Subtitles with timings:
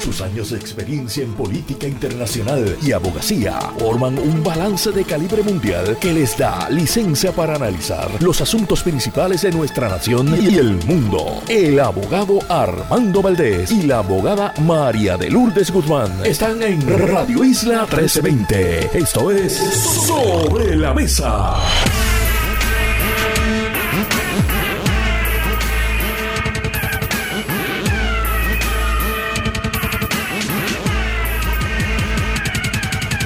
[0.00, 5.96] Sus años de experiencia en política internacional y abogacía forman un balance de calibre mundial
[6.00, 11.42] que les da licencia para analizar los asuntos principales de nuestra nación y el mundo.
[11.48, 17.82] El abogado Armando Valdés y la abogada María de Lourdes Guzmán están en Radio Isla
[17.82, 18.98] 1320.
[18.98, 19.56] Esto es
[20.06, 21.56] Sobre la Mesa.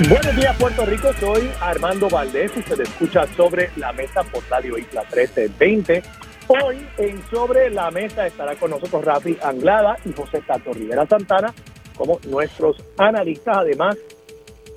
[0.06, 5.02] Buenos días Puerto Rico, soy Armando Valdés le escucha sobre la mesa por Radio Isla
[5.02, 6.02] 1320.
[6.46, 11.52] Hoy en Sobre la Mesa estará con nosotros Rafi Anglada y José Tato Rivera Santana
[11.96, 13.56] como nuestros analistas.
[13.56, 13.96] Además,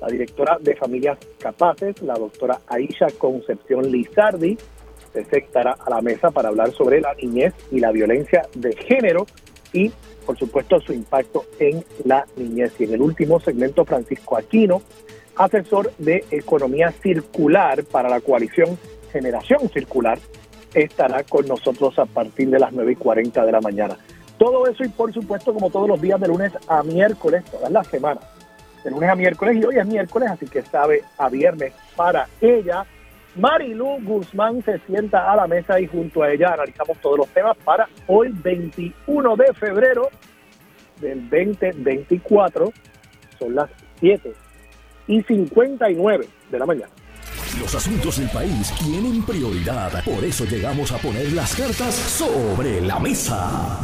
[0.00, 4.58] la directora de Familias Capaces, la doctora Aisha Concepción Lizardi,
[5.12, 9.26] se estará a la mesa para hablar sobre la niñez y la violencia de género
[9.72, 12.72] y, por supuesto, su impacto en la niñez.
[12.78, 14.82] Y en el último segmento, Francisco Aquino,
[15.36, 18.78] asesor de economía circular para la coalición
[19.12, 20.18] Generación Circular,
[20.74, 23.96] estará con nosotros a partir de las 9 y 40 de la mañana.
[24.38, 27.86] Todo eso y por supuesto como todos los días de lunes a miércoles, todas las
[27.86, 28.24] semanas,
[28.82, 32.84] de lunes a miércoles y hoy es miércoles, así que sabe a viernes para ella.
[33.36, 37.56] Marilu Guzmán se sienta a la mesa y junto a ella analizamos todos los temas
[37.64, 40.08] para hoy 21 de febrero
[41.00, 42.72] del 2024.
[43.38, 44.32] Son las 7
[45.06, 46.92] y 59 de la mañana.
[47.58, 52.98] Los asuntos del país tienen prioridad, por eso llegamos a poner las cartas sobre la
[52.98, 53.78] mesa.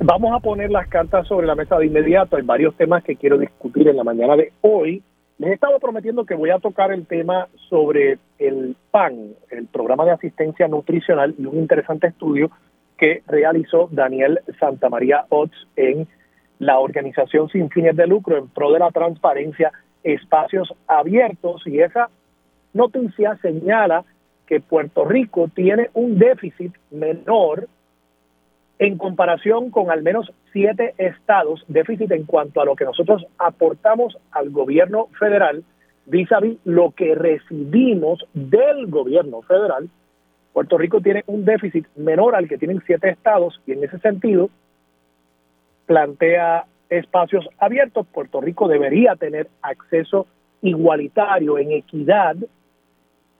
[0.00, 2.36] Vamos a poner las cartas sobre la mesa de inmediato.
[2.36, 5.02] Hay varios temas que quiero discutir en la mañana de hoy.
[5.44, 10.12] He estado prometiendo que voy a tocar el tema sobre el PAN, el programa de
[10.12, 12.50] asistencia nutricional, y un interesante estudio
[12.96, 16.08] que realizó Daniel Santamaría Ots en
[16.60, 19.70] la organización sin fines de lucro en pro de la transparencia
[20.02, 21.62] espacios abiertos.
[21.66, 22.08] Y esa
[22.72, 24.02] noticia señala
[24.46, 27.68] que Puerto Rico tiene un déficit menor
[28.78, 34.18] en comparación con al menos siete estados, déficit en cuanto a lo que nosotros aportamos
[34.32, 35.64] al gobierno federal
[36.06, 39.88] vis a vis lo que recibimos del gobierno federal.
[40.52, 44.50] Puerto Rico tiene un déficit menor al que tienen siete estados y en ese sentido
[45.86, 50.26] plantea espacios abiertos, Puerto Rico debería tener acceso
[50.62, 52.36] igualitario en equidad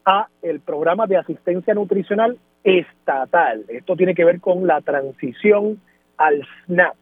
[0.05, 3.65] a el programa de asistencia nutricional estatal.
[3.69, 5.79] Esto tiene que ver con la transición
[6.17, 6.97] al SNAP.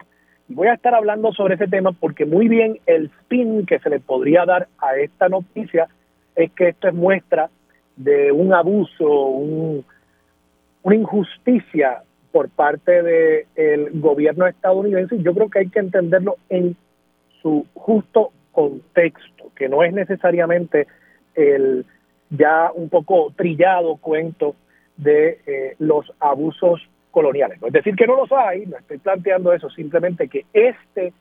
[0.49, 4.00] Voy a estar hablando sobre ese tema porque muy bien el spin que se le
[4.00, 5.89] podría dar a esta noticia
[6.34, 7.49] es que esto es muestra
[7.97, 9.84] de un abuso, un,
[10.83, 12.03] una injusticia
[12.33, 16.77] por parte del gobierno estadounidense y yo creo que hay que entenderlo en
[17.41, 20.87] su justo contexto, que no es necesariamente
[21.34, 21.84] el
[22.31, 24.56] ya un poco trillado cuento
[25.03, 26.81] de eh, los abusos
[27.11, 27.63] coloniales.
[27.63, 31.13] Es decir, que no los hay, no estoy planteando eso, simplemente que este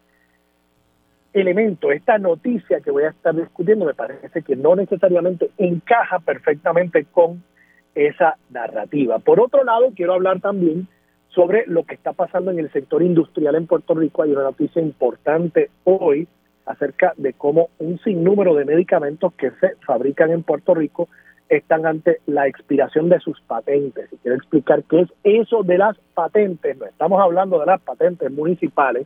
[1.34, 7.06] elemento, esta noticia que voy a estar discutiendo, me parece que no necesariamente encaja perfectamente
[7.06, 7.44] con
[7.96, 9.20] esa narrativa.
[9.20, 10.88] Por otro lado, quiero hablar también
[11.30, 14.24] sobre lo que está pasando en el sector industrial en Puerto Rico.
[14.24, 16.28] Hay una noticia importante hoy
[16.66, 21.10] acerca de cómo un sinnúmero de medicamentos que se fabrican en Puerto Rico
[21.52, 24.12] están ante la expiración de sus patentes.
[24.12, 26.78] Y quiero explicar qué es eso de las patentes.
[26.78, 29.06] No estamos hablando de las patentes municipales.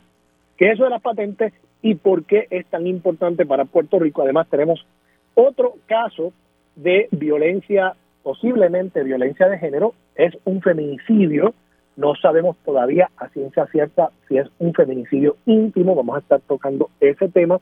[0.56, 1.52] ¿Qué es eso de las patentes
[1.82, 4.22] y por qué es tan importante para Puerto Rico?
[4.22, 4.86] Además, tenemos
[5.34, 6.32] otro caso
[6.76, 11.52] de violencia, posiblemente violencia de género, es un feminicidio
[11.96, 16.90] no sabemos todavía a ciencia cierta si es un feminicidio íntimo, vamos a estar tocando
[17.00, 17.58] ese tema.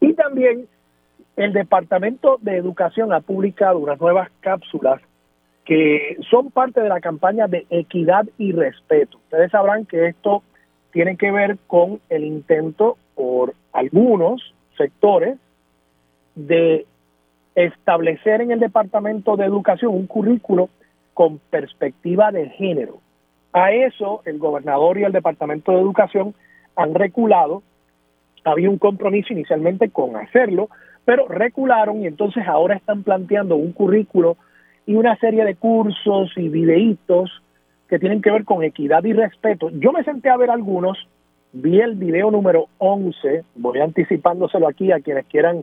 [0.00, 0.66] Y también
[1.36, 5.00] el Departamento de Educación ha publicado unas nuevas cápsulas
[5.64, 9.16] que son parte de la campaña de equidad y respeto.
[9.16, 10.42] Ustedes sabrán que esto
[10.92, 15.38] tiene que ver con el intento por algunos sectores
[16.34, 16.86] de
[17.54, 20.68] establecer en el Departamento de Educación un currículo
[21.14, 22.98] con perspectiva de género.
[23.52, 26.34] A eso el gobernador y el Departamento de Educación
[26.76, 27.62] han reculado.
[28.44, 30.68] Había un compromiso inicialmente con hacerlo,
[31.04, 34.36] pero recularon y entonces ahora están planteando un currículo
[34.86, 37.42] y una serie de cursos y videitos
[37.88, 39.70] que tienen que ver con equidad y respeto.
[39.70, 40.98] Yo me senté a ver algunos,
[41.52, 45.62] vi el video número 11, voy anticipándoselo aquí a quienes quieran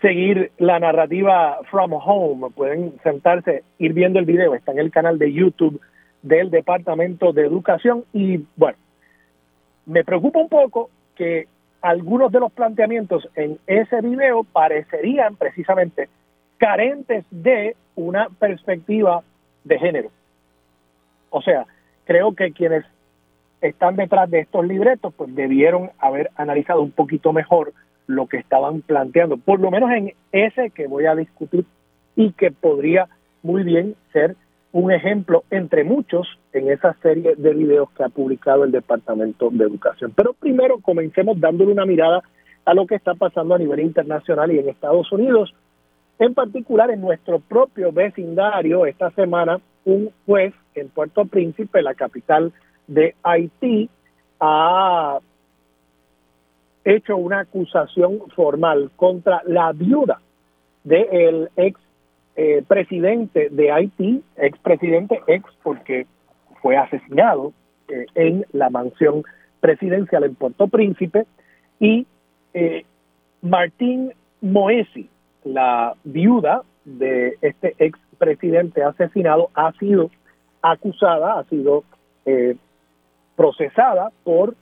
[0.00, 5.18] seguir la narrativa From Home, pueden sentarse, ir viendo el video, está en el canal
[5.18, 5.80] de YouTube
[6.22, 8.78] del Departamento de Educación y bueno,
[9.86, 11.48] me preocupa un poco que
[11.82, 16.08] algunos de los planteamientos en ese video parecerían precisamente
[16.58, 19.22] carentes de una perspectiva
[19.64, 20.10] de género.
[21.30, 21.66] O sea,
[22.04, 22.84] creo que quienes
[23.60, 27.72] están detrás de estos libretos pues debieron haber analizado un poquito mejor
[28.06, 31.64] lo que estaban planteando, por lo menos en ese que voy a discutir
[32.16, 33.08] y que podría
[33.42, 34.36] muy bien ser
[34.72, 39.64] un ejemplo entre muchos en esa serie de videos que ha publicado el Departamento de
[39.64, 40.12] Educación.
[40.14, 42.22] Pero primero comencemos dándole una mirada
[42.64, 45.54] a lo que está pasando a nivel internacional y en Estados Unidos,
[46.18, 48.84] en particular en nuestro propio vecindario.
[48.86, 52.52] Esta semana, un juez en Puerto Príncipe, la capital
[52.86, 53.88] de Haití,
[54.40, 55.18] ha
[56.84, 60.20] hecho una acusación formal contra la viuda
[60.82, 61.78] del ex
[62.36, 66.06] eh, presidente de Haití, ex presidente, ex porque
[66.62, 67.52] fue asesinado
[67.88, 69.22] eh, en la mansión
[69.60, 71.26] presidencial en Puerto Príncipe,
[71.78, 72.06] y
[72.54, 72.84] eh,
[73.42, 75.08] Martín Moesi,
[75.44, 80.10] la viuda de este ex presidente asesinado, ha sido
[80.62, 81.84] acusada, ha sido
[83.34, 84.54] procesada por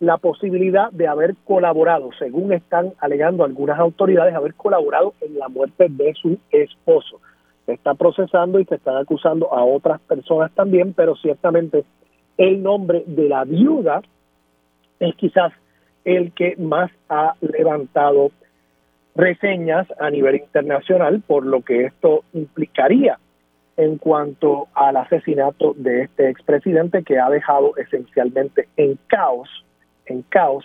[0.00, 5.86] la posibilidad de haber colaborado, según están alegando algunas autoridades, haber colaborado en la muerte
[5.88, 7.20] de su esposo.
[7.66, 11.84] Se está procesando y se están acusando a otras personas también, pero ciertamente
[12.38, 14.02] el nombre de la viuda
[15.00, 15.52] es quizás
[16.04, 18.30] el que más ha levantado
[19.14, 23.18] reseñas a nivel internacional por lo que esto implicaría
[23.76, 29.48] en cuanto al asesinato de este expresidente que ha dejado esencialmente en caos
[30.06, 30.64] en caos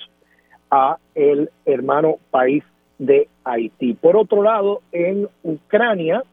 [0.69, 2.63] a el hermano país
[2.97, 3.93] de Haití.
[3.93, 6.23] Por otro lado, en Ucrania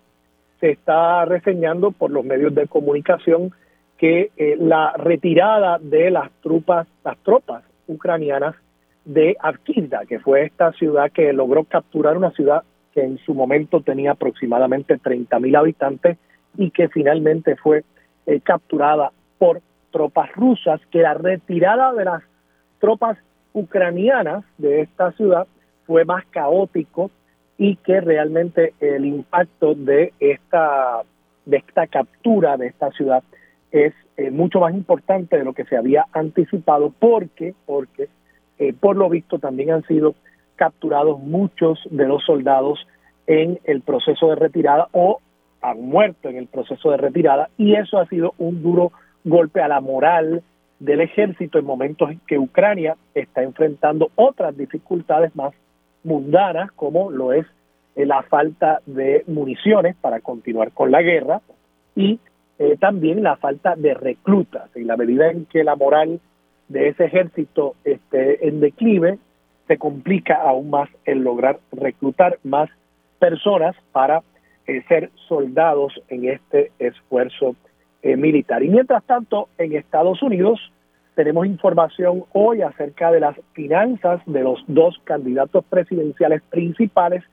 [0.61, 3.53] se está reseñando por los medios de comunicación
[3.97, 8.55] que eh, la retirada de las tropas, las tropas ucranianas
[9.05, 12.63] de Avkivda, que fue esta ciudad que logró capturar una ciudad
[12.95, 16.19] que en su momento tenía aproximadamente 30 mil habitantes
[16.57, 17.85] y que finalmente fue
[18.27, 19.61] eh, capturada por
[19.91, 22.23] tropas rusas, que la retirada de las
[22.79, 23.19] tropas
[23.53, 25.47] ucranianas de esta ciudad
[25.87, 27.11] fue más caótico
[27.59, 31.03] y que realmente el impacto de esta
[31.45, 33.23] de esta captura de esta ciudad
[33.73, 38.09] es eh, mucho más importante de lo que se había anticipado porque porque
[38.59, 40.15] eh, por lo visto también han sido
[40.57, 42.87] capturados muchos de los soldados
[43.27, 45.21] en el proceso de retirada o
[45.61, 48.93] han muerto en el proceso de retirada y eso ha sido un duro
[49.25, 50.43] golpe a la moral
[50.79, 55.53] del ejército en momentos en que Ucrania está enfrentando otras dificultades más
[56.05, 57.47] mundanas, como lo es
[57.97, 61.41] eh, la falta de municiones para continuar con la guerra
[61.95, 62.21] y
[62.59, 64.69] eh, también la falta de reclutas.
[64.75, 66.21] En la medida en que la moral
[66.69, 69.19] de ese ejército esté en declive,
[69.67, 72.71] se complica aún más el lograr reclutar más
[73.19, 74.23] personas para
[74.67, 77.55] eh, ser soldados en este esfuerzo
[78.03, 78.63] eh, militar.
[78.63, 80.61] Y mientras tanto, en Estados Unidos
[81.19, 87.25] tenemos información hoy acerca de las finanzas de los dos candidatos presidenciales principales.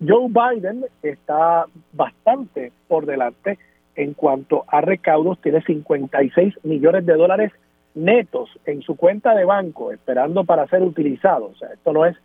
[0.00, 3.58] Joe Biden está bastante por delante
[3.96, 7.52] en cuanto a recaudos, tiene 56 millones de dólares
[7.94, 11.52] netos en su cuenta de banco esperando para ser utilizados.
[11.52, 12.16] O sea, esto no es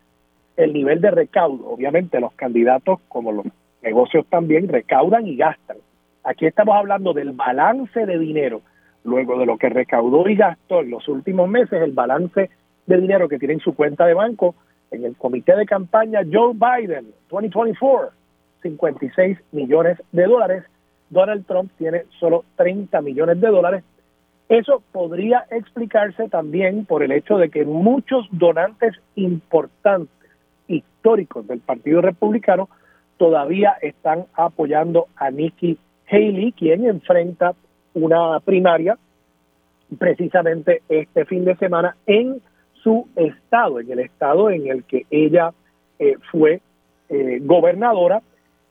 [0.56, 1.68] el nivel de recaudo.
[1.68, 3.46] Obviamente los candidatos, como los
[3.82, 5.80] negocios también, recaudan y gastan.
[6.24, 8.62] Aquí estamos hablando del balance de dinero,
[9.04, 12.50] luego de lo que recaudó y gastó en los últimos meses, el balance
[12.86, 14.56] de dinero que tiene en su cuenta de banco
[14.92, 18.12] en el comité de campaña Joe Biden 2024,
[18.62, 20.64] 56 millones de dólares.
[21.10, 23.84] Donald Trump tiene solo 30 millones de dólares.
[24.48, 30.10] Eso podría explicarse también por el hecho de que muchos donantes importantes,
[30.68, 32.70] históricos del Partido Republicano,
[33.18, 35.78] todavía están apoyando a Nikki
[36.10, 37.54] Haley, quien enfrenta
[38.04, 38.98] una primaria
[39.98, 42.42] precisamente este fin de semana en
[42.84, 45.52] su estado, en el estado en el que ella
[45.98, 46.62] eh, fue
[47.10, 48.22] eh, gobernadora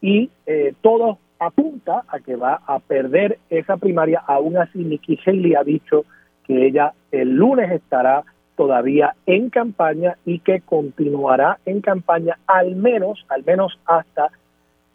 [0.01, 4.23] y eh, todo apunta a que va a perder esa primaria.
[4.27, 6.05] Aún así, Nikki Haley ha dicho
[6.45, 8.25] que ella el lunes estará
[8.57, 14.31] todavía en campaña y que continuará en campaña al menos, al menos hasta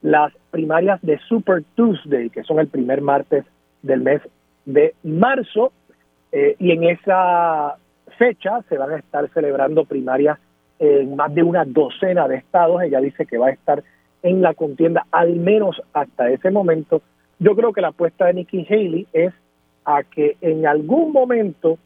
[0.02, 3.46] las primarias de Super Tuesday, que son el primer martes
[3.84, 4.22] del mes
[4.66, 5.72] de marzo,
[6.32, 7.76] eh, y en esa
[8.18, 10.40] fecha se van a estar celebrando primarias
[10.80, 12.82] en más de una docena de estados.
[12.82, 13.84] Ella dice que va a estar
[14.24, 17.02] en la contienda al menos hasta ese momento.
[17.40, 19.34] Yo creo que la apuesta de Nikki Haley es
[19.86, 21.78] a que en algún momento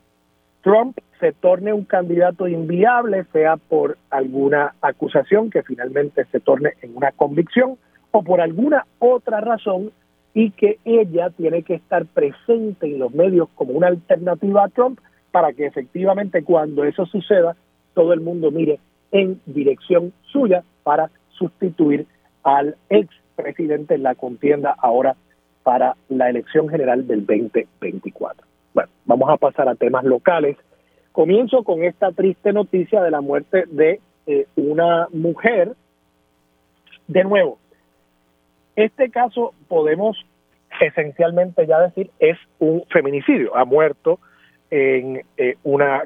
[0.62, 6.96] Trump se torne un candidato inviable, sea por alguna acusación que finalmente se torne en
[6.96, 7.78] una convicción
[8.12, 9.92] o por alguna otra razón
[10.34, 15.00] y que ella tiene que estar presente en los medios como una alternativa a Trump
[15.32, 17.56] para que efectivamente cuando eso suceda
[17.94, 18.80] todo el mundo mire
[19.12, 22.06] en dirección suya para sustituir
[22.44, 25.16] al ex presidente en la contienda ahora
[25.64, 28.46] para la elección general del 2024.
[28.74, 30.58] Bueno, vamos a pasar a temas locales.
[31.12, 35.74] Comienzo con esta triste noticia de la muerte de eh, una mujer.
[37.08, 37.58] De nuevo,
[38.78, 40.26] este caso podemos
[40.80, 43.58] esencialmente ya decir es un feminicidio.
[43.58, 44.20] Ha muerto
[44.70, 46.04] en eh, una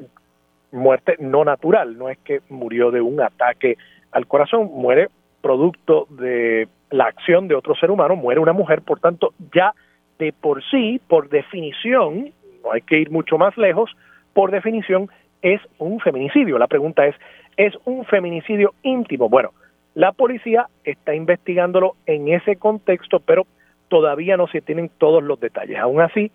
[0.72, 3.76] muerte no natural, no es que murió de un ataque
[4.10, 5.08] al corazón, muere
[5.42, 9.74] producto de la acción de otro ser humano, muere una mujer, por tanto, ya
[10.18, 12.32] de por sí, por definición,
[12.64, 13.90] no hay que ir mucho más lejos,
[14.32, 15.10] por definición
[15.42, 16.58] es un feminicidio.
[16.58, 17.16] La pregunta es,
[17.56, 19.28] ¿es un feminicidio íntimo?
[19.28, 19.50] Bueno,
[19.94, 23.46] la policía está investigándolo en ese contexto, pero
[23.88, 25.78] todavía no se tienen todos los detalles.
[25.78, 26.30] Aún así,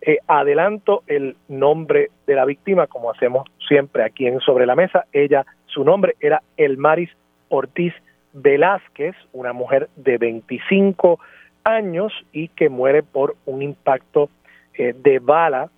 [0.00, 5.04] eh, adelanto el nombre de la víctima, como hacemos siempre aquí en Sobre la Mesa.
[5.12, 7.10] Ella, su nombre era Elmaris
[7.48, 7.92] Ortiz
[8.32, 11.18] Velázquez, una mujer de 25
[11.64, 14.30] años y que muere por un impacto
[14.74, 15.70] eh, de bala,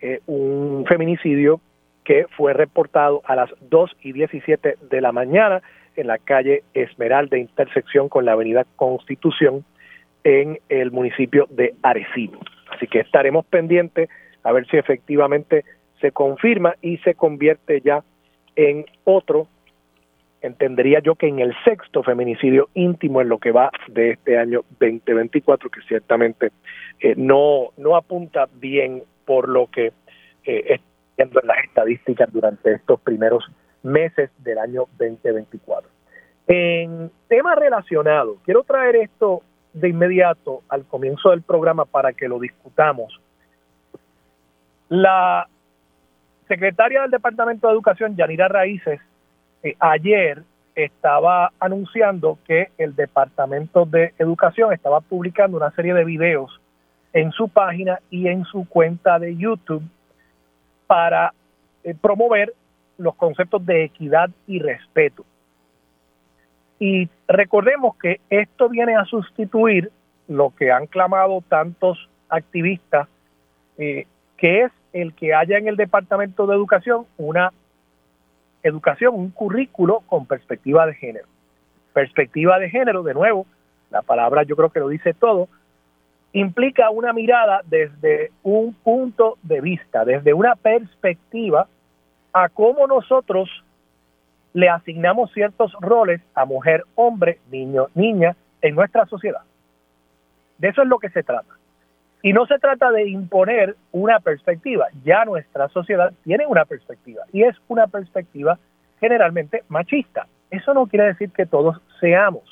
[0.00, 1.60] eh, un feminicidio
[2.04, 5.62] que fue reportado a las 2 y 17 de la mañana
[5.96, 9.64] en la calle Esmeralda, intersección con la avenida Constitución
[10.24, 12.38] en el municipio de Arecibo.
[12.70, 14.08] Así que estaremos pendientes
[14.42, 15.64] a ver si efectivamente
[16.00, 18.02] se confirma y se convierte ya
[18.56, 19.46] en otro,
[20.40, 24.64] entendería yo que en el sexto feminicidio íntimo en lo que va de este año
[24.80, 26.50] 2024, que ciertamente
[27.00, 29.92] eh, no, no apunta bien por lo que
[30.44, 30.80] eh,
[31.16, 33.44] viendo en las estadísticas durante estos primeros
[33.82, 35.88] meses del año 2024.
[36.46, 42.38] En tema relacionado, quiero traer esto de inmediato al comienzo del programa para que lo
[42.38, 43.18] discutamos.
[44.88, 45.48] La
[46.48, 49.00] secretaria del Departamento de Educación, Yanira Raíces,
[49.62, 50.42] eh, ayer
[50.74, 56.60] estaba anunciando que el Departamento de Educación estaba publicando una serie de videos
[57.12, 59.82] en su página y en su cuenta de YouTube
[60.86, 61.32] para
[61.84, 62.54] eh, promover
[63.02, 65.24] los conceptos de equidad y respeto.
[66.78, 69.90] Y recordemos que esto viene a sustituir
[70.28, 73.08] lo que han clamado tantos activistas,
[73.78, 74.06] eh,
[74.36, 77.52] que es el que haya en el Departamento de Educación una
[78.62, 81.26] educación, un currículo con perspectiva de género.
[81.92, 83.46] Perspectiva de género, de nuevo,
[83.90, 85.48] la palabra yo creo que lo dice todo,
[86.32, 91.66] implica una mirada desde un punto de vista, desde una perspectiva
[92.32, 93.48] a cómo nosotros
[94.54, 99.42] le asignamos ciertos roles a mujer, hombre, niño, niña en nuestra sociedad.
[100.58, 101.54] De eso es lo que se trata.
[102.22, 107.42] Y no se trata de imponer una perspectiva, ya nuestra sociedad tiene una perspectiva y
[107.42, 108.58] es una perspectiva
[109.00, 110.26] generalmente machista.
[110.50, 112.44] Eso no quiere decir que todos seamos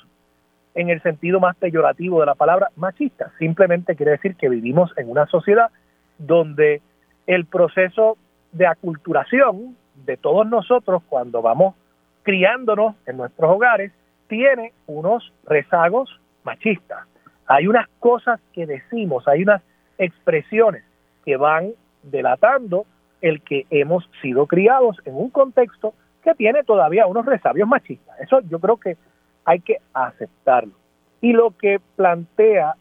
[0.74, 3.30] en el sentido más peyorativo de la palabra machista.
[3.38, 5.70] Simplemente quiere decir que vivimos en una sociedad
[6.18, 6.80] donde
[7.26, 8.16] el proceso
[8.52, 11.74] de aculturación de todos nosotros cuando vamos
[12.22, 13.92] criándonos en nuestros hogares
[14.28, 17.06] tiene unos rezagos machistas.
[17.46, 19.62] Hay unas cosas que decimos, hay unas
[19.98, 20.84] expresiones
[21.24, 22.86] que van delatando
[23.20, 28.18] el que hemos sido criados en un contexto que tiene todavía unos resabios machistas.
[28.20, 28.96] Eso yo creo que
[29.44, 30.72] hay que aceptarlo.
[31.20, 32.74] Y lo que plantea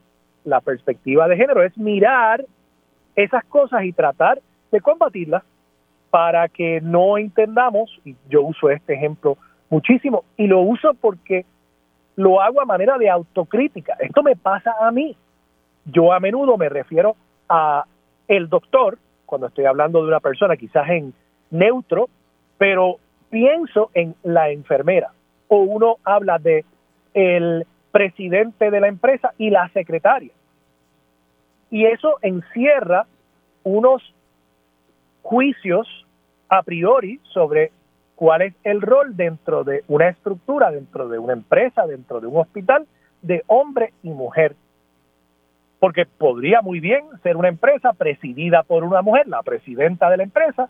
[0.46, 2.46] la perspectiva de género es mirar
[3.16, 4.40] esas cosas y tratar
[4.72, 5.44] de combatirlas
[6.10, 9.38] para que no entendamos, y yo uso este ejemplo
[9.70, 11.46] muchísimo, y lo uso porque
[12.16, 13.96] lo hago a manera de autocrítica.
[14.00, 15.16] Esto me pasa a mí.
[15.86, 17.16] Yo a menudo me refiero
[17.48, 17.86] a
[18.28, 21.13] el doctor, cuando estoy hablando de una persona quizás en
[21.51, 22.10] neutro,
[22.58, 22.98] pero
[23.30, 25.12] pienso en la enfermera
[25.50, 26.63] o uno habla de
[27.13, 30.32] el presidente de la empresa y la secretaria.
[31.72, 33.06] Y eso encierra
[33.63, 34.13] unos
[35.22, 35.88] juicios
[36.50, 37.72] a priori sobre
[38.16, 42.38] cuál es el rol dentro de una estructura, dentro de una empresa, dentro de un
[42.38, 42.86] hospital,
[43.22, 44.56] de hombre y mujer.
[45.80, 50.24] Porque podría muy bien ser una empresa presidida por una mujer, la presidenta de la
[50.24, 50.70] empresa,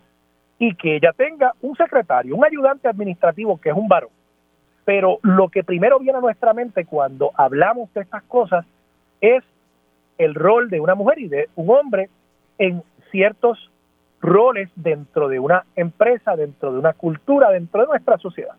[0.58, 4.10] y que ella tenga un secretario, un ayudante administrativo que es un varón.
[4.84, 8.64] Pero lo que primero viene a nuestra mente cuando hablamos de estas cosas
[9.20, 9.42] es
[10.18, 12.10] el rol de una mujer y de un hombre
[12.58, 13.69] en ciertos
[14.20, 18.54] roles dentro de una empresa, dentro de una cultura, dentro de nuestra sociedad.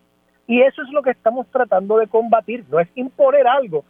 [0.46, 3.84] Y eso es lo que estamos tratando de combatir, no es imponer algo,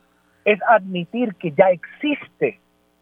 [0.44, 2.60] es admitir que ya existe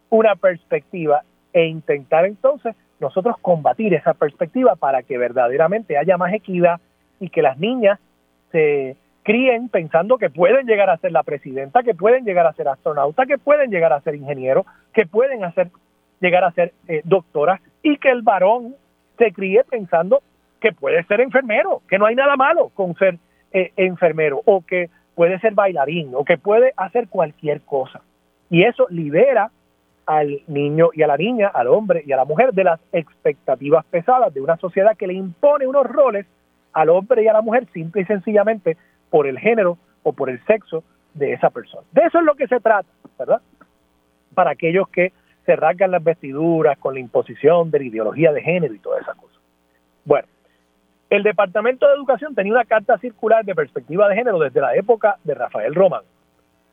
[0.08, 1.22] una perspectiva
[1.52, 6.80] e intentar entonces nosotros combatir esa perspectiva para que verdaderamente haya más equidad
[7.18, 7.98] y que las niñas
[8.52, 12.68] se críen pensando que pueden llegar a ser la presidenta, que pueden llegar a ser
[12.68, 15.70] astronauta, que pueden llegar a ser ingeniero, que pueden hacer,
[16.20, 18.74] llegar a ser eh, doctora y que el varón
[19.18, 20.22] se críe pensando
[20.60, 23.18] que puede ser enfermero, que no hay nada malo con ser
[23.52, 28.00] eh, enfermero o que puede ser bailarín o que puede hacer cualquier cosa.
[28.50, 29.50] Y eso libera
[30.06, 33.84] al niño y a la niña, al hombre y a la mujer de las expectativas
[33.86, 36.26] pesadas de una sociedad que le impone unos roles
[36.72, 38.76] al hombre y a la mujer simple y sencillamente
[39.08, 40.82] por el género o por el sexo
[41.14, 41.86] de esa persona.
[41.92, 43.40] De eso es lo que se trata, ¿verdad?
[44.34, 45.12] Para aquellos que
[45.50, 49.14] se rasgan las vestiduras con la imposición de la ideología de género y toda esa
[49.14, 49.34] cosa.
[50.04, 50.28] Bueno,
[51.10, 55.16] el Departamento de Educación tenía una carta circular de perspectiva de género desde la época
[55.24, 56.02] de Rafael Román,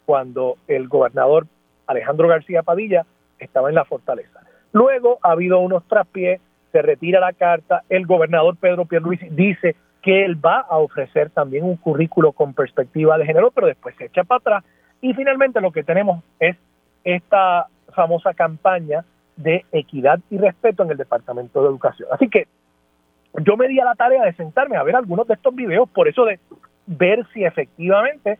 [0.06, 1.48] cuando el gobernador
[1.88, 3.04] Alejandro García Padilla
[3.40, 4.42] estaba en la fortaleza.
[4.74, 6.40] Luego ha habido unos traspiés,
[6.72, 11.64] se retira la carta, el gobernador Pedro Pierluisi dice que él va a ofrecer también
[11.64, 14.64] un currículo con perspectiva de género, pero después se echa para atrás.
[15.02, 16.56] Y finalmente lo que tenemos es
[17.16, 19.06] esta famosa campaña
[19.38, 22.10] de equidad y respeto en el Departamento de Educación.
[22.12, 22.48] Así que
[23.46, 26.08] yo me di a la tarea de sentarme a ver algunos de estos videos, por
[26.08, 26.40] eso de
[26.86, 28.40] ver si efectivamente,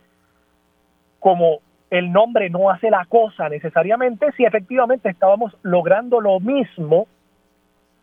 [1.18, 1.60] como
[1.90, 7.06] el nombre no hace la cosa necesariamente, si efectivamente estábamos logrando lo mismo,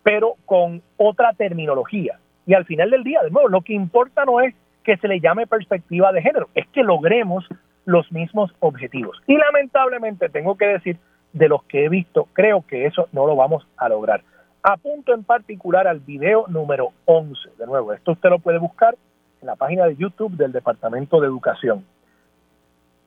[0.02, 2.18] pero con otra terminología.
[2.48, 5.20] Y al final del día, de nuevo, lo que importa no es que se le
[5.20, 7.48] llame perspectiva de género, es que logremos
[7.86, 9.22] los mismos objetivos.
[9.28, 10.98] Y lamentablemente tengo que decir,
[11.34, 14.24] de los que he visto, creo que eso no lo vamos a lograr.
[14.64, 17.50] Apunto en particular al video número 11.
[17.58, 18.96] De nuevo, esto usted lo puede buscar
[19.42, 21.86] en la página de YouTube del Departamento de Educación.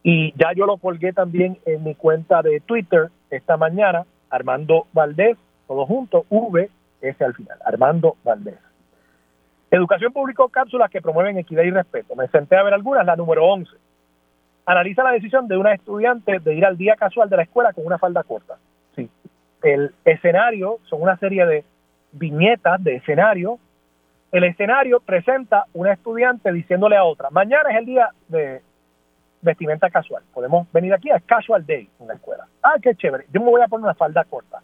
[0.02, 5.36] Y ya yo lo colgué también en mi cuenta de Twitter esta mañana, Armando Valdés,
[5.66, 8.58] todo junto, V, ese al final, Armando Valdés.
[9.70, 12.14] Educación publicó cápsulas que promueven equidad y respeto.
[12.14, 13.70] Me senté a ver algunas, la número 11.
[14.68, 17.86] Analiza la decisión de una estudiante de ir al día casual de la escuela con
[17.86, 18.56] una falda corta.
[18.94, 19.08] Sí.
[19.62, 21.64] El escenario son una serie de
[22.12, 23.58] viñetas de escenario.
[24.30, 28.60] El escenario presenta una estudiante diciéndole a otra, mañana es el día de
[29.40, 30.22] vestimenta casual.
[30.34, 32.44] Podemos venir aquí, es casual day en la escuela.
[32.62, 34.60] Ah, qué chévere, yo me voy a poner una falda corta.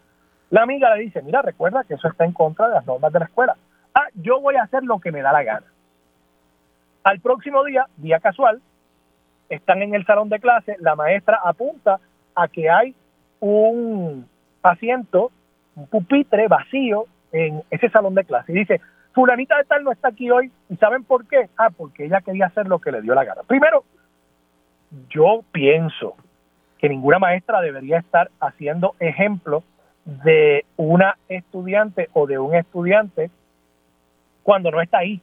[0.51, 3.19] La amiga le dice, mira, recuerda que eso está en contra de las normas de
[3.19, 3.55] la escuela
[3.95, 5.65] ah, yo voy a hacer lo que me da la gana.
[7.03, 8.61] Al próximo día, día casual,
[9.49, 11.99] están en el salón de clase, la maestra apunta
[12.35, 12.95] a que hay
[13.39, 14.27] un
[14.63, 15.31] asiento,
[15.75, 18.81] un pupitre vacío en ese salón de clase y dice,
[19.13, 21.49] fulanita de tal no está aquí hoy y ¿saben por qué?
[21.57, 23.41] Ah, porque ella quería hacer lo que le dio la gana.
[23.47, 23.83] Primero,
[25.09, 26.15] yo pienso
[26.77, 29.63] que ninguna maestra debería estar haciendo ejemplo
[30.05, 33.31] de una estudiante o de un estudiante
[34.43, 35.21] cuando no está ahí.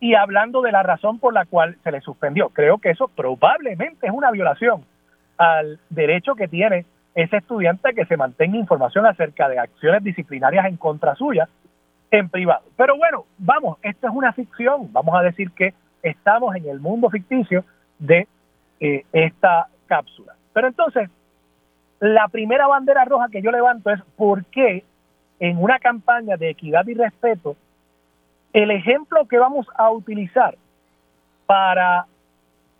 [0.00, 4.06] Y hablando de la razón por la cual se le suspendió, creo que eso probablemente
[4.06, 4.84] es una violación
[5.38, 10.76] al derecho que tiene ese estudiante que se mantenga información acerca de acciones disciplinarias en
[10.76, 11.48] contra suya
[12.10, 12.64] en privado.
[12.76, 17.08] Pero bueno, vamos, esto es una ficción, vamos a decir que estamos en el mundo
[17.10, 17.64] ficticio
[17.98, 18.26] de
[18.80, 20.34] eh, esta cápsula.
[20.52, 21.08] Pero entonces,
[22.00, 24.84] la primera bandera roja que yo levanto es por qué
[25.40, 27.56] en una campaña de equidad y respeto
[28.54, 30.56] el ejemplo que vamos a utilizar
[31.44, 32.06] para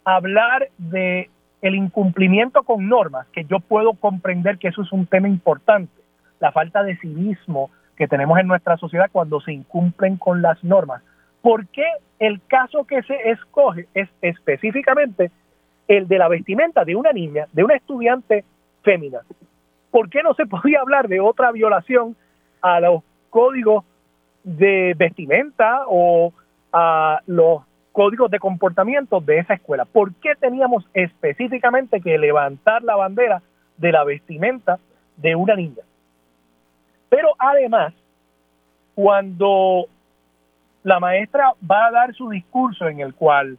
[0.04, 1.28] hablar de
[1.60, 5.92] el incumplimiento con normas, que yo puedo comprender que eso es un tema importante,
[6.38, 11.02] la falta de civismo que tenemos en nuestra sociedad cuando se incumplen con las normas.
[11.42, 11.86] ¿Por qué
[12.18, 15.30] el caso que se escoge es específicamente
[15.88, 18.44] el de la vestimenta de una niña, de una estudiante
[18.82, 19.20] fémina?
[19.90, 22.14] ¿Por qué no se podía hablar de otra violación
[22.60, 23.84] a los códigos
[24.44, 26.32] de vestimenta o
[26.72, 29.84] a los códigos de comportamiento de esa escuela.
[29.84, 33.42] ¿Por qué teníamos específicamente que levantar la bandera
[33.78, 34.78] de la vestimenta
[35.16, 35.82] de una niña?
[37.08, 37.94] Pero además,
[38.94, 39.86] cuando
[40.82, 43.58] la maestra va a dar su discurso en el cual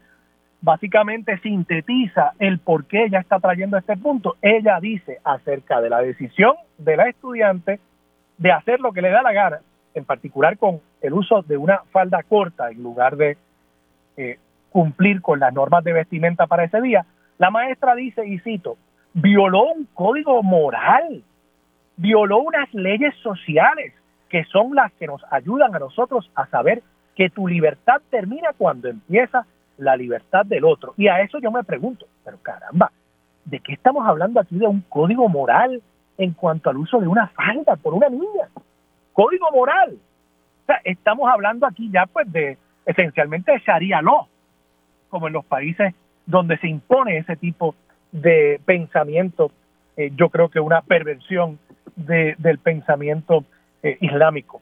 [0.61, 6.01] básicamente sintetiza el por qué ella está trayendo este punto, ella dice acerca de la
[6.01, 7.79] decisión de la estudiante
[8.37, 9.59] de hacer lo que le da la gana
[9.95, 13.37] en particular con el uso de una falda corta en lugar de
[14.17, 14.37] eh,
[14.69, 17.05] cumplir con las normas de vestimenta para ese día,
[17.37, 18.77] la maestra dice, y cito,
[19.13, 21.23] violó un código moral,
[21.95, 23.93] violó unas leyes sociales,
[24.29, 26.83] que son las que nos ayudan a nosotros a saber
[27.15, 29.45] que tu libertad termina cuando empieza
[29.77, 30.93] la libertad del otro.
[30.97, 32.91] Y a eso yo me pregunto, pero caramba,
[33.45, 35.81] ¿de qué estamos hablando aquí de un código moral
[36.17, 38.49] en cuanto al uso de una falda por una niña?
[39.15, 39.93] Código moral.
[39.93, 44.27] O sea, estamos hablando aquí ya pues de esencialmente de Sharia law,
[45.09, 47.75] como en los países donde se impone ese tipo
[48.11, 49.51] de pensamiento,
[49.95, 51.59] eh, yo creo que una perversión
[51.95, 53.45] de, del pensamiento
[53.83, 54.61] eh, islámico.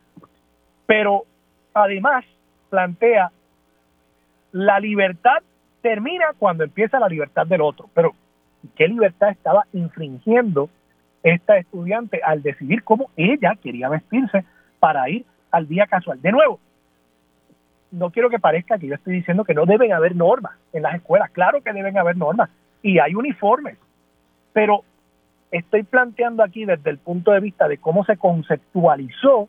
[0.85, 1.23] Pero
[1.73, 2.23] además
[2.69, 3.31] plantea
[4.51, 5.41] la libertad
[5.81, 7.89] termina cuando empieza la libertad del otro.
[7.95, 8.13] Pero
[8.75, 10.69] ¿qué libertad estaba infringiendo
[11.23, 14.43] esta estudiante al decidir cómo ella quería vestirse
[14.79, 16.21] para ir al día casual?
[16.21, 16.59] De nuevo,
[17.91, 20.95] no quiero que parezca que yo estoy diciendo que no deben haber normas en las
[20.95, 21.29] escuelas.
[21.31, 22.49] Claro que deben haber normas
[22.81, 23.77] y hay uniformes,
[24.51, 24.83] pero
[25.51, 29.47] estoy planteando aquí desde el punto de vista de cómo se conceptualizó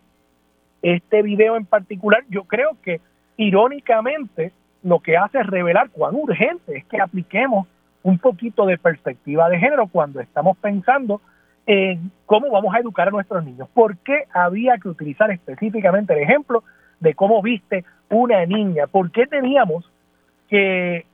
[0.83, 2.23] este video en particular.
[2.29, 3.01] Yo creo que
[3.39, 7.67] irónicamente lo que hace es revelar cuán urgente es que apliquemos
[8.03, 11.23] un poquito de perspectiva de género cuando estamos pensando
[11.66, 13.68] en cómo vamos a educar a nuestros niños.
[13.72, 16.62] ¿Por qué había que utilizar específicamente el ejemplo
[17.00, 18.87] de cómo viste una niña?
[18.87, 19.90] ¿Por qué teníamos
[20.48, 21.07] que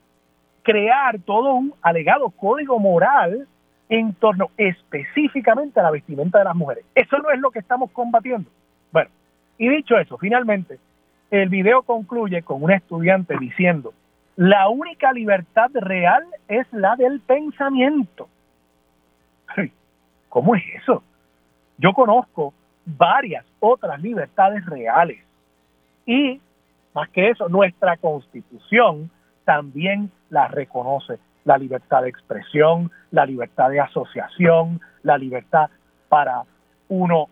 [0.63, 3.47] crear todo un alegado código moral
[3.89, 6.85] en torno específicamente a la vestimenta de las mujeres?
[6.95, 8.51] Eso no es lo que estamos combatiendo.
[8.93, 9.11] Bueno,
[9.59, 10.79] y dicho eso, finalmente,
[11.31, 13.93] el video concluye con un estudiante diciendo,
[14.37, 18.29] la única libertad real es la del pensamiento.
[20.31, 21.03] ¿Cómo es eso?
[21.77, 22.55] Yo conozco
[22.87, 25.19] varias otras libertades reales.
[26.07, 26.41] Y,
[26.95, 29.11] más que eso, nuestra constitución
[29.45, 31.19] también la reconoce.
[31.45, 35.69] La libertad de expresión, la libertad de asociación, la libertad
[36.09, 36.45] para
[36.89, 37.27] uno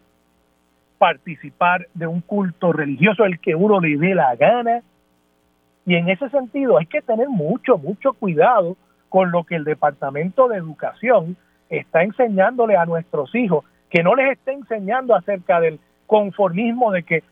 [0.98, 4.82] participar de un culto religioso el que uno le dé la gana.
[5.86, 8.76] Y en ese sentido hay que tener mucho, mucho cuidado
[9.08, 11.36] con lo que el Departamento de Educación
[11.68, 17.22] está enseñándole a nuestros hijos, que no les esté enseñando acerca del conformismo de que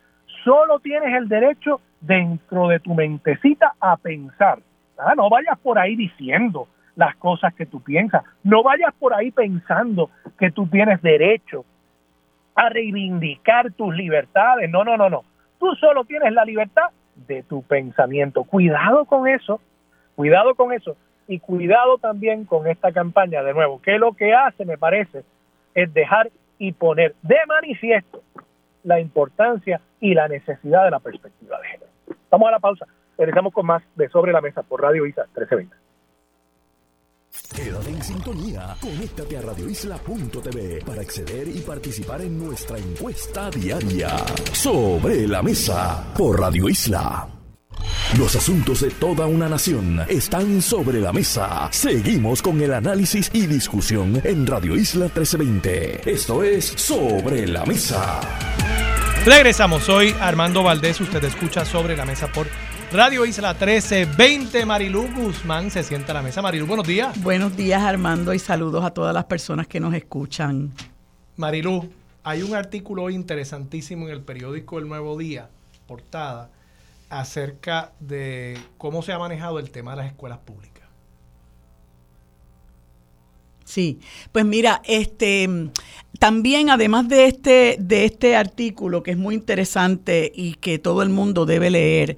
[0.45, 4.59] solo tienes el derecho dentro de tu mentecita a pensar.
[4.99, 9.31] Ah, no vayas por ahí diciendo las cosas que tú piensas, no vayas por ahí
[9.31, 11.65] pensando que tú tienes derecho
[12.55, 14.71] a reivindicar tus libertades.
[14.71, 15.25] No, no, no, no.
[15.59, 18.45] Tú solo tienes la libertad de tu pensamiento.
[18.45, 19.61] Cuidado con eso,
[20.15, 20.97] cuidado con eso.
[21.29, 25.25] Y cuidado también con esta campaña, de nuevo, que lo que hace, me parece,
[25.75, 28.23] es dejar y poner de manifiesto
[28.85, 31.91] la importancia y la necesidad de la perspectiva de género.
[32.31, 32.87] Vamos a la pausa.
[33.19, 35.87] Regresamos con más de Sobre la Mesa por Radio Isa 1320.
[37.55, 38.77] Quédate en sintonía.
[38.81, 44.17] Conéctate a radioisla.tv para acceder y participar en nuestra encuesta diaria.
[44.53, 47.36] Sobre la mesa por Radio Isla.
[48.19, 51.69] Los asuntos de toda una nación están sobre la mesa.
[51.73, 56.11] Seguimos con el análisis y discusión en Radio Isla 1320.
[56.11, 58.21] Esto es Sobre la Mesa.
[59.25, 59.83] Regresamos.
[59.83, 61.01] Soy Armando Valdés.
[61.01, 62.47] Usted escucha Sobre la Mesa por
[62.93, 66.41] Radio Isla 1320, Marilu Guzmán se sienta a la mesa.
[66.41, 67.21] Marilu, buenos días.
[67.21, 70.73] Buenos días, Armando, y saludos a todas las personas que nos escuchan.
[71.37, 71.91] Marilu,
[72.23, 75.51] hay un artículo interesantísimo en el periódico El Nuevo Día,
[75.89, 76.51] portada,
[77.09, 80.85] acerca de cómo se ha manejado el tema de las escuelas públicas.
[83.65, 83.99] Sí,
[84.31, 85.49] pues mira, este
[86.21, 91.09] también además de este de este artículo que es muy interesante y que todo el
[91.09, 92.17] mundo debe leer,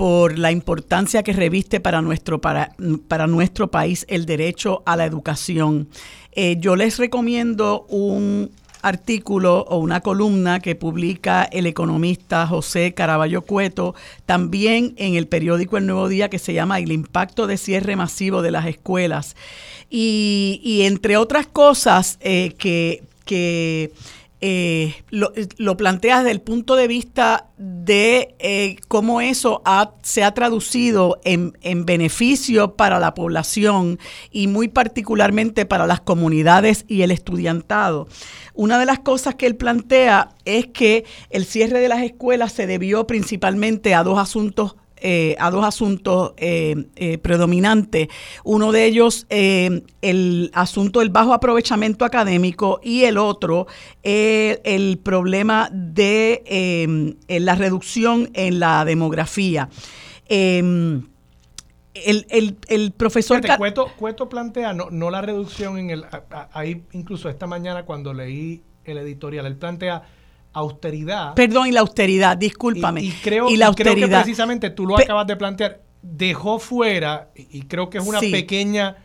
[0.00, 2.74] por la importancia que reviste para nuestro, para,
[3.06, 5.90] para nuestro país el derecho a la educación.
[6.32, 8.50] Eh, yo les recomiendo un
[8.82, 13.94] artículo o una columna que publica el economista José Caraballo Cueto,
[14.26, 18.42] también en el periódico El Nuevo Día, que se llama El impacto de cierre masivo
[18.42, 19.36] de las escuelas.
[19.88, 23.92] Y, entre otras cosas eh, que, que
[24.42, 29.62] eh, lo, lo, planteas desde el punto de vista de eh, cómo eso
[30.02, 33.98] se ha traducido en, en, beneficio para la población
[34.30, 38.08] y muy particularmente para las comunidades y el estudiantado.
[38.54, 42.66] Una de las cosas que él plantea es que el cierre de las escuelas se
[42.66, 48.08] debió principalmente a dos asuntos eh, a dos asuntos eh, eh, predominantes.
[48.44, 53.66] Uno de ellos, el asunto del bajo aprovechamiento académico y el otro,
[54.02, 59.70] el problema de la reducción en la demografía.
[60.28, 61.06] El,
[61.94, 63.40] el, profesor...
[63.96, 66.04] Cueto, plantea no, no la reducción en el...
[66.52, 70.02] Ahí incluso esta mañana cuando leí el editorial, él plantea
[70.52, 71.34] austeridad.
[71.34, 73.02] Perdón, y la austeridad, discúlpame.
[73.02, 74.18] Y, creo, y la austeridad, austeridad.
[74.18, 78.96] que precisamente tú lo acabas de plantear, dejó fuera, y creo que es una pequeña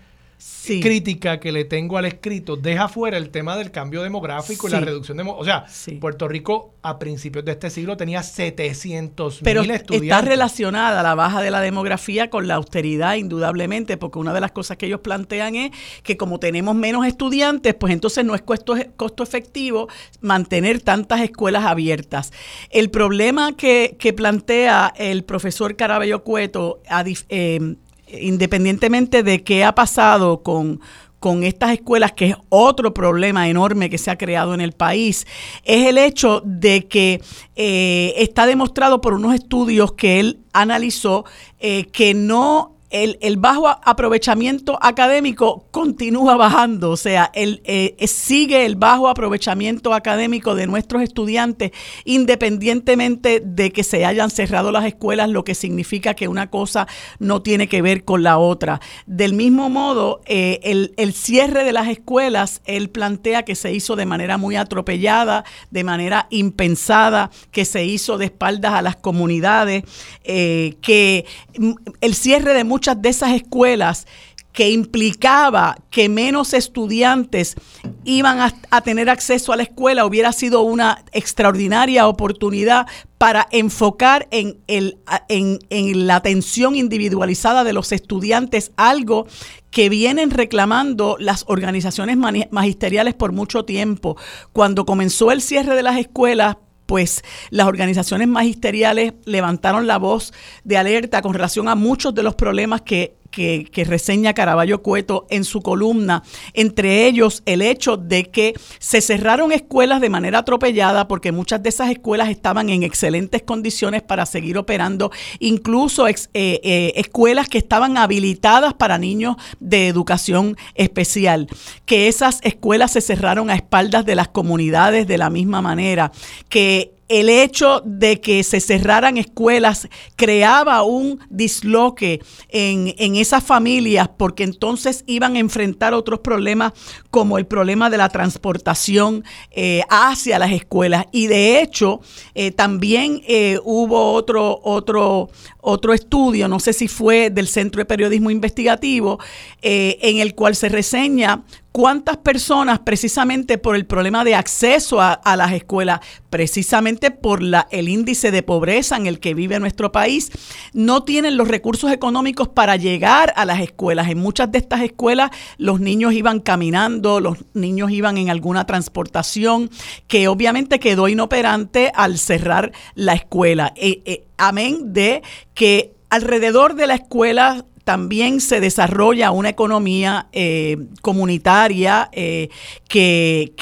[0.82, 4.80] crítica que le tengo al escrito, deja fuera el tema del cambio demográfico y la
[4.80, 5.24] reducción de...
[5.26, 5.66] O sea,
[6.00, 10.02] Puerto Rico a principios de este siglo tenía 700 mil estudiantes.
[10.02, 14.52] está relacionada la baja de la demografía con la austeridad, indudablemente, porque una de las
[14.52, 15.72] cosas que ellos plantean es
[16.04, 19.88] que como tenemos menos estudiantes, pues entonces no es costo, costo efectivo
[20.22, 22.32] mantener tantas escuelas abiertas.
[22.70, 26.82] El problema que, plantea el profesor Carabello Cueto,
[27.30, 27.76] eh,
[28.08, 30.80] independientemente de qué ha pasado con,
[31.20, 35.26] con estas escuelas, que es otro problema enorme que se ha creado en el país,
[35.64, 37.22] es el hecho de que
[37.56, 41.26] eh, está demostrado por unos estudios que él analizó
[41.60, 48.76] eh, que no el, bajo aprovechamiento académico continúa bajando, o sea, el, eh, sigue el
[48.76, 51.72] bajo aprovechamiento académico de nuestros estudiantes,
[52.06, 56.88] independientemente de que se hayan cerrado las escuelas, lo que significa que una cosa
[57.20, 58.80] no tiene que ver con la otra.
[59.06, 63.96] Del mismo modo, eh, el, el cierre de las escuelas, él plantea que se hizo
[63.96, 69.84] de manera muy atropellada, de manera impensada, que se hizo de espaldas a las comunidades,
[70.24, 71.26] eh, que
[71.58, 74.06] mm, el cierre de muchas de esas escuelas
[74.54, 77.56] que implicaba que menos estudiantes
[78.04, 82.86] iban a, tener acceso a la escuela, hubiera sido una extraordinaria oportunidad
[83.18, 89.26] para enfocar en, el, en, en, la atención individualizada de los estudiantes, algo
[89.72, 92.16] que vienen reclamando las organizaciones
[92.52, 94.16] magisteriales por mucho tiempo.
[94.54, 100.78] Cuando comenzó el cierre de las escuelas, pues las organizaciones magisteriales levantaron la voz de
[100.78, 105.62] alerta con relación a muchos de los problemas que, que, reseña Caraballo Cueto en su
[105.62, 111.62] columna, entre ellos el hecho de que se cerraron escuelas de manera atropellada porque muchas
[111.62, 117.58] de esas escuelas estaban en excelentes condiciones para seguir operando, incluso eh, eh, escuelas que
[117.58, 121.48] estaban habilitadas para niños de educación especial,
[121.86, 126.12] que esas escuelas se cerraron a espaldas de las comunidades de la misma manera,
[126.48, 134.44] que el hecho de que se cerraran escuelas creaba un disloque en, esas familias porque
[134.44, 136.74] entonces iban a enfrentar otros problemas
[137.12, 141.06] como el problema de la transportación eh, hacia las escuelas.
[141.12, 142.02] Y de hecho,
[142.34, 145.30] eh, también eh, hubo otro, otro,
[145.62, 149.20] otro estudio, no sé si fue del Centro de Periodismo Investigativo,
[149.62, 151.44] en el cual se reseña
[151.76, 158.32] cuántas personas precisamente por el problema de acceso a, las escuelas, precisamente por el índice
[158.32, 160.32] de pobreza en el que vive nuestro país,
[160.72, 164.08] no tienen los recursos económicos para llegar a las escuelas.
[164.08, 169.70] En muchas de estas escuelas los niños iban caminando, los niños iban en alguna transportación
[170.08, 173.74] que obviamente quedó inoperante al cerrar la escuela.
[173.76, 180.78] Eh, eh, amén de que alrededor de la escuela también se desarrolla una economía eh,
[181.02, 182.50] comunitaria eh,
[182.90, 183.54] que,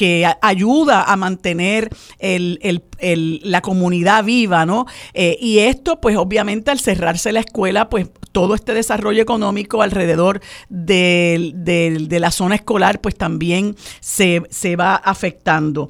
[0.41, 4.85] ayuda a mantener la comunidad viva, ¿no?
[5.13, 10.41] Eh, y esto, pues obviamente al cerrarse la escuela, pues todo este desarrollo económico alrededor
[10.69, 15.89] de, la zona escolar, pues también se, se va afectando.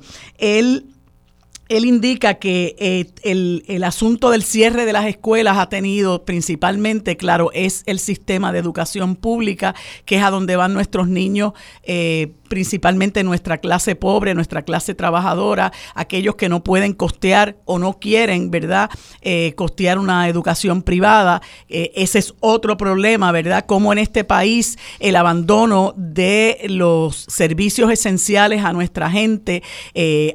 [1.73, 7.49] Él indica que eh, el, asunto del cierre de las escuelas ha tenido principalmente, claro,
[7.51, 9.73] es el sistema de educación pública,
[10.05, 15.73] que es a donde van nuestros niños, eh, principalmente nuestra clase pobre, nuestra clase trabajadora,
[15.95, 21.41] aquellos que no pueden costear o no quieren, ¿verdad?, eh, costear una educación privada.
[21.67, 28.63] ese es otro problema, ¿verdad?, como en este país el abandono de los servicios esenciales
[28.63, 29.63] a nuestra gente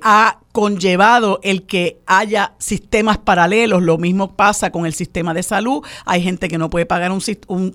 [0.02, 3.80] ha conllevado el que haya sistemas paralelos.
[3.80, 5.84] Lo mismo pasa con el sistema de salud.
[6.04, 7.22] Hay gente que no puede pagar un,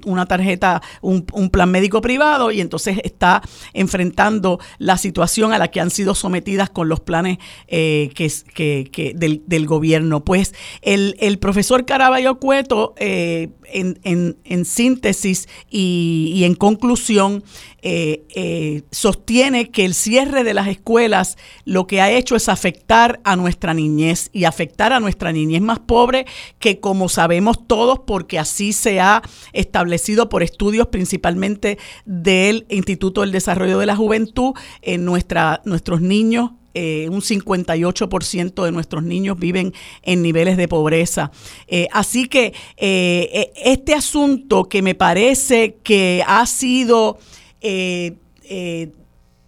[0.05, 3.41] una tarjeta, un, plan médico privado y entonces está
[3.71, 7.37] enfrentando la situación a la que han sido sometidas con los planes
[7.69, 10.25] eh, que, del, gobierno.
[10.25, 17.43] Pues el, el profesor Caraballo Cueto, eh, en, síntesis y, en conclusión,
[17.81, 23.35] eh, sostiene que el cierre de las escuelas lo que ha hecho es afectar a
[23.35, 26.25] nuestra niñez y afectar a nuestra niñez más pobre,
[26.59, 33.31] que como sabemos todos, porque así se ha establecido por estudios principalmente del Instituto del
[33.31, 39.73] Desarrollo de la Juventud, en nuestra, nuestros niños eh, un 58% de nuestros niños viven
[40.01, 41.31] en niveles de pobreza.
[41.67, 47.19] Eh, así que eh, este asunto que me parece que ha sido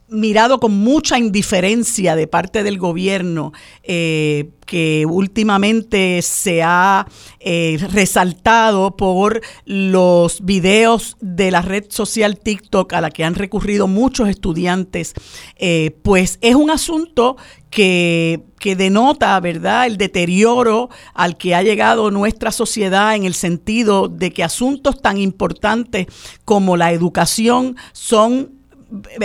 [0.08, 7.08] mirado con mucha indiferencia de parte del gobierno, eh, que últimamente se ha
[7.40, 13.88] eh, resaltado por los videos de la red social TikTok a la que han recurrido
[13.88, 15.14] muchos estudiantes,
[15.58, 17.38] eh, pues es un asunto
[17.70, 24.08] que, que, denota, ¿verdad?, el deterioro al que ha llegado nuestra sociedad en el sentido
[24.08, 26.08] de que asuntos tan importantes
[26.46, 28.55] como la educación son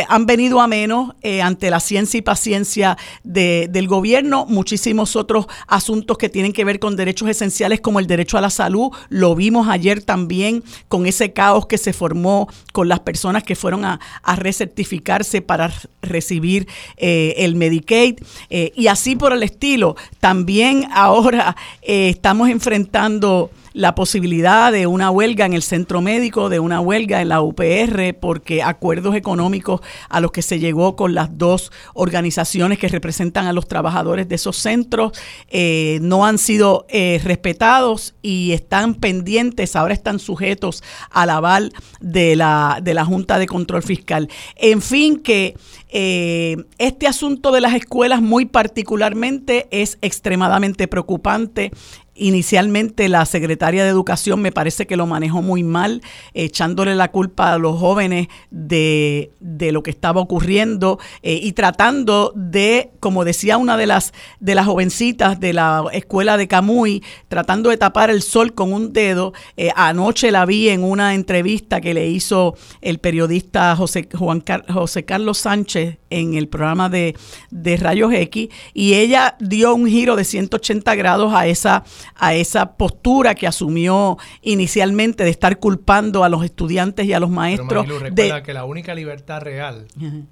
[0.09, 4.47] han venido a menos eh, ante la ciencia y paciencia del gobierno.
[4.47, 8.51] Muchísimos otros asuntos que tienen que ver con derechos esenciales como el derecho a la
[8.51, 8.91] salud.
[9.09, 13.85] Lo vimos ayer también con ese caos que se formó con las personas que fueron
[13.85, 14.01] a,
[14.37, 18.21] recertificarse para recibir eh, el Medicaid.
[18.49, 19.97] Eh, y así por el estilo.
[20.21, 26.81] También ahora estamos enfrentando la posibilidad de una huelga en el centro médico, de una
[26.81, 31.73] huelga en la UPR, porque acuerdos económicos a los que se llegó con las dos
[31.95, 35.13] organizaciones que representan a los trabajadores de esos centros
[35.49, 42.37] eh, no han sido eh, respetados y están pendientes, ahora están sujetos al aval de
[42.37, 44.29] la, de la Junta de Control Fiscal.
[44.57, 45.55] En fin, que
[45.93, 51.73] eh, este asunto de las escuelas muy particularmente es extremadamente preocupante.
[52.15, 56.03] Inicialmente la secretaria de Educación me parece que lo manejó muy mal,
[56.35, 62.91] echándole la culpa a los jóvenes de, lo que estaba ocurriendo eh, y tratando de,
[63.01, 67.77] como decía una de las, de las jovencitas de la escuela de Camuy, tratando de
[67.77, 69.33] tapar el sol con un dedo.
[69.57, 75.05] Eh, anoche la vi en una entrevista que le hizo el periodista José, Juan José
[75.05, 77.17] Carlos Sánchez en el programa de,
[77.51, 81.85] de Rayos X y ella dio un giro de 180 grados a esa
[82.17, 87.31] a esa postura que asumió inicialmente de estar culpando a los estudiantes y a los
[87.31, 87.85] maestros.
[87.87, 89.87] Pero recuerda que la única libertad real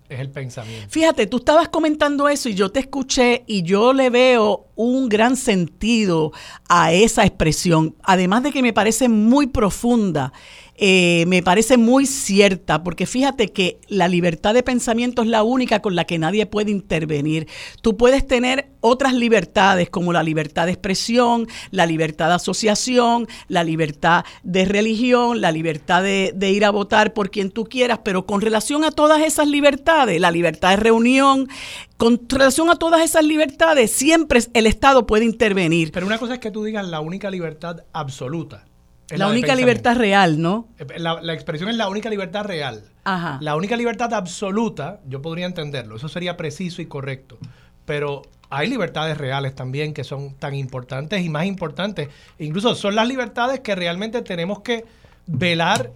[0.09, 0.87] es el pensamiento.
[0.91, 5.37] Fíjate, tú estabas comentando eso y yo te escuché y yo le veo un gran
[5.37, 6.33] sentido
[6.69, 10.33] a esa expresión, además de que me parece muy profunda
[10.81, 15.83] eh, me parece muy cierta, porque fíjate que la libertad de pensamiento es la única
[15.83, 17.49] con la que nadie puede intervenir.
[17.83, 23.65] Tú puedes tener otras libertades como la libertad de expresión, la libertad de asociación, la
[23.65, 28.25] libertad de religión, la libertad de, de ir a votar por quien tú quieras, pero
[28.25, 31.49] con relación a todas esas libertades, la libertad de reunión,
[31.97, 35.91] con relación a todas esas libertades, siempre el Estado puede intervenir.
[35.91, 38.68] Pero una cosa es que tú digas la única libertad absoluta
[39.11, 40.69] la, única libertad real, ¿no?
[40.79, 42.85] Eh, la, expresión es la única libertad real.
[43.05, 43.39] Ajá.
[43.41, 47.39] La única libertad absoluta, yo podría entenderlo, eso sería preciso y correcto.
[47.87, 52.09] Pero hay libertades reales también que son tan importantes y más importantes.
[52.39, 54.85] Incluso son las libertades que realmente tenemos que
[55.27, 55.91] velar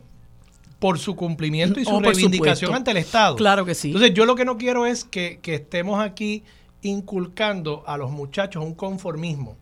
[0.78, 3.36] por su cumplimiento y su oh, reivindicación ante el Estado.
[3.36, 3.88] Claro que sí.
[3.88, 6.42] Entonces, yo lo que no quiero es que, que estemos aquí
[6.82, 9.56] inculcando a los muchachos un conformismo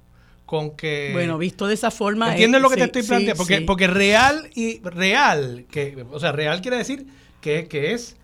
[0.50, 1.10] con que...
[1.12, 2.32] Bueno, visto de esa forma...
[2.32, 3.36] ¿Entiendes eh, lo que te estoy planteando?
[3.36, 7.06] porque, porque real y real, que, o sea, real quiere decir
[7.40, 8.16] que, que es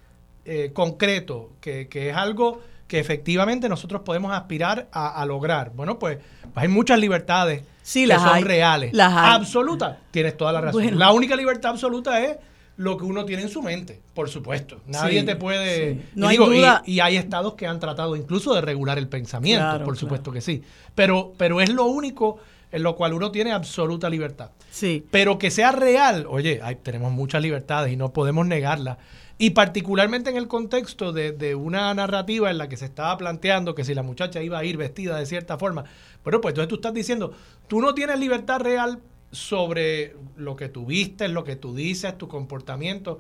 [0.44, 5.70] eh, concreto, que, que, es algo que efectivamente nosotros podemos aspirar a, lograr.
[5.72, 6.18] Bueno, pues,
[6.56, 8.92] hay muchas libertades que son reales.
[8.92, 9.96] Las Absolutas.
[10.10, 10.98] Tienes toda la razón.
[10.98, 12.38] La única libertad absoluta es
[12.76, 14.80] lo que uno tiene en su mente, por supuesto.
[14.86, 16.02] Nadie te puede...
[16.14, 16.82] No hay duda.
[16.84, 20.62] Y, hay estados que han tratado incluso de regular el pensamiento, por supuesto que sí.
[20.94, 22.38] Pero, pero es lo único
[22.72, 24.50] en lo cual uno tiene absoluta libertad.
[24.70, 25.04] Sí.
[25.10, 28.98] Pero que sea real, oye, tenemos muchas libertades y no podemos negarlas.
[29.38, 33.74] Y particularmente en el contexto de, de, una narrativa en la que se estaba planteando
[33.74, 35.84] que si la muchacha iba a ir vestida de cierta forma,
[36.24, 37.32] bueno, pues entonces tú estás diciendo,
[37.68, 42.28] tú no tienes libertad real sobre lo que tú viste, lo que tú dices, tu
[42.28, 43.18] comportamiento.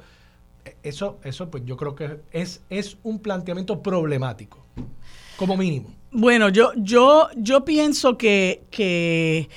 [0.82, 4.64] Eso, eso pues yo creo que es, es un planteamiento problemático,
[5.36, 5.94] como mínimo.
[6.10, 9.48] Bueno, yo, yo, yo pienso que, que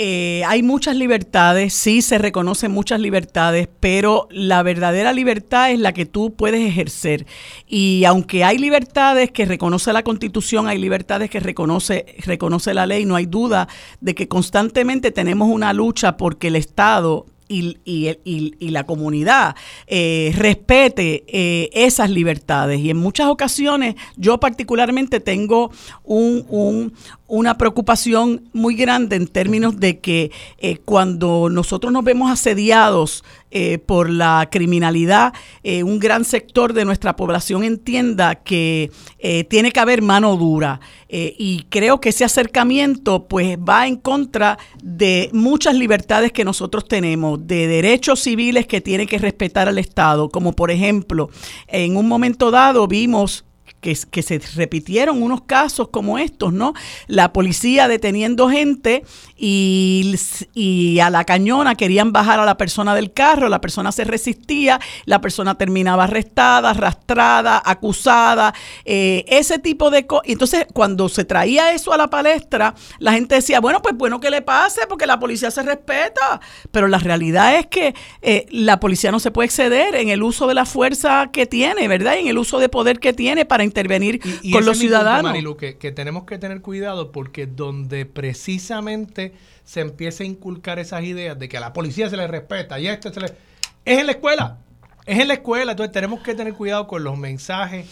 [0.00, 5.92] eh, hay muchas libertades, sí se reconocen muchas libertades, pero la verdadera libertad es la
[5.92, 7.26] que tú puedes ejercer.
[7.66, 13.06] Y aunque hay libertades que reconoce la Constitución, hay libertades que reconoce, reconoce la ley,
[13.06, 13.66] no hay duda
[14.00, 17.78] de que constantemente tenemos una lucha porque el Estado y,
[18.24, 19.56] y, la comunidad
[19.86, 22.80] eh, respete eh, esas libertades.
[22.80, 25.70] Y en muchas ocasiones yo particularmente tengo
[26.04, 26.92] un,
[27.28, 33.24] una preocupación muy grande en términos de que eh, cuando nosotros nos vemos asediados
[33.86, 35.32] por la criminalidad,
[35.64, 38.90] un gran sector de nuestra población entienda que
[39.48, 40.80] tiene que haber mano dura.
[41.08, 47.46] y creo que ese acercamiento pues va en contra de muchas libertades que nosotros tenemos
[47.46, 51.30] de derechos civiles que tiene que respetar al Estado, como por ejemplo,
[51.66, 53.44] en un momento dado vimos
[53.80, 56.74] que, se repitieron unos casos como estos, ¿no?
[57.06, 59.04] La policía deteniendo gente
[59.36, 60.16] y,
[60.54, 64.80] y, a la cañona querían bajar a la persona del carro, la persona se resistía,
[65.04, 68.52] la persona terminaba arrestada, arrastrada, acusada,
[68.84, 70.28] eh, ese tipo de cosas.
[70.28, 74.30] Entonces, cuando se traía eso a la palestra, la gente decía, bueno, pues bueno que
[74.30, 76.40] le pase, porque la policía se respeta,
[76.72, 80.48] pero la realidad es que eh, la policía no se puede exceder en el uso
[80.48, 82.16] de la fuerza que tiene, ¿verdad?
[82.16, 84.20] Y en el uso de poder que tiene para intervenir
[84.52, 85.56] con los ciudadanos.
[85.56, 89.32] que, que tenemos que tener cuidado porque donde precisamente
[89.64, 92.88] se empieza a inculcar esas ideas de que a la policía se le respeta y
[92.88, 93.26] esto se le...
[93.84, 94.58] Es en la escuela,
[95.04, 97.86] es en la escuela, entonces tenemos que tener cuidado con los mensajes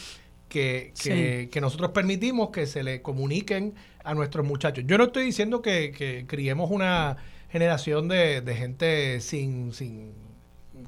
[0.49, 0.93] que,
[1.51, 3.74] que, nosotros permitimos que se le comuniquen
[4.05, 4.85] a nuestros muchachos.
[4.87, 7.16] Yo no estoy diciendo que, criemos una
[7.51, 10.12] generación de, gente sin, sin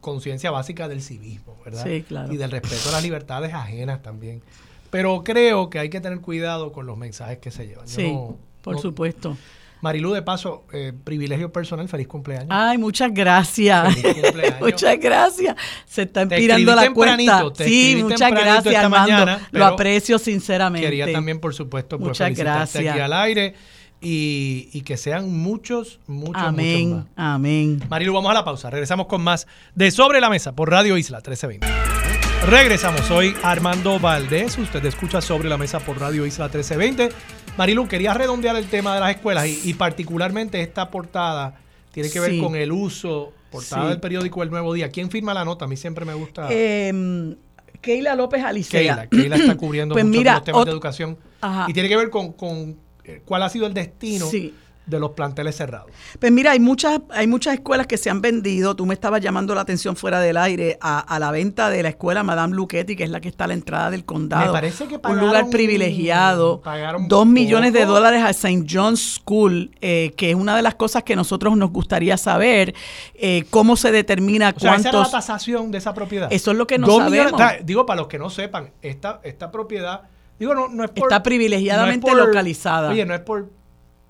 [0.00, 1.84] conciencia básica del civismo, ¿verdad?
[1.84, 2.32] Sí, claro.
[2.32, 4.42] Y del respeto a las libertades ajenas también.
[4.90, 7.88] Pero creo que hay que tener cuidado con los mensajes que se llevan.
[7.88, 8.14] sí,
[8.62, 9.36] por supuesto.
[9.80, 12.48] Marilu, de paso, eh, privilegio personal, feliz cumpleaños.
[12.50, 13.96] Ay, muchas gracias.
[14.60, 15.56] muchas gracias.
[15.86, 17.44] Se está empirando la cuenta.
[17.56, 19.38] Sí, muchas gracias, Armando.
[19.52, 20.86] Lo aprecio sinceramente.
[20.86, 22.86] Quería también, por supuesto, pues, muchas gracias.
[22.86, 23.54] aquí al aire.
[24.00, 27.34] Y, y, que sean muchos, muchos, amén, muchos más.
[27.34, 27.82] Amén.
[27.88, 28.70] Marilu, vamos a la pausa.
[28.70, 31.97] Regresamos con más de Sobre la Mesa por Radio Isla 1320.
[32.46, 33.02] Regresamos.
[33.02, 34.56] Soy Armando Valdés.
[34.58, 37.10] Usted escucha Sobre la Mesa por Radio Isla 1320.
[37.56, 41.60] Marilu, quería redondear el tema de las escuelas y, particularmente esta portada
[41.92, 44.88] tiene que ver con el uso, portada del periódico El Nuevo Día.
[44.90, 45.64] ¿Quién firma la nota?
[45.64, 46.46] A mí siempre me gusta.
[46.50, 47.36] Eh,
[47.80, 48.80] Keila López Alicea.
[48.80, 51.18] Keila, Keila está cubriendo pues muchos los temas de educación.
[51.66, 52.78] Y tiene que ver con, con,
[53.24, 54.54] cuál ha sido el destino sí
[54.88, 55.90] de los planteles cerrados?
[56.18, 58.74] Pues mira, hay muchas, hay muchas escuelas que se han vendido.
[58.74, 62.22] Tú me estabas llamando la atención fuera del aire a, la venta de la escuela
[62.22, 64.46] Madame Luchetti, que es la que está a la entrada del condado.
[64.46, 66.62] Me parece que Un lugar privilegiado.
[67.06, 68.64] Dos millones de dólares a St.
[68.68, 72.74] John's School, eh, que es una de las cosas que nosotros nos gustaría saber,
[73.14, 76.28] eh, cómo se determina o sea, Esa es la tasación de esa propiedad.
[76.32, 77.40] Eso es lo que no sabemos.
[77.64, 80.02] digo, para los que no sepan, esta, esta propiedad...
[80.38, 82.90] Digo, no, no es por, Está privilegiadamente localizada.
[82.90, 83.48] Oye, no es por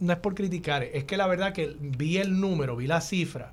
[0.00, 3.52] no es por criticar, es que la verdad que vi el número, vi la cifra,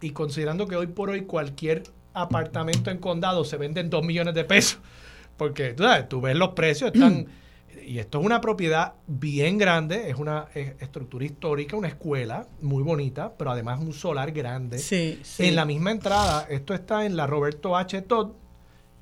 [0.00, 4.34] y considerando que hoy por hoy cualquier apartamento en condado se vende en 2 millones
[4.34, 4.78] de pesos,
[5.36, 7.26] porque tú, sabes, tú ves los precios, están...
[7.86, 13.32] y esto es una propiedad bien grande, es una estructura histórica, una escuela muy bonita,
[13.36, 14.78] pero además un solar grande.
[14.78, 15.46] Sí, sí.
[15.46, 18.02] En la misma entrada, esto está en la Roberto H.
[18.02, 18.32] Todd,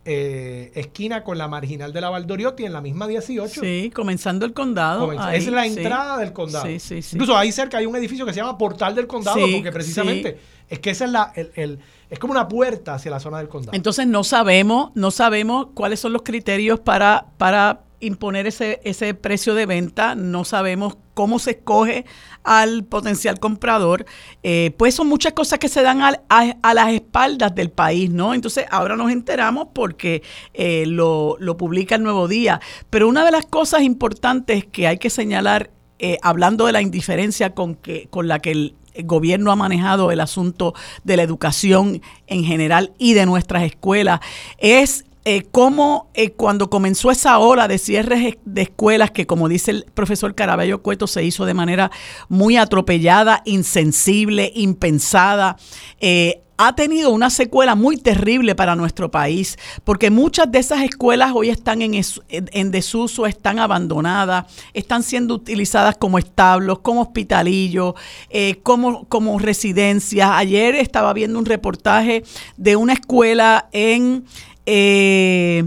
[0.04, 3.60] eh, esquina con la marginal de la Valdoriotti en la misma 18.
[3.60, 5.10] Sí, comenzando el condado.
[5.32, 6.66] es la entrada del condado.
[6.66, 9.72] Sí, sí, Incluso ahí cerca hay un edificio que se llama Portal del Condado, porque
[9.72, 10.38] precisamente
[10.68, 11.78] es que esa es la, el,
[12.10, 13.76] es como una puerta hacia la zona del condado.
[13.76, 19.54] Entonces no sabemos, no sabemos cuáles son los criterios para, para imponer ese, ese precio
[19.54, 22.04] de venta, no sabemos cómo se escoge
[22.42, 24.04] al potencial comprador,
[24.42, 28.34] eh, pues son muchas cosas que se dan a, las espaldas del país, ¿no?
[28.34, 30.22] Entonces ahora nos enteramos porque
[30.52, 34.98] eh, lo, lo, publica el Nuevo Día, pero una de las cosas importantes que hay
[34.98, 39.56] que señalar, eh, hablando de la indiferencia con, que, con la que el gobierno ha
[39.56, 44.20] manejado el asunto de la educación en general y de nuestras escuelas,
[44.58, 49.70] es eh, cómo eh, cuando comenzó esa ola de cierres de escuelas, que como dice
[49.70, 51.90] el profesor Caraballo Cueto, se hizo de manera
[52.28, 55.56] muy atropellada, insensible, impensada,
[56.00, 61.32] eh, ha tenido una secuela muy terrible para nuestro país, porque muchas de esas escuelas
[61.34, 67.94] hoy están en, desuso, están abandonadas, están siendo utilizadas como establos, como hospitalillos,
[68.30, 70.30] eh, como, como residencias.
[70.32, 72.22] Ayer estaba viendo un reportaje
[72.56, 74.24] de una escuela en
[74.66, 75.64] eh,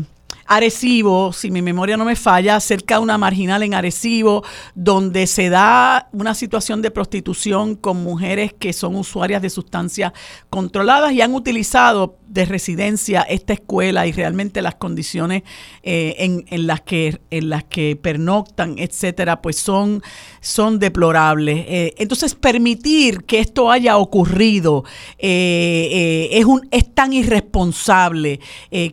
[0.48, 4.44] Arecibo, si mi memoria no me falla, cerca de una marginal en Arecibo,
[4.76, 10.14] donde se da una situación de prostitución con mujeres que son usuarias de sustancias
[10.50, 15.44] controladas y han utilizado de residencia esta escuela y realmente las condiciones
[15.84, 20.02] eh, en, las que en las que pernoctan, etcétera, pues son,
[20.42, 21.66] son deplorables.
[21.68, 24.84] Eh, entonces permitir que esto haya ocurrido
[25.18, 28.40] eh, es un es tan irresponsable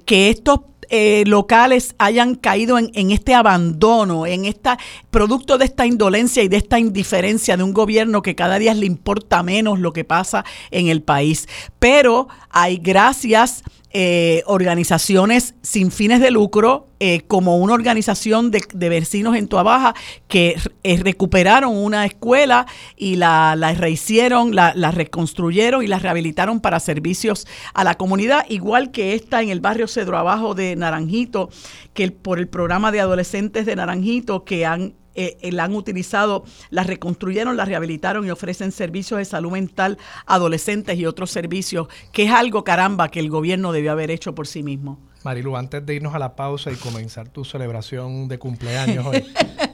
[0.05, 4.79] que estos eh, locales hayan caído en, este abandono, en esta
[5.11, 8.87] producto de esta indolencia y de esta indiferencia de un gobierno que cada día le
[8.87, 11.49] importa menos lo que pasa en el país.
[11.79, 13.63] Pero hay gracias
[13.97, 19.95] eh, organizaciones sin fines de lucro, eh, como una organización de, vecinos en Tuabaja
[20.27, 22.67] que eh, recuperaron una escuela
[22.97, 28.45] y la, la rehicieron, la, la, reconstruyeron y la rehabilitaron para servicios a la comunidad,
[28.49, 31.51] igual que esta en el barrio Cedro Abajo de Naranjito,
[31.93, 36.45] que por el programa de adolescentes de Naranjito que han eh, eh, la han utilizado,
[36.71, 41.89] la reconstruyeron, la rehabilitaron y ofrecen servicios de salud mental a adolescentes y otros servicios,
[42.13, 44.99] que es algo caramba que el gobierno debió haber hecho por sí mismo.
[45.25, 49.25] Marilu, antes de irnos a la pausa y comenzar tu celebración de cumpleaños hoy,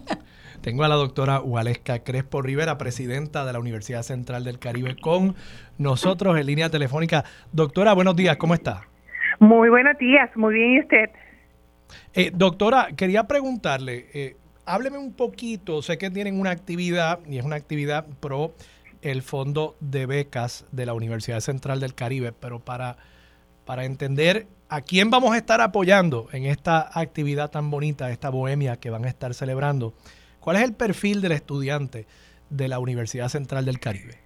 [0.61, 5.35] tengo a la doctora Waleska Crespo Rivera, presidenta de la Universidad Central del Caribe, con
[5.77, 7.25] nosotros en línea telefónica.
[7.53, 8.87] Doctora, buenos días, ¿cómo está?
[9.41, 11.11] Muy buenos días, muy bien, ¿y usted?
[12.15, 14.37] Eh, doctora, quería preguntarle, eh,
[14.71, 18.53] hábleme un poquito, sé que tienen una actividad y es una actividad pro
[19.03, 22.97] el Fondo de Becas de la Universidad Central del Caribe, pero para,
[23.67, 28.77] para entender a quién vamos a estar apoyando en esta actividad tan bonita, esta bohemia
[28.77, 29.93] que van a estar celebrando,
[30.39, 32.07] ¿cuál es el perfil del estudiante
[32.49, 34.19] de la Universidad Central del Caribe?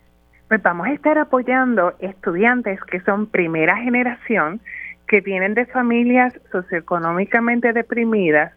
[0.49, 4.61] Pues vamos a estar apoyando estudiantes que son primera generación,
[5.07, 8.53] que vienen de familias socioeconómicamente deprimidas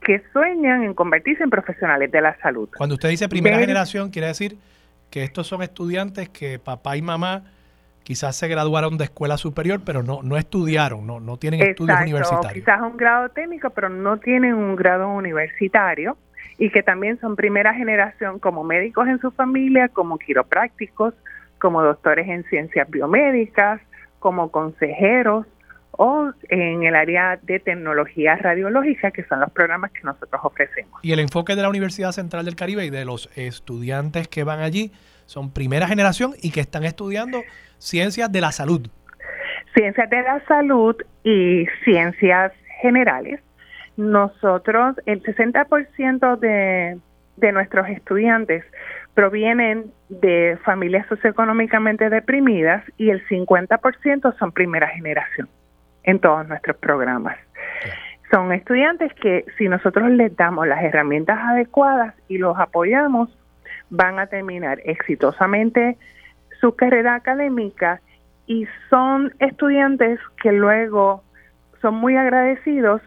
[0.00, 2.68] que sueñan en convertirse en profesionales de la salud.
[2.76, 4.56] Cuando usted dice primera generación, quiere decir
[5.10, 7.44] que estos son estudiantes que papá y mamá
[8.02, 12.64] quizás se graduaron de escuela superior, pero no, no estudiaron, no, no tienen estudios universitarios.
[12.64, 16.16] Quizás un grado técnico, pero no tienen un grado universitario
[16.58, 21.14] y que también son primera generación como médicos en su familia, como quiroprácticos,
[21.58, 23.80] como doctores en ciencias biomédicas,
[24.18, 25.46] como consejeros,
[25.92, 31.00] o en el área de tecnología radiológica, que son los programas que nosotros ofrecemos.
[31.02, 34.60] Y el enfoque de la Universidad Central del Caribe y de los estudiantes que van
[34.60, 34.92] allí
[35.26, 37.42] son primera generación y que están estudiando
[37.78, 38.88] ciencias de la salud.
[39.74, 43.40] Ciencias de la salud y ciencias generales.
[43.96, 46.98] Nosotros, el 60% de,
[47.36, 48.64] de nuestros estudiantes
[49.14, 55.48] provienen de familias socioeconómicamente deprimidas y el 50% son primera generación
[56.04, 57.36] en todos nuestros programas.
[58.30, 63.28] Son estudiantes que si nosotros les damos las herramientas adecuadas y los apoyamos,
[63.90, 65.98] van a terminar exitosamente
[66.60, 68.00] su carrera académica
[68.46, 71.24] y son estudiantes que luego
[71.80, 73.00] son muy agradecidos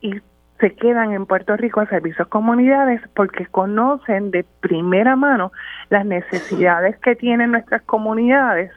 [0.00, 0.20] y
[0.60, 5.52] se quedan en Puerto Rico a servicios comunidades porque conocen de primera mano
[5.90, 8.70] las necesidades que tienen nuestras comunidades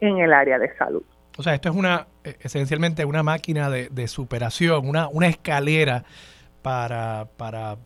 [0.00, 1.02] en el área de salud.
[1.38, 6.04] O sea, esto es una esencialmente una máquina de, superación, una, una escalera
[6.62, 7.76] para, para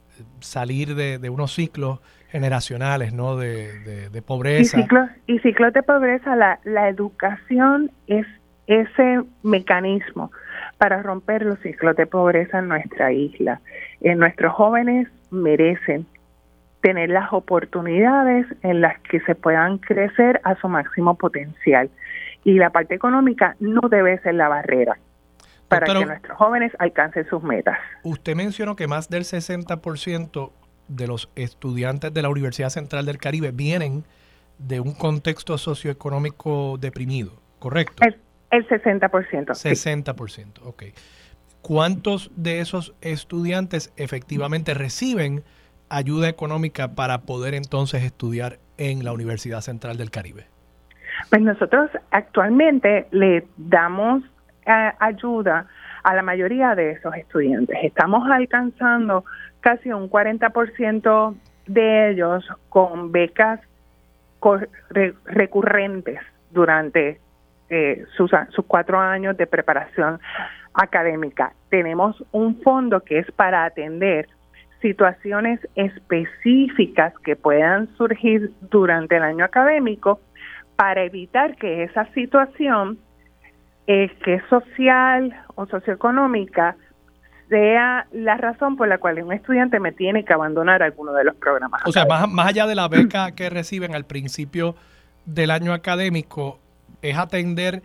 [0.41, 3.37] salir de, unos ciclos generacionales, ¿no?
[3.37, 4.78] De, pobreza.
[4.78, 8.26] Y ciclos, y ciclos de pobreza, la, la educación es
[8.66, 10.30] ese mecanismo
[10.78, 13.61] para romper los ciclos de pobreza en nuestra isla.
[14.01, 16.07] Eh, nuestros jóvenes merecen
[16.82, 21.91] tener las oportunidades en las que se puedan crecer a su máximo potencial
[22.47, 24.97] y la parte económica no debe ser la barrera
[25.66, 27.76] para que nuestros jóvenes alcancen sus metas.
[28.05, 30.53] Usted mencionó que más del 60%
[30.86, 34.05] de los estudiantes de la Universidad Central del Caribe vienen
[34.59, 38.05] de un contexto socioeconómico deprimido, ¿correcto?
[38.07, 38.16] El,
[38.53, 39.47] el 60%.
[39.49, 40.84] 60%, ok.
[41.62, 45.42] ¿Cuántos de esos estudiantes efectivamente reciben
[45.88, 50.47] ayuda económica para poder entonces estudiar en la Universidad Central del Caribe?
[51.31, 54.23] Pues nosotros actualmente le damos
[54.67, 55.67] eh, ayuda
[56.03, 57.77] a la mayoría de esos estudiantes.
[57.83, 59.25] Estamos alcanzando
[59.61, 61.35] casi un 40%
[61.67, 63.61] de ellos con becas
[65.25, 67.21] recurrentes durante
[67.69, 70.21] eh, sus, sus cuatro años de preparación
[70.75, 71.53] académica.
[71.69, 74.29] Tenemos un fondo que es para atender
[74.81, 80.21] situaciones específicas que puedan surgir durante el año académico
[80.77, 82.99] para evitar que esa situación,
[83.87, 86.77] eh, que es social o socioeconómica,
[87.49, 91.37] sea la razón por la cual un estudiante me tiene que abandonar alguno de los
[91.37, 91.83] programas.
[91.87, 94.74] O sea, más, más allá de la beca que reciben al principio
[95.24, 96.59] del año académico,
[97.03, 97.83] es atender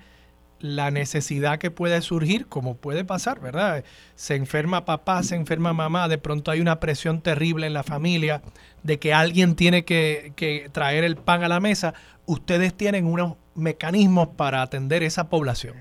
[0.62, 3.84] la necesidad que puede surgir, como puede pasar, ¿verdad?
[4.16, 8.42] Se enferma papá, se enferma mamá, de pronto hay una presión terrible en la familia
[8.84, 11.94] de que alguien tiene que, que traer el pan a la mesa.
[12.26, 15.76] Ustedes tienen unos mecanismos para atender esa población.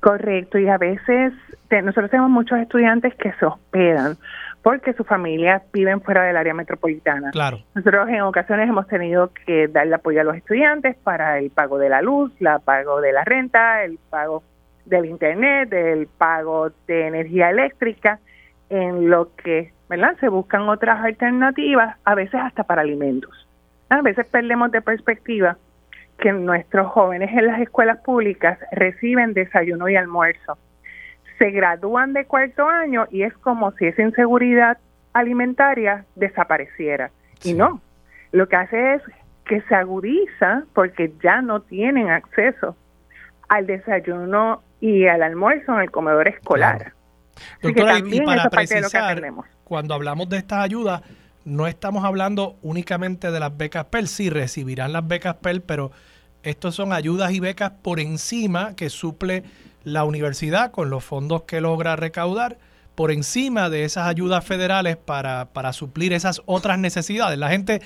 [0.00, 1.32] Correcto, y a veces
[1.70, 4.16] nosotros tenemos muchos estudiantes que se hospedan
[4.62, 7.30] porque sus familias viven fuera del área metropolitana.
[7.30, 7.58] Claro.
[7.74, 11.88] Nosotros en ocasiones hemos tenido que darle apoyo a los estudiantes para el pago de
[11.88, 14.42] la luz, el pago de la renta, el pago
[14.84, 18.18] del internet, del pago de energía eléctrica,
[18.70, 20.16] en lo que ¿verdad?
[20.20, 23.46] se buscan otras alternativas, a veces hasta para alimentos.
[23.88, 25.56] A veces perdemos de perspectiva
[26.18, 30.58] que nuestros jóvenes en las escuelas públicas reciben desayuno y almuerzo.
[31.38, 34.78] Se gradúan de cuarto año y es como si esa inseguridad
[35.12, 37.10] alimentaria desapareciera.
[37.44, 37.80] Y no,
[38.32, 39.02] lo que hace es
[39.44, 42.76] que se agudiza porque ya no tienen acceso
[43.48, 46.92] al desayuno y al almuerzo en el comedor escolar.
[47.62, 49.22] Doctora, y para precisar,
[49.64, 51.02] cuando hablamos de estas ayudas,
[51.44, 55.92] no estamos hablando únicamente de las becas PEL, sí recibirán las becas PEL, pero
[56.42, 59.44] estos son ayudas y becas por encima que suple
[59.92, 62.58] la universidad con los fondos que logra recaudar,
[62.94, 67.38] por encima de esas ayudas federales para, para suplir esas otras necesidades.
[67.38, 67.80] La gente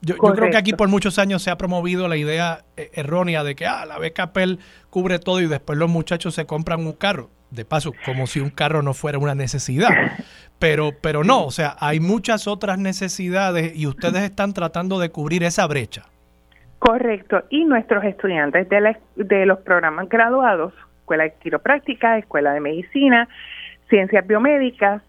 [0.00, 3.56] yo, creo que aquí por muchos años se ha promovido la idea eh, errónea de
[3.56, 7.30] que ah, la beca PEL cubre todo y después los muchachos se compran un carro.
[7.50, 9.88] De paso, como si un carro no fuera una necesidad.
[10.58, 15.44] Pero, pero no, o sea, hay muchas otras necesidades y ustedes están tratando de cubrir
[15.44, 16.06] esa brecha.
[16.78, 17.44] Correcto.
[17.48, 20.74] Y nuestros estudiantes de, de los programas graduados,
[21.08, 23.28] Escuela de Quiropráctica, Escuela de Medicina,
[23.88, 25.02] Ciencias Biomédicas,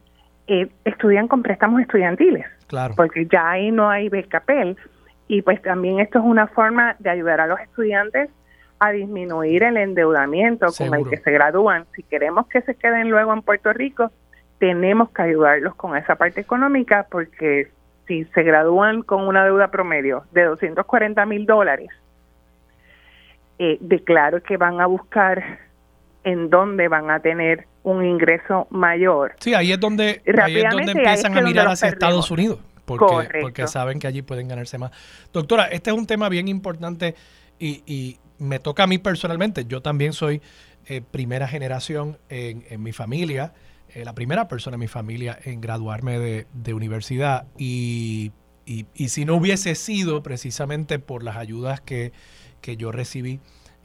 [0.47, 2.45] eh, estudian con préstamos estudiantiles.
[2.67, 2.93] Claro.
[2.95, 4.77] Porque ya ahí no hay becapel.
[5.27, 8.29] Y pues también esto es una forma de ayudar a los estudiantes
[8.79, 11.85] a disminuir el endeudamiento con el que se gradúan.
[11.93, 14.09] Si queremos que se queden luego en Puerto Rico,
[14.57, 17.71] tenemos que ayudarlos con esa parte económica porque
[18.07, 21.89] si se gradúan con una deuda promedio de 240 mil dólares,
[23.59, 25.68] eh, declaro que van a buscar
[26.23, 29.35] en dónde van a tener un ingreso mayor.
[29.39, 33.67] Sí, ahí es donde, ahí es donde empiezan a mirar hacia Estados Unidos, porque, porque
[33.67, 34.91] saben que allí pueden ganarse más.
[35.31, 37.15] Doctora, este es un tema bien importante
[37.59, 39.65] y, me toca a mí personalmente.
[39.65, 40.41] Yo también soy
[40.85, 43.53] eh, primera generación en, en mi familia,
[43.93, 48.31] eh, la primera persona en mi familia en graduarme de, universidad y,
[48.65, 52.13] y, y, si no hubiese sido precisamente por las ayudas que,
[52.61, 53.39] que yo recibí,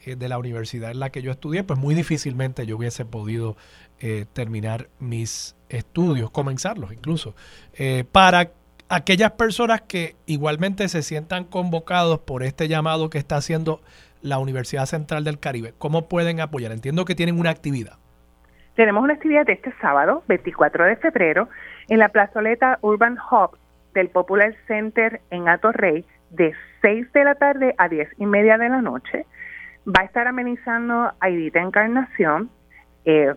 [0.05, 3.55] eh, de la universidad en la que yo estudié, pues muy difícilmente yo hubiese podido
[3.99, 7.35] eh, terminar mis estudios, comenzarlos incluso.
[7.77, 8.51] Eh, para
[8.89, 13.81] aquellas personas que igualmente se sientan convocados por este llamado que está haciendo
[14.21, 16.71] la Universidad Central del Caribe, ¿cómo pueden apoyar?
[16.71, 17.97] Entiendo que tienen una actividad.
[18.75, 21.49] Tenemos una actividad este sábado, 24 de febrero,
[21.87, 23.57] en la plazoleta Urban Hub
[23.93, 28.69] del Popular Center en Atorrey, de 6 de la tarde a 10 y media de
[28.69, 29.25] la noche.
[29.87, 32.49] Va a estar amenizando Aidita Encarnación.
[33.05, 33.33] Eh,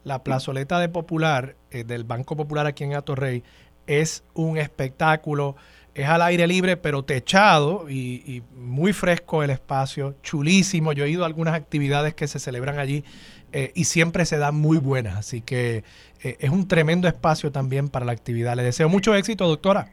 [0.05, 3.43] la plazoleta de Popular, eh, del Banco Popular aquí en Atorrey,
[3.85, 5.57] es un espectáculo
[5.95, 10.93] es al aire libre, pero techado y, muy fresco el espacio, chulísimo.
[10.93, 13.03] Yo he ido a algunas actividades que se celebran allí
[13.51, 15.17] eh, y siempre se dan muy buenas.
[15.17, 15.83] Así que
[16.23, 18.55] eh, es un tremendo espacio también para la actividad.
[18.55, 19.87] Le deseo mucho éxito, doctora.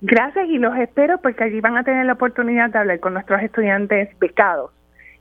[0.00, 3.40] Gracias y los espero porque allí van a tener la oportunidad de hablar con nuestros
[3.42, 4.72] estudiantes becados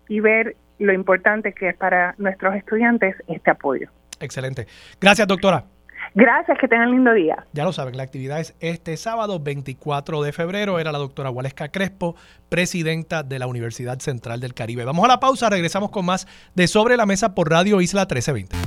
[0.07, 3.89] y ver lo importante que es para nuestros estudiantes este apoyo.
[4.19, 4.65] Excelente.
[4.99, 5.65] Gracias, doctora.
[6.13, 7.45] Gracias, que tengan lindo día.
[7.53, 10.79] Ya lo saben, la actividad es este sábado 24 de febrero.
[10.79, 12.15] Era la doctora Waleska Crespo,
[12.49, 14.83] presidenta de la Universidad Central del Caribe.
[14.85, 18.57] Vamos a la pausa, regresamos con más de Sobre la Mesa por Radio Isla 1320.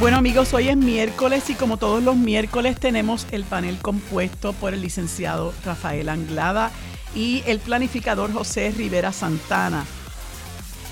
[0.00, 4.72] Bueno amigos, hoy es miércoles y como todos los miércoles tenemos el panel compuesto por
[4.72, 6.70] el licenciado Rafael Anglada
[7.16, 9.84] y el planificador José Rivera Santana.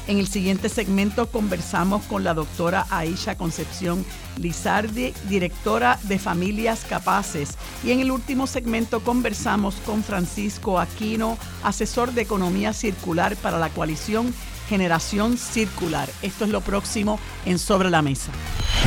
[0.07, 4.05] En el siguiente segmento conversamos con la doctora Aisha Concepción
[4.39, 7.57] Lizardi, directora de Familias Capaces.
[7.83, 13.69] Y en el último segmento conversamos con Francisco Aquino, asesor de Economía Circular para la
[13.71, 14.33] coalición
[14.69, 16.09] Generación Circular.
[16.23, 18.33] Esto es lo próximo en Sobre la Mesa.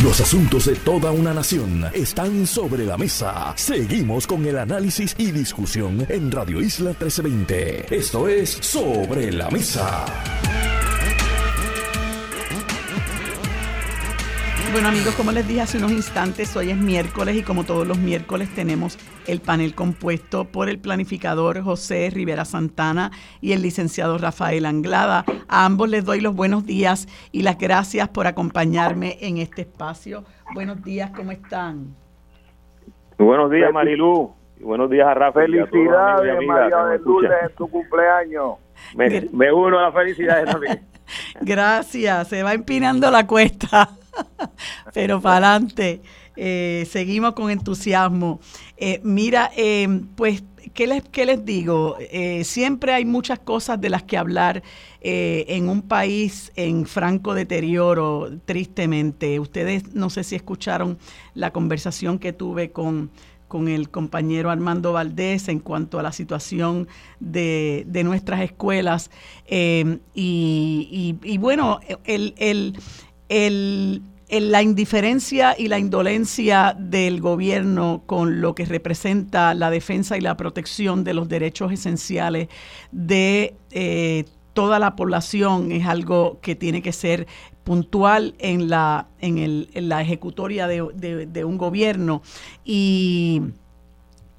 [0.03, 3.53] Los asuntos de toda una nación están sobre la mesa.
[3.57, 7.93] Seguimos con el análisis y discusión en Radio Isla 1320.
[7.93, 10.05] Esto es Sobre la Mesa.
[14.71, 17.97] Bueno amigos, como les dije hace unos instantes, hoy es miércoles y como todos los
[17.97, 23.09] miércoles tenemos el panel compuesto por el planificador José Rivera Santana
[23.41, 25.25] y el licenciado Rafael Anglada.
[25.47, 30.23] A ambos les doy los buenos días y las gracias por acompañarme en este espacio.
[30.53, 31.95] Buenos días, ¿cómo están?
[33.17, 35.51] buenos días Marilu y buenos días a Rafael.
[35.51, 38.57] Felicidades María de Lourdes en tu cumpleaños.
[38.95, 40.81] Me, me uno a las felicidades también.
[41.41, 43.98] Gracias, se va empinando la cuesta.
[44.93, 46.01] Pero para adelante,
[46.41, 48.39] eh, seguimos con entusiasmo.
[48.77, 50.41] Eh, mira, eh, pues,
[50.73, 51.97] ¿qué les, ¿qué les digo?
[52.43, 54.63] siempre hay muchas cosas de las que hablar
[55.01, 59.39] en un país en franco deterioro, tristemente.
[59.39, 60.97] Ustedes no sé si escucharon
[61.33, 63.11] la conversación que tuve con
[63.49, 66.87] con el compañero Armando Valdés en cuanto a la situación
[67.19, 69.09] de, nuestras escuelas.
[69.49, 72.77] y, y, bueno, el, el,
[73.29, 80.21] el, la indiferencia y la indolencia del gobierno con lo que representa la defensa y
[80.21, 82.47] la protección de los derechos esenciales
[82.91, 87.27] de eh, toda la población es algo que tiene que ser
[87.63, 90.81] puntual en la, en, el, en la ejecutoria de,
[91.27, 92.21] de un gobierno.
[92.65, 93.41] Y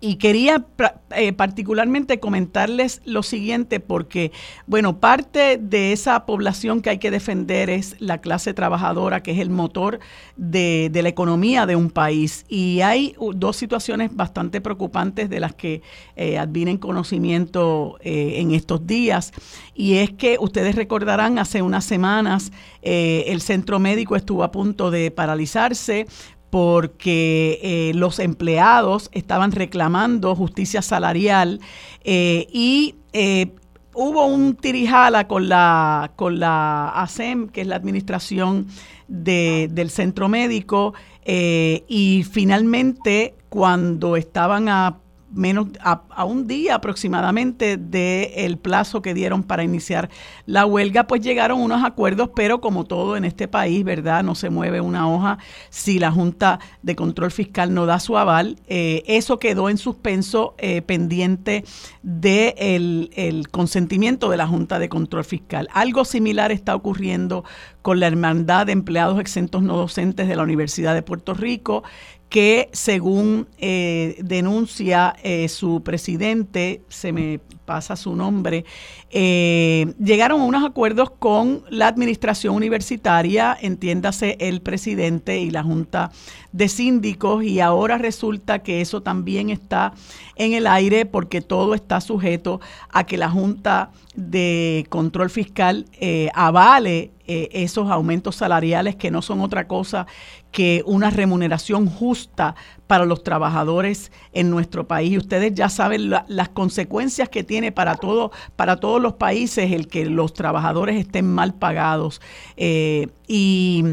[0.01, 0.65] y quería
[1.11, 4.33] eh, particularmente comentarles lo siguiente porque,
[4.67, 9.39] bueno, parte de esa población que hay que defender es la clase trabajadora, que es
[9.39, 10.01] el motor
[10.37, 12.47] de, la economía de un país.
[12.49, 15.83] Y hay dos situaciones bastante preocupantes de las que
[16.17, 19.33] eh, advienen conocimiento eh, en estos días.
[19.75, 25.11] Y es que ustedes recordarán, hace unas semanas el centro médico estuvo a punto de
[25.11, 26.07] paralizarse
[26.51, 31.61] porque eh, los empleados estaban reclamando justicia salarial
[32.03, 33.53] eh, y eh,
[33.95, 38.67] hubo un tirijala con la, con la ASEM, que es la administración
[39.09, 40.95] del centro médico,
[41.27, 44.99] y finalmente cuando estaban a
[45.33, 50.11] menos a, un día aproximadamente del plazo que dieron para iniciar
[50.47, 54.23] la huelga, pues llegaron unos acuerdos, pero como todo en este país, ¿verdad?
[54.23, 55.39] No se mueve una hoja
[55.71, 58.57] si la Junta de Control Fiscal no da su aval.
[58.67, 61.65] Eh, eso quedó en suspenso eh, pendiente
[62.03, 65.69] del de el consentimiento de la Junta de Control Fiscal.
[65.73, 67.45] Algo similar está ocurriendo
[67.83, 71.83] con la Hermandad de Empleados Exentos No Docentes de la Universidad de Puerto Rico,
[72.31, 78.65] que según eh, denuncia eh, su presidente, se me pasa su nombre,
[79.11, 86.13] eh, llegaron a unos acuerdos con la administración universitaria, entiéndase el presidente y la junta
[86.53, 89.93] de síndicos, y ahora resulta que eso también está
[90.37, 92.61] en el aire porque todo está sujeto
[92.91, 95.87] a que la junta de control fiscal
[96.35, 97.11] avale
[97.53, 100.07] esos aumentos salariales que no son otra cosa
[100.51, 102.55] que una remuneración justa
[102.87, 105.17] para los trabajadores en nuestro país.
[105.17, 110.07] Ustedes ya saben las consecuencias que tiene para, todo, para todos los países el que
[110.07, 112.21] los trabajadores estén mal pagados.
[112.57, 113.85] Eh, y,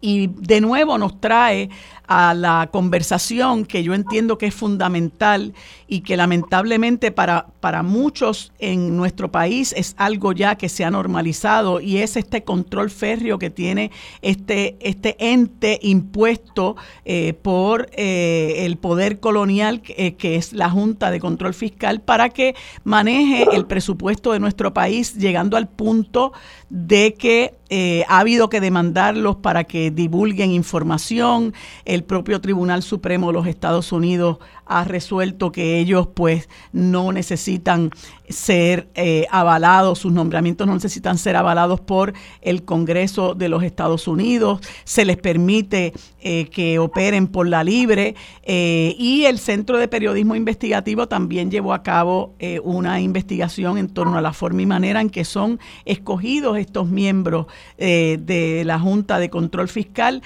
[0.00, 1.70] y de nuevo nos trae
[2.14, 5.54] a la conversación que yo entiendo que es fundamental
[5.88, 10.90] y que lamentablemente para, para muchos en nuestro país es algo ya que se ha
[10.90, 13.90] normalizado y es este control férreo que tiene
[14.20, 21.10] este, este ente impuesto eh, por eh, el poder colonial eh, que es la Junta
[21.10, 22.54] de Control Fiscal para que
[22.84, 26.32] maneje el presupuesto de nuestro país llegando al punto
[26.68, 27.54] de que
[28.06, 31.54] ha habido que demandarlos para que divulguen información.
[31.86, 34.38] El propio Tribunal Supremo de los Estados Unidos
[34.78, 37.90] ha resuelto que ellos pues no necesitan
[38.32, 44.08] ser eh, avalados, sus nombramientos no necesitan ser avalados por el Congreso de los Estados
[44.08, 49.88] Unidos, se les permite eh, que operen por la libre eh, y el Centro de
[49.88, 55.00] Periodismo Investigativo también llevó a cabo una investigación en torno a la forma y manera
[55.00, 57.46] en que son escogidos estos miembros
[57.76, 60.22] de la Junta de Control Fiscal.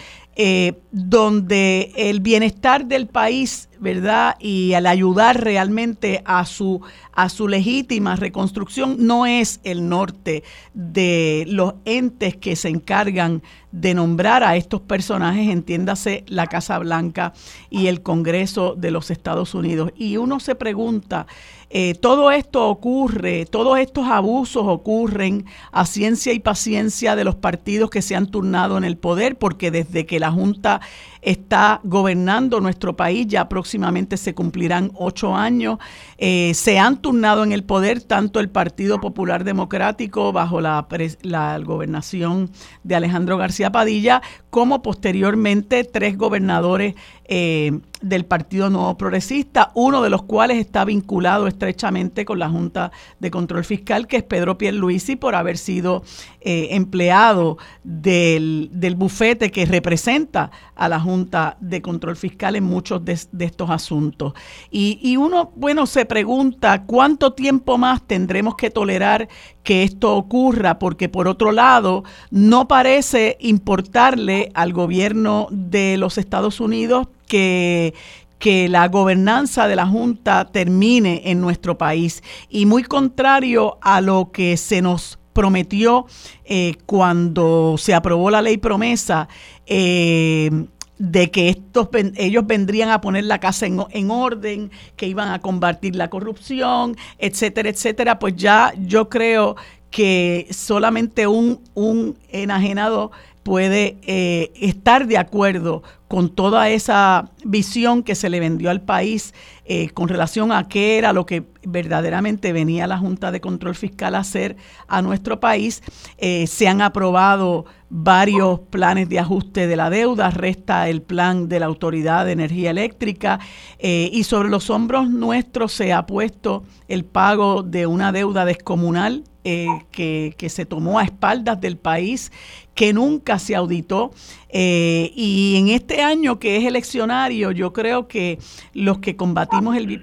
[0.92, 4.36] donde el bienestar del país ¿verdad?
[4.40, 6.80] Y al ayudar realmente a su,
[7.12, 10.42] a su legítima reconstrucción no es el norte
[10.74, 13.42] de los entes que se encargan
[13.76, 17.34] de nombrar a estos personajes, entiéndase la Casa Blanca
[17.68, 19.92] y el Congreso de los Estados Unidos.
[19.96, 21.26] Y uno se pregunta,
[21.68, 27.90] eh, todo esto ocurre, todos estos abusos ocurren a ciencia y paciencia de los partidos
[27.90, 30.80] que se han turnado en el poder, porque desde que la Junta
[31.20, 35.78] está gobernando nuestro país, ya próximamente se cumplirán ocho años,
[36.18, 40.86] eh, se han turnado en el poder tanto el Partido Popular Democrático bajo la,
[41.22, 42.48] la gobernación
[42.84, 46.94] de Alejandro García Padilla, como posteriormente tres gobernadores
[47.28, 52.92] eh, del Partido Nuevo Progresista, uno de los cuales está vinculado estrechamente con la Junta
[53.18, 56.04] de Control Fiscal, que es Pedro Pierluisi, por haber sido
[56.40, 63.12] eh, empleado del, bufete que representa a la Junta de Control Fiscal en muchos de,
[63.12, 64.34] estos asuntos.
[64.70, 69.28] Y uno, bueno, se pregunta cuánto tiempo más tendremos que tolerar
[69.66, 76.60] que esto ocurra, porque por otro lado, no parece importarle al gobierno de los Estados
[76.60, 77.94] Unidos que,
[78.38, 82.22] que la gobernanza de la Junta termine en nuestro país.
[82.48, 86.06] Y muy contrario a lo que se nos prometió
[86.46, 89.28] eh, cuando se aprobó la ley promesa,
[89.66, 90.50] eh,
[90.98, 95.40] de que estos ellos vendrían a poner la casa en, en, orden, que iban a
[95.40, 99.56] combatir la corrupción, etcétera, etcétera, pues ya yo creo
[99.90, 103.12] que solamente un, un enajenado
[103.42, 109.34] puede eh, estar de acuerdo con toda esa visión que se le vendió al país
[109.68, 114.14] eh, con relación a qué era lo que verdaderamente venía la Junta de Control Fiscal
[114.14, 114.56] a hacer
[114.86, 115.82] a nuestro país.
[116.18, 121.60] Eh, se han aprobado varios planes de ajuste de la deuda, resta el plan de
[121.60, 123.38] la Autoridad de Energía Eléctrica
[123.78, 130.46] y sobre los hombros nuestros se ha puesto el pago de una deuda descomunal que,
[130.48, 132.32] se tomó a espaldas del país
[132.74, 134.12] que nunca se auditó.
[134.48, 138.38] Eh, y en este año que es eleccionario, yo creo que
[138.74, 139.55] los que combatimos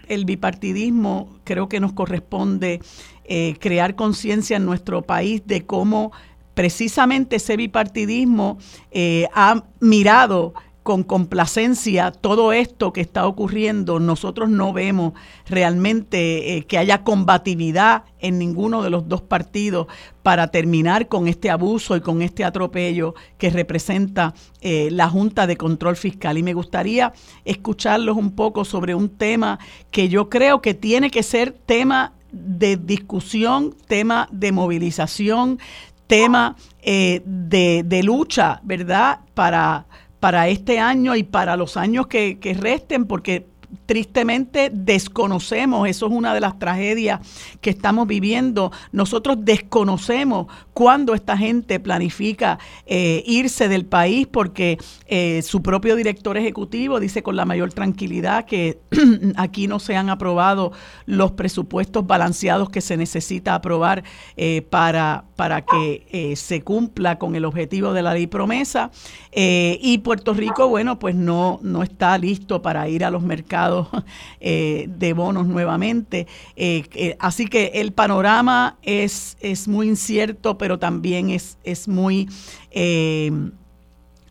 [0.08, 2.82] el, bipartidismo, creo que nos corresponde
[3.26, 6.12] eh, crear conciencia en nuestro país de cómo
[6.54, 8.58] precisamente ese bipartidismo
[8.92, 14.00] eh, ha mirado con complacencia todo esto que está ocurriendo.
[14.00, 15.14] Nosotros no vemos
[15.48, 19.88] realmente eh, que haya combatividad en ninguno de los dos partidos
[20.22, 25.58] para terminar con este abuso y con este atropello que representa eh, la Junta de
[25.58, 26.38] Control Fiscal.
[26.38, 27.14] Y me gustaría
[27.46, 29.60] escucharlos un poco sobre un tema
[29.90, 35.60] que yo creo que tiene que ser tema de discusión, tema de movilización,
[36.08, 39.20] tema eh, de, de lucha, ¿verdad?
[39.34, 39.86] Para
[40.24, 43.46] para este año y para los años que, que resten, porque
[43.86, 47.20] tristemente desconocemos, eso es una de las tragedias
[47.62, 55.42] que estamos viviendo, nosotros desconocemos cuándo esta gente planifica eh, irse del país porque eh,
[55.44, 58.80] su propio director ejecutivo dice con la mayor tranquilidad que
[59.36, 60.72] aquí no se han aprobado
[61.06, 64.04] los presupuestos balanceados que se necesita aprobar
[64.38, 68.92] eh, para, para que se cumpla con el objetivo de la ley promesa
[69.36, 73.63] y Puerto Rico, bueno, pues no, no está listo para ir a los mercados
[74.40, 76.28] eh, de bonos nuevamente.
[76.56, 82.28] Eh, eh, así que el panorama es, es muy incierto, pero también es, es muy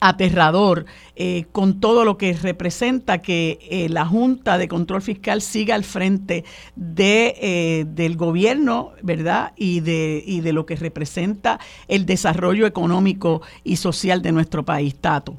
[0.00, 0.84] aterrador
[1.52, 7.86] con todo lo que representa que la Junta de Control Fiscal siga al frente de,
[7.86, 9.52] del gobierno, ¿verdad?
[9.54, 14.96] Y de, y de lo que representa el desarrollo económico y social de nuestro país,
[14.96, 15.36] Tato.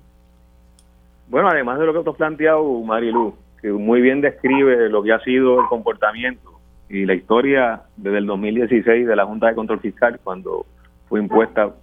[1.34, 3.34] Bueno, además de lo que tú has planteado, Marilu,
[3.64, 6.60] que muy bien describe lo que ha sido el comportamiento
[6.90, 10.66] y la historia desde el 2016 de la Junta de Control Fiscal cuando
[11.08, 11.74] fue impuesta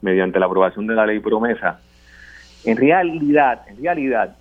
[0.00, 1.80] mediante la aprobación de la ley promesa.
[2.64, 4.36] En realidad, en realidad,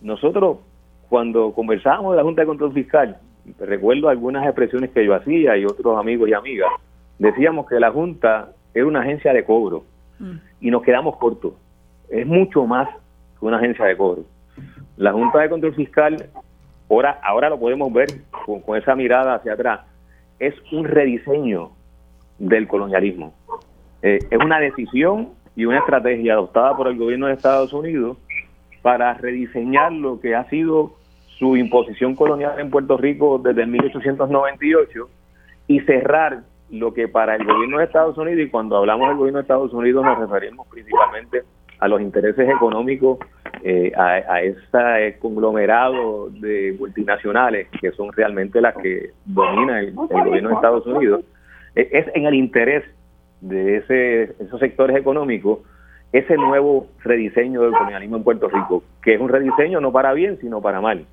[0.00, 0.60] nosotros
[1.10, 3.18] cuando conversábamos de la Junta de Control Fiscal,
[3.60, 6.70] recuerdo algunas expresiones que yo hacía y otros amigos y amigas,
[7.18, 9.84] decíamos que la Junta era una agencia de cobro
[10.18, 10.36] mm.
[10.62, 11.52] y nos quedamos cortos.
[12.08, 12.88] Es mucho más
[13.38, 14.24] que una agencia de cobro.
[14.98, 16.28] La Junta de Control Fiscal,
[16.90, 18.08] ahora, ahora lo podemos ver
[18.44, 19.80] con, esa mirada hacia atrás,
[20.40, 21.70] es un rediseño
[22.40, 23.32] del colonialismo.
[24.02, 28.16] Eh, es una decisión y una estrategia adoptada por el gobierno de Estados Unidos
[28.82, 30.94] para rediseñar lo que ha sido
[31.38, 35.08] su imposición colonial en Puerto Rico desde 1898
[35.68, 36.40] y cerrar
[36.70, 39.72] lo que para el gobierno de Estados Unidos, y cuando hablamos del gobierno de Estados
[39.72, 41.44] Unidos nos referimos principalmente
[41.78, 43.18] a los intereses económicos
[43.62, 50.54] eh, a, ese conglomerado de multinacionales que son realmente las que dominan el, gobierno de
[50.54, 51.24] Estados Unidos,
[51.74, 52.84] e, es en el interés
[53.40, 55.60] de ese, esos sectores económicos
[56.12, 60.38] ese nuevo rediseño del colonialismo en Puerto Rico, que es un rediseño no para bien,
[60.40, 61.04] sino para mal.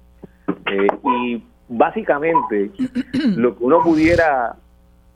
[0.72, 2.72] Eh, y básicamente
[3.36, 4.56] lo que uno pudiera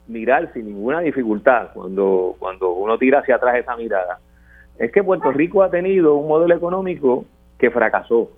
[0.08, 4.20] mirar sin ninguna dificultad cuando, cuando uno tira hacia atrás esa mirada,
[4.80, 7.26] es que Puerto Rico ha tenido un modelo económico
[7.58, 8.32] que fracasó.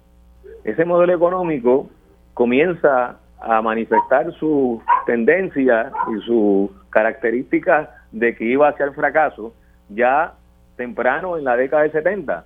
[0.63, 1.87] Ese modelo económico
[2.33, 9.53] comienza a manifestar su tendencia y sus características de que iba hacia el fracaso
[9.89, 10.33] ya
[10.77, 12.45] temprano en la década del 70.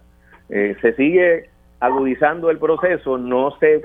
[0.50, 3.82] Eh, se sigue agudizando el proceso, no se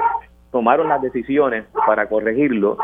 [0.51, 2.79] tomaron las decisiones para corregirlo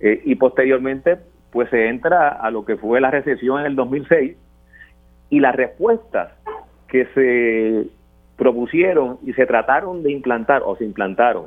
[0.00, 1.16] eh, y posteriormente
[1.50, 4.36] pues se entra a lo que fue la recesión en el 2006
[5.30, 6.35] y las respuestas
[6.88, 7.86] que se
[8.36, 11.46] propusieron y se trataron de implantar o se implantaron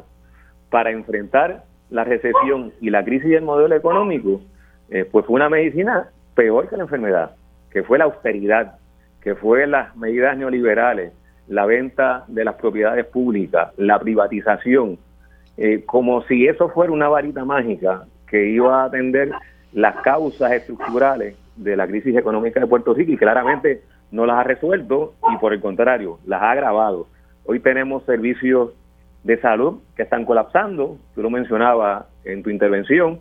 [0.69, 4.41] para enfrentar la recesión y la crisis del modelo económico,
[4.89, 7.31] eh, pues fue una medicina peor que la enfermedad,
[7.71, 8.77] que fue la austeridad,
[9.21, 11.13] que fue las medidas neoliberales,
[11.47, 14.97] la venta de las propiedades públicas, la privatización,
[15.57, 19.31] eh, como si eso fuera una varita mágica que iba a atender
[19.73, 23.81] las causas estructurales de la crisis económica de Puerto Rico y claramente
[24.12, 27.07] no las ha resuelto y por el contrario, las ha agravado.
[27.45, 28.72] Hoy tenemos servicios
[29.24, 33.20] de salud que están colapsando, tú lo mencionabas en tu intervención,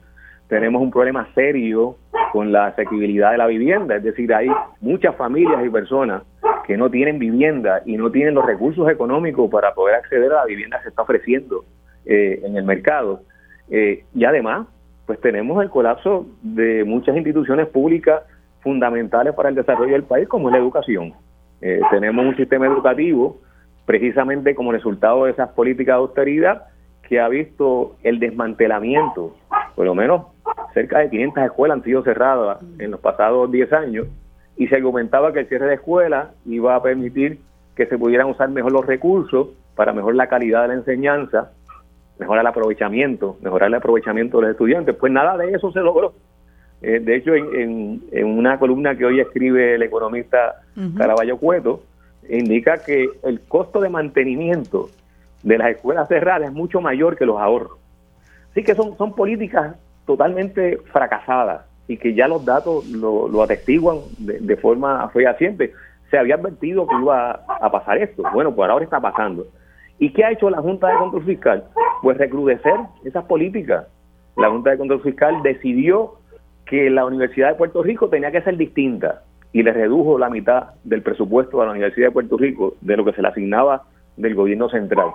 [0.49, 1.97] tenemos un problema serio
[2.33, 4.49] con la asequibilidad de la vivienda, es decir, hay
[4.81, 6.23] muchas familias y personas
[6.67, 10.45] que no tienen vivienda y no tienen los recursos económicos para poder acceder a la
[10.45, 11.65] vivienda que se está ofreciendo
[12.05, 13.23] eh, en el mercado.
[13.71, 14.67] Eh, y además,
[15.07, 18.23] pues tenemos el colapso de muchas instituciones públicas
[18.61, 21.15] fundamentales para el desarrollo del país, como es la educación.
[21.61, 23.41] Eh, tenemos un sistema educativo,
[23.87, 26.63] precisamente como resultado de esas políticas de austeridad,
[27.03, 29.35] que ha visto el desmantelamiento,
[29.75, 30.27] por lo menos
[30.75, 34.07] cerca de 500 escuelas han sido cerradas en los pasados 10 años,
[34.57, 37.39] y se argumentaba que el cierre de escuelas iba a permitir
[37.77, 41.53] que se pudieran usar mejor los recursos para mejorar la calidad de la enseñanza
[42.19, 44.97] mejorar el aprovechamiento, mejorar el aprovechamiento de los estudiantes.
[44.97, 46.15] Pues nada de eso se logró.
[46.81, 50.63] Eh, de hecho, en, una columna que hoy escribe el economista
[50.97, 51.83] Caraballo Cueto,
[52.29, 54.91] indica que el costo de mantenimiento
[55.43, 57.79] de las escuelas cerradas es mucho mayor que los ahorros.
[58.51, 59.77] Así que son, son políticas
[60.07, 65.73] totalmente fracasadas y que ya los datos lo, atestiguan de, de, forma fehaciente.
[66.11, 68.23] Se había advertido que iba a pasar esto.
[68.33, 69.47] Bueno, pues ahora está pasando.
[69.99, 71.65] ¿Y qué ha hecho la Junta de Control Fiscal?
[72.03, 72.75] Pues recrudecer
[73.05, 73.87] esas políticas.
[74.37, 76.18] La Junta de Control Fiscal decidió
[76.69, 80.75] que la Universidad de Puerto Rico tenía que ser distinta y le redujo la mitad
[80.85, 83.85] del presupuesto a la Universidad de Puerto Rico de lo que se le asignaba
[84.17, 85.09] del gobierno central.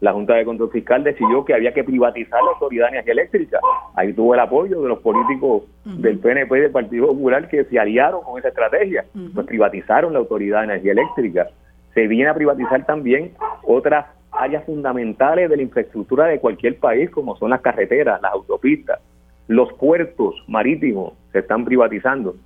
[0.00, 3.58] La Junta de Control Fiscal decidió que había que privatizar la Autoridad de Energía Eléctrica.
[3.96, 7.78] Ahí tuvo el apoyo de los políticos del PNP y del Partido Popular que se
[7.78, 9.04] aliaron con esa estrategia.
[9.34, 11.48] Pues privatizaron la Autoridad de Energía Eléctrica.
[11.94, 13.32] Se viene a privatizar también
[13.64, 19.00] otras áreas fundamentales de la infraestructura de cualquier país, como son las carreteras, las autopistas,
[19.48, 22.36] los puertos marítimos, se están privatizando.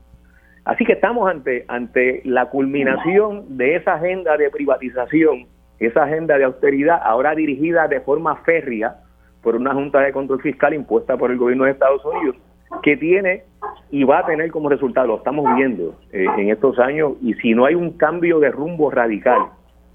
[0.65, 5.47] Así que estamos ante, ante la culminación de esa agenda de privatización,
[5.81, 8.97] esa agenda de austeridad, ahora dirigida de forma férrea
[9.43, 12.37] por una Junta de Control Fiscal impuesta por el gobierno de Estados Unidos,
[12.83, 13.43] que tiene
[13.91, 17.55] y va a tener como resultado, lo estamos viendo eh, en estos años, y si
[17.55, 19.49] no hay un cambio de rumbo radical,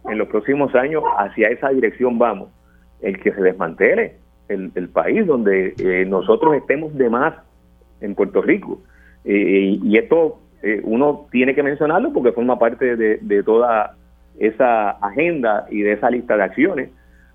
[0.10, 2.50] en los próximos años hacia esa dirección vamos,
[3.02, 4.18] el que se desmantele
[4.50, 7.36] el, país donde eh, nosotros estemos de más
[8.02, 8.80] en Puerto Rico.
[9.26, 13.96] Eh, y esto eh, uno tiene que mencionarlo porque forma parte de, toda
[14.40, 16.90] esa agenda y de esa lista de acciones.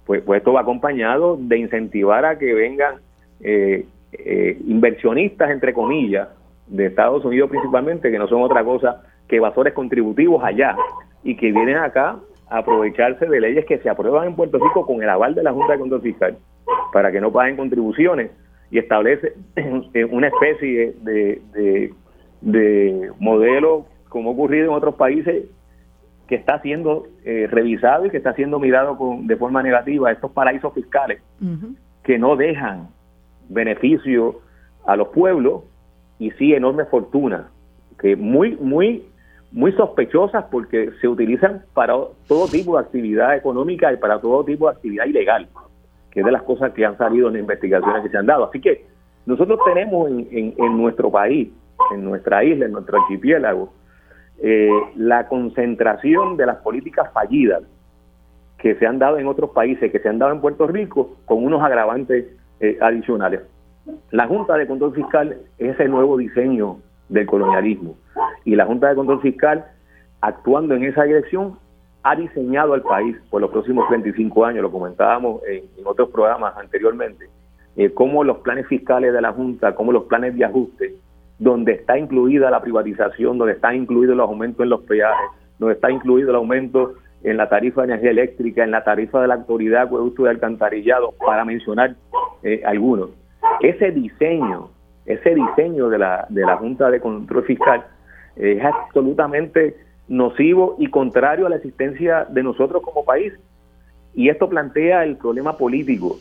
[0.06, 2.96] Pues, pues esto va acompañado de incentivar a que vengan
[4.66, 6.28] inversionistas, entre comillas,
[6.66, 10.76] de Estados Unidos principalmente, que no son otra cosa que evasores contributivos allá
[11.24, 12.16] y que vienen acá
[12.48, 15.72] aprovecharse de leyes que se aprueban en Puerto Rico con el aval de la Junta
[15.72, 16.36] de Control Fiscal
[16.92, 18.30] para que no paguen contribuciones
[18.70, 19.34] y establece
[20.10, 21.92] una especie de,
[22.40, 25.44] de, modelo como ha ocurrido en otros países
[26.26, 30.30] que está siendo eh, revisado y que está siendo mirado con, de forma negativa estos
[30.32, 31.22] paraísos fiscales
[32.02, 32.88] que no dejan
[33.48, 34.40] beneficio
[34.86, 35.64] a los pueblos
[36.18, 37.48] y sí enorme fortuna
[37.98, 39.04] que muy muy
[39.52, 41.94] muy sospechosas porque se utilizan para
[42.26, 45.48] todo tipo de actividad económica y para todo tipo de actividad ilegal,
[46.12, 48.44] que es de las cosas que han salido en investigaciones que se han dado.
[48.44, 48.84] Así que
[49.26, 51.48] nosotros tenemos en, nuestro país,
[51.92, 53.72] en nuestra isla, en nuestro archipiélago,
[54.42, 57.62] eh, la concentración de las políticas fallidas
[58.58, 61.44] que se han dado en otros países, que se han dado en Puerto Rico, con
[61.44, 62.26] unos agravantes
[62.60, 63.40] eh, adicionales.
[64.10, 67.96] La Junta de Control Fiscal es ese nuevo diseño del colonialismo
[68.44, 69.66] y la Junta de Control Fiscal,
[70.20, 71.58] actuando en esa dirección,
[72.02, 77.28] ha diseñado al país por los próximos 35 años, lo comentábamos en, otros programas anteriormente,
[77.76, 80.94] eh, cómo los planes fiscales de la Junta, cómo los planes de ajuste,
[81.38, 85.90] donde está incluida la privatización, donde está incluido el aumento en los peajes, donde está
[85.90, 89.90] incluido el aumento en la tarifa de energía eléctrica, en la tarifa de la autoridad
[89.92, 91.94] uso de alcantarillado, para mencionar
[92.42, 93.10] eh, algunos.
[93.60, 94.70] Ese diseño,
[95.06, 97.84] ese diseño de la, de la Junta de Control Fiscal
[98.36, 99.76] es absolutamente
[100.12, 103.32] nocivo y contrario a la existencia de nosotros como país.
[104.12, 106.18] Y esto plantea el problema político.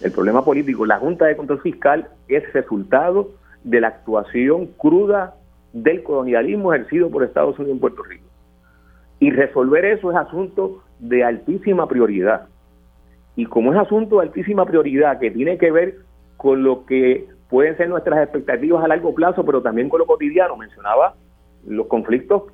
[0.00, 3.30] El problema político, la Junta de Control Fiscal es resultado
[3.62, 5.36] de la actuación cruda
[5.72, 8.26] del colonialismo ejercido por Estados Unidos en Puerto Rico.
[9.20, 12.48] Y resolver eso es asunto de altísima prioridad.
[13.36, 15.98] Y como es asunto de altísima prioridad que tiene que ver
[16.36, 20.56] con lo que pueden ser nuestras expectativas a largo plazo, pero también con lo cotidiano,
[20.56, 21.14] mencionaba
[21.64, 22.44] los conflictos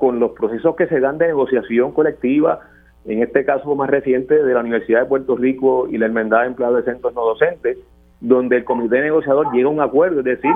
[0.00, 2.60] con los procesos que se dan de negociación colectiva,
[3.04, 6.46] en este caso más reciente de la Universidad de Puerto Rico y la Hermandad de
[6.48, 7.78] Empleados de Centros No Docentes,
[8.20, 10.52] donde el comité negociador llega a un acuerdo, es decir,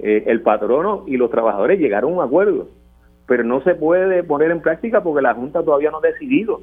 [0.00, 2.68] eh, el patrono y los trabajadores llegaron a un acuerdo
[3.28, 6.62] pero no se puede poner en práctica porque la Junta todavía no ha decidido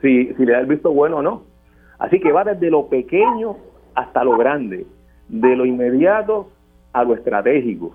[0.00, 1.42] si, si le da el visto bueno o no.
[1.98, 3.56] Así que va desde lo pequeño
[3.94, 4.86] hasta lo grande,
[5.28, 6.48] de lo inmediato
[6.94, 7.94] a lo estratégico.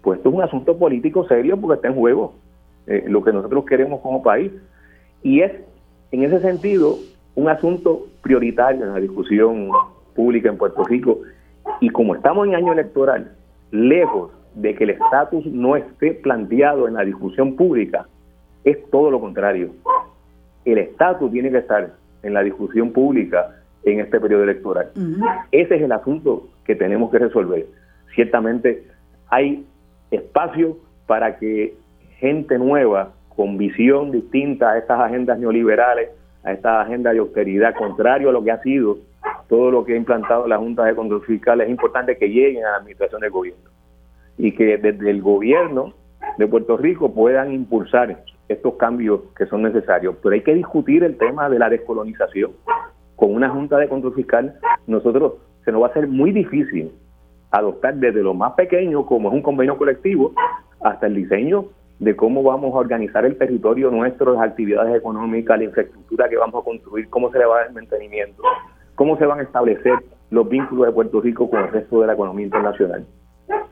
[0.00, 2.36] Pues esto es un asunto político serio porque está en juego
[2.90, 4.50] eh, lo que nosotros queremos como país.
[5.22, 5.52] Y es,
[6.10, 6.96] en ese sentido,
[7.36, 9.70] un asunto prioritario en la discusión
[10.16, 11.20] pública en Puerto Rico.
[11.80, 13.30] Y como estamos en año electoral,
[13.70, 18.08] lejos de que el estatus no esté planteado en la discusión pública
[18.64, 19.70] es todo lo contrario.
[20.64, 24.90] El estatus tiene que estar en la discusión pública en este periodo electoral.
[25.52, 27.66] Ese es el asunto que tenemos que resolver.
[28.16, 28.84] Ciertamente
[29.28, 29.64] hay
[30.10, 30.76] espacio
[31.06, 31.76] para que
[32.20, 36.10] gente nueva, con visión distinta a estas agendas neoliberales,
[36.44, 38.98] a estas agendas de austeridad, contrario a lo que ha sido
[39.48, 42.70] todo lo que ha implantado la Junta de Control Fiscal, es importante que lleguen a
[42.70, 43.70] la administración del gobierno
[44.38, 45.94] y que desde el gobierno
[46.38, 50.16] de Puerto Rico puedan impulsar estos cambios que son necesarios.
[50.22, 52.52] Pero hay que discutir el tema de la descolonización.
[53.16, 54.54] Con una Junta de Control Fiscal,
[54.86, 56.92] nosotros se nos va a hacer muy difícil
[57.50, 60.32] adoptar desde lo más pequeño, como es un convenio colectivo,
[60.80, 61.66] hasta el diseño
[62.00, 66.60] de cómo vamos a organizar el territorio nuestro, las actividades económicas, la infraestructura que vamos
[66.60, 68.42] a construir, cómo se le va a dar el mantenimiento,
[68.96, 69.94] cómo se van a establecer
[70.30, 73.06] los vínculos de Puerto Rico con el resto de la economía internacional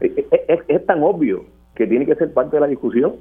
[0.00, 3.16] es, tan obvio que tiene que ser parte de la discusión,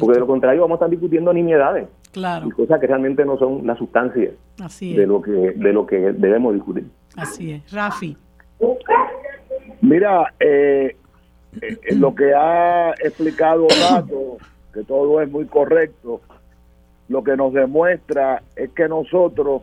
[0.00, 2.48] porque de lo contrario vamos a estar discutiendo nimiedades claro.
[2.48, 4.32] y cosas que realmente no son la sustancia
[4.80, 6.86] de lo que de lo que debemos discutir.
[7.16, 8.16] Así es, Rafi.
[9.80, 10.96] Mira, eh,
[11.60, 14.38] eh, lo que ha explicado Rato,
[14.72, 16.20] que todo es muy correcto,
[17.08, 19.62] lo que nos demuestra es que nosotros,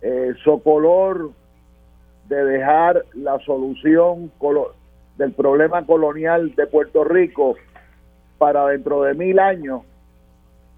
[0.00, 1.30] eh, Socolor,
[2.28, 4.30] de dejar la solución
[5.16, 7.56] del problema colonial de Puerto Rico
[8.38, 9.82] para dentro de mil años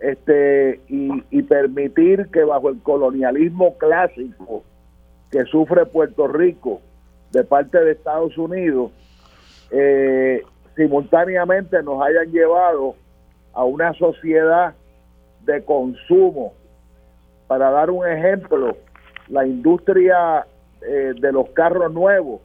[0.00, 4.64] este y, permitir que bajo el colonialismo clásico
[5.30, 6.80] que sufre Puerto Rico
[7.32, 8.92] de parte de Estados Unidos
[9.70, 10.42] eh,
[10.74, 12.94] simultáneamente nos hayan llevado
[13.52, 14.74] a una sociedad
[15.42, 16.54] de consumo.
[17.46, 18.76] Para dar un ejemplo
[19.28, 20.46] la industria
[20.82, 22.40] eh, de los carros nuevos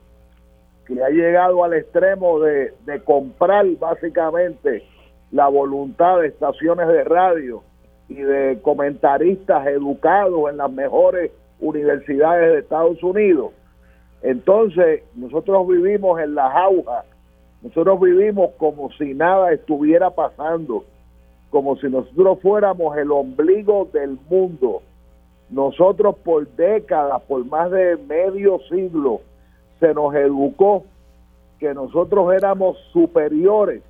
[0.86, 4.84] que ha llegado al extremo de, comprar básicamente
[5.32, 7.64] la voluntad de estaciones de radio
[8.08, 13.52] y de comentaristas educados en las mejores universidades de Estados Unidos.
[14.22, 17.04] Entonces, nosotros vivimos en la jauja,
[17.64, 20.86] nosotros vivimos como si nada estuviera pasando,
[21.50, 24.82] como si nosotros fuéramos el ombligo del mundo.
[25.50, 29.22] Nosotros por décadas, por más de medio siglo,
[29.80, 30.84] se nos educó
[31.60, 33.84] que nosotros éramos superiores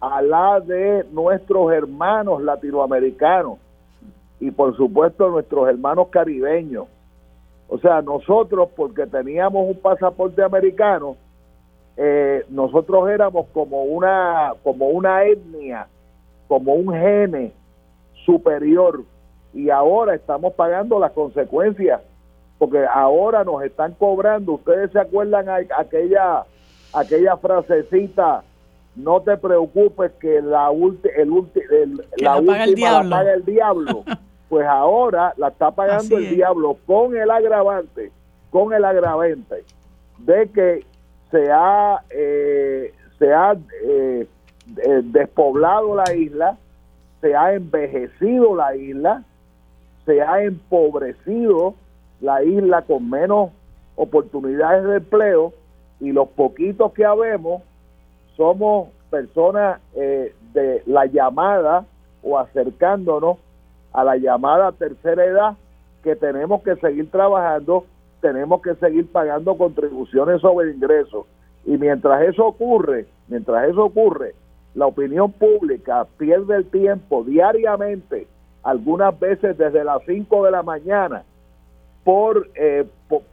[0.00, 3.58] a la de nuestros hermanos latinoamericanos
[4.40, 6.86] y por supuesto nuestros hermanos caribeños.
[7.68, 11.16] O sea, nosotros porque teníamos un pasaporte americano,
[11.96, 15.86] eh, nosotros éramos como una, como una etnia,
[16.52, 17.50] como un gene
[18.26, 19.04] superior
[19.54, 22.02] y ahora estamos pagando las consecuencias
[22.58, 26.44] porque ahora nos están cobrando, ustedes se acuerdan aquella
[26.92, 28.42] aquella frasecita
[28.94, 30.68] no te preocupes que la,
[31.16, 34.04] el, la, última el la paga el diablo.
[34.50, 38.12] pues ahora la está pagando el diablo con el agravante,
[38.50, 39.64] con el agravante
[40.18, 40.84] de que
[41.30, 43.56] se ha, eh, se ha
[43.86, 44.26] eh,
[44.66, 46.58] despoblado la isla,
[47.20, 49.24] se ha envejecido la isla,
[50.04, 51.74] se ha empobrecido
[52.20, 53.50] la isla con menos
[53.96, 55.52] oportunidades de empleo
[56.00, 57.62] y los poquitos que habemos
[58.36, 61.84] somos personas eh, de la llamada
[62.22, 63.38] o acercándonos
[63.92, 65.56] a la llamada tercera edad
[66.02, 67.84] que tenemos que seguir trabajando,
[68.20, 71.26] tenemos que seguir pagando contribuciones sobre ingresos.
[71.64, 74.34] Y mientras eso ocurre, mientras eso ocurre,
[74.74, 78.26] la opinión pública pierde el tiempo diariamente,
[78.62, 81.24] algunas veces desde las 5 de la mañana,
[82.04, 82.84] por, eh,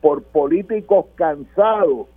[0.02, 2.08] por, políticos cansados,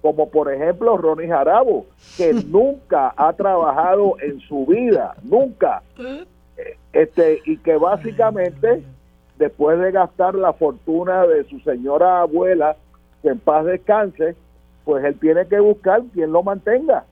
[0.00, 1.86] como por ejemplo Ronnie Jarabo,
[2.16, 5.82] que nunca ha trabajado en su vida, nunca,
[6.92, 8.84] este y que básicamente
[9.38, 12.76] después de gastar la fortuna de su señora abuela,
[13.22, 14.36] que en paz descanse,
[14.84, 17.04] pues él tiene que buscar quien lo mantenga.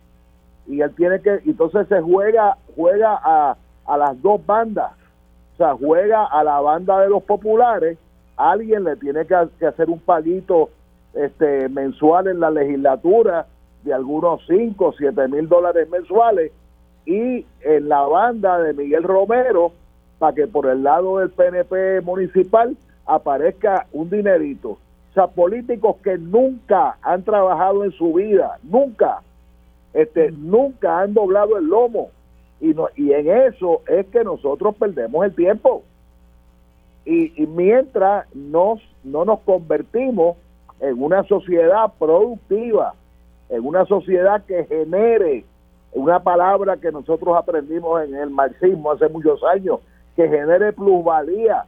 [0.67, 3.57] Y él tiene que, entonces se juega, juega a,
[3.87, 4.93] a las dos bandas.
[5.55, 7.99] O sea, juega a la banda de los populares
[8.41, 10.71] alguien le tiene que, hacer un paguito
[11.15, 13.47] este, mensual en la legislatura
[13.85, 16.53] de algunos 5 o 7 mil dólares mensuales
[17.05, 19.73] y en la banda de Miguel Romero
[20.19, 22.77] para que por el lado del PNP municipal
[23.07, 24.71] aparezca un dinerito.
[24.71, 29.23] O sea, políticos que nunca han trabajado en su vida, nunca,
[29.93, 32.11] este, nunca han doblado el lomo.
[32.61, 35.83] Y, no, y en eso es que nosotros perdemos el tiempo
[37.05, 40.37] y, mientras nos, no nos convertimos
[40.81, 42.95] en una sociedad productiva,
[43.49, 45.45] en una sociedad que genere
[45.93, 49.81] una palabra que nosotros aprendimos en el marxismo hace muchos años,
[50.15, 51.65] que genere plusvalía,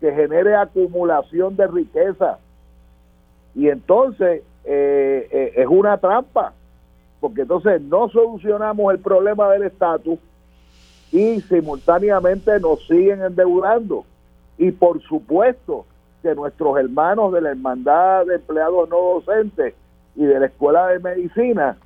[0.00, 2.38] que genere acumulación de riqueza.
[3.54, 6.54] Y entonces eh, eh, es una trampa,
[7.20, 10.18] porque entonces no solucionamos el problema del estatus
[11.12, 14.04] y simultáneamente nos siguen endeudando.
[14.58, 15.86] Y por supuesto
[16.22, 19.74] que nuestros hermanos de la Hermandad de Empleados No Docentes
[20.16, 21.76] y de la Escuela de Medicina,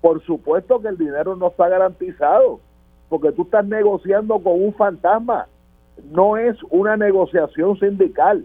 [0.00, 2.60] por supuesto que el dinero no está garantizado,
[3.08, 5.46] porque tú estás negociando con un fantasma.
[6.10, 8.44] No es una negociación sindical,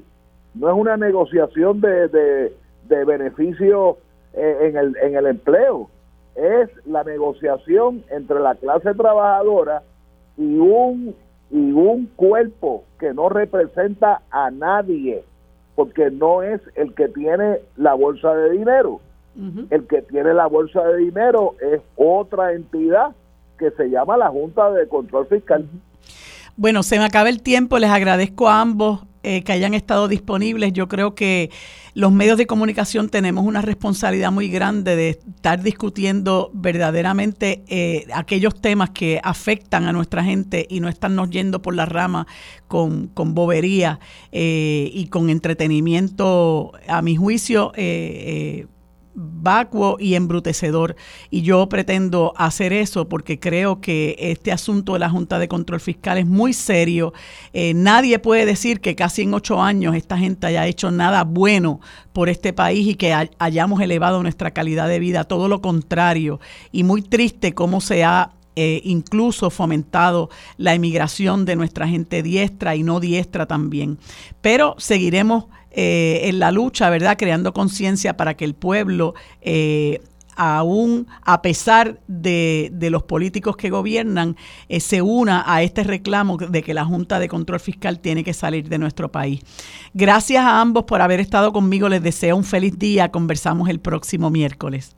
[0.53, 2.53] no es una negociación de, de,
[2.87, 3.97] de beneficio
[4.33, 5.89] eh, en, el, en el empleo,
[6.35, 9.83] es la negociación entre la clase trabajadora
[10.37, 11.15] y un
[11.51, 15.23] y un cuerpo que no representa a nadie,
[15.75, 19.01] porque no es el que tiene la bolsa de dinero.
[19.69, 23.11] El que tiene la bolsa de dinero es otra entidad
[23.57, 25.65] que se llama la Junta de Control Fiscal.
[26.57, 30.73] Bueno, se me acaba el tiempo, les agradezco a ambos eh, que hayan estado disponibles.
[30.73, 31.51] Yo creo que
[31.93, 38.59] los medios de comunicación tenemos una responsabilidad muy grande de estar discutiendo verdaderamente eh, aquellos
[38.59, 42.25] temas que afectan a nuestra gente y no estarnos yendo por la rama
[42.67, 43.99] con, con bobería
[44.31, 47.73] eh, y con entretenimiento, a mi juicio,
[49.21, 50.95] vacuo y embrutecedor.
[51.29, 55.79] Y yo pretendo hacer eso porque creo que este asunto de la Junta de Control
[55.79, 57.13] Fiscal es muy serio.
[57.53, 61.79] Eh, nadie puede decir que casi en ocho años esta gente haya hecho nada bueno
[62.13, 65.23] por este país y que hayamos elevado nuestra calidad de vida.
[65.23, 66.39] Todo lo contrario.
[66.71, 72.75] Y muy triste cómo se ha eh, incluso fomentado la emigración de nuestra gente diestra
[72.75, 73.97] y no diestra también.
[74.41, 77.17] Pero seguiremos eh, en la lucha, ¿verdad?
[77.17, 80.01] Creando conciencia para que el pueblo, eh,
[80.35, 84.35] aún a pesar de, los políticos que gobiernan,
[84.69, 88.33] eh, se una a este reclamo de que la Junta de Control Fiscal tiene que
[88.33, 89.41] salir de nuestro país.
[89.93, 91.87] Gracias a ambos por haber estado conmigo.
[91.89, 93.09] Les deseo un feliz día.
[93.09, 94.95] Conversamos el próximo miércoles.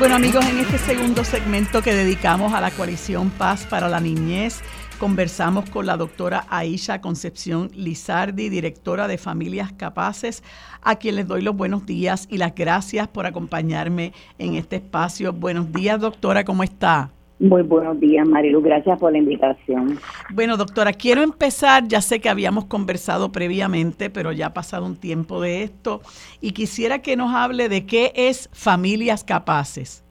[0.00, 4.62] Bueno amigos, en este segundo segmento que dedicamos a la coalición Paz para la Niñez,
[5.00, 10.44] Conversamos con la doctora Aisha Concepción Lizardi, directora de Familias Capaces,
[10.82, 15.32] a quien les doy los buenos días y las gracias por acompañarme en este espacio.
[15.32, 17.12] Buenos días, doctora, ¿cómo está?
[17.38, 18.60] Muy buenos días, Marilu.
[18.60, 19.98] Gracias por la invitación.
[20.34, 21.88] Bueno, doctora, quiero empezar.
[21.88, 26.02] Ya sé que habíamos conversado previamente, pero ya ha pasado un tiempo de esto.
[26.42, 30.04] Y quisiera que nos hable de qué es Familias Capaces.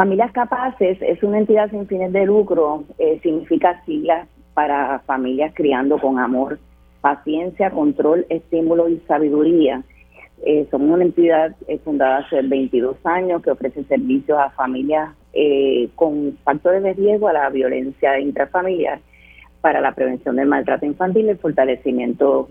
[0.00, 5.98] Familias Capaces es una entidad sin fines de lucro, eh, significa siglas para familias criando
[5.98, 6.58] con amor,
[7.02, 9.82] paciencia, control, estímulo y sabiduría.
[10.46, 15.10] Eh, somos una entidad eh, fundada hace 22 años que ofrece servicios a familias
[15.96, 19.00] con factores de riesgo a la violencia intrafamiliar
[19.60, 22.48] para la prevención del maltrato infantil el fortalecimiento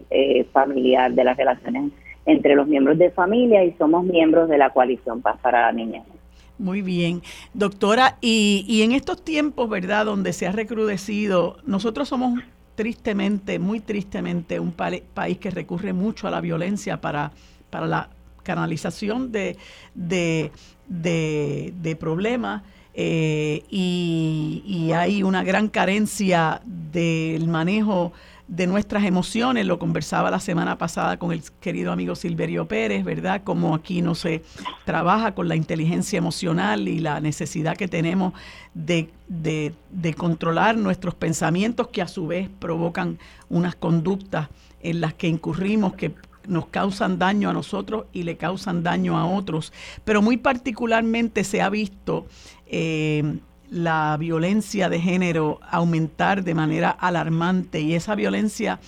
[0.51, 1.93] familiar de las relaciones
[2.27, 6.19] entre los miembros de familia y somos miembros de la coalición Paz para la Niñez.
[6.60, 7.23] Muy bien.
[7.53, 12.40] Doctora, y, y en estos tiempos, ¿verdad?, donde se ha recrudecido, nosotros somos
[12.76, 17.31] tristemente, muy tristemente, un país que recurre mucho a la violencia para,
[17.69, 18.10] para la
[18.44, 19.57] canalización de,
[19.95, 20.52] de,
[20.88, 22.64] de, problemas.
[22.94, 28.11] Eh, y, y, hay una gran carencia del manejo
[28.49, 33.43] de nuestras emociones, lo conversaba la semana pasada con el querido amigo Silverio Pérez, ¿verdad?
[33.43, 34.43] Como aquí no se
[34.85, 38.34] trabaja con la inteligencia emocional y la necesidad que tenemos
[38.73, 43.19] de, de, controlar nuestros pensamientos que a su vez provocan
[43.49, 44.49] unas conductas
[44.81, 46.15] en las que incurrimos que
[46.47, 49.71] nos causan daño a nosotros y le causan daño a otros.
[50.03, 52.26] Pero muy particularmente se ha visto
[52.65, 53.38] eh,
[53.70, 58.80] la violencia de género aumentar de manera alarmante y esa violencia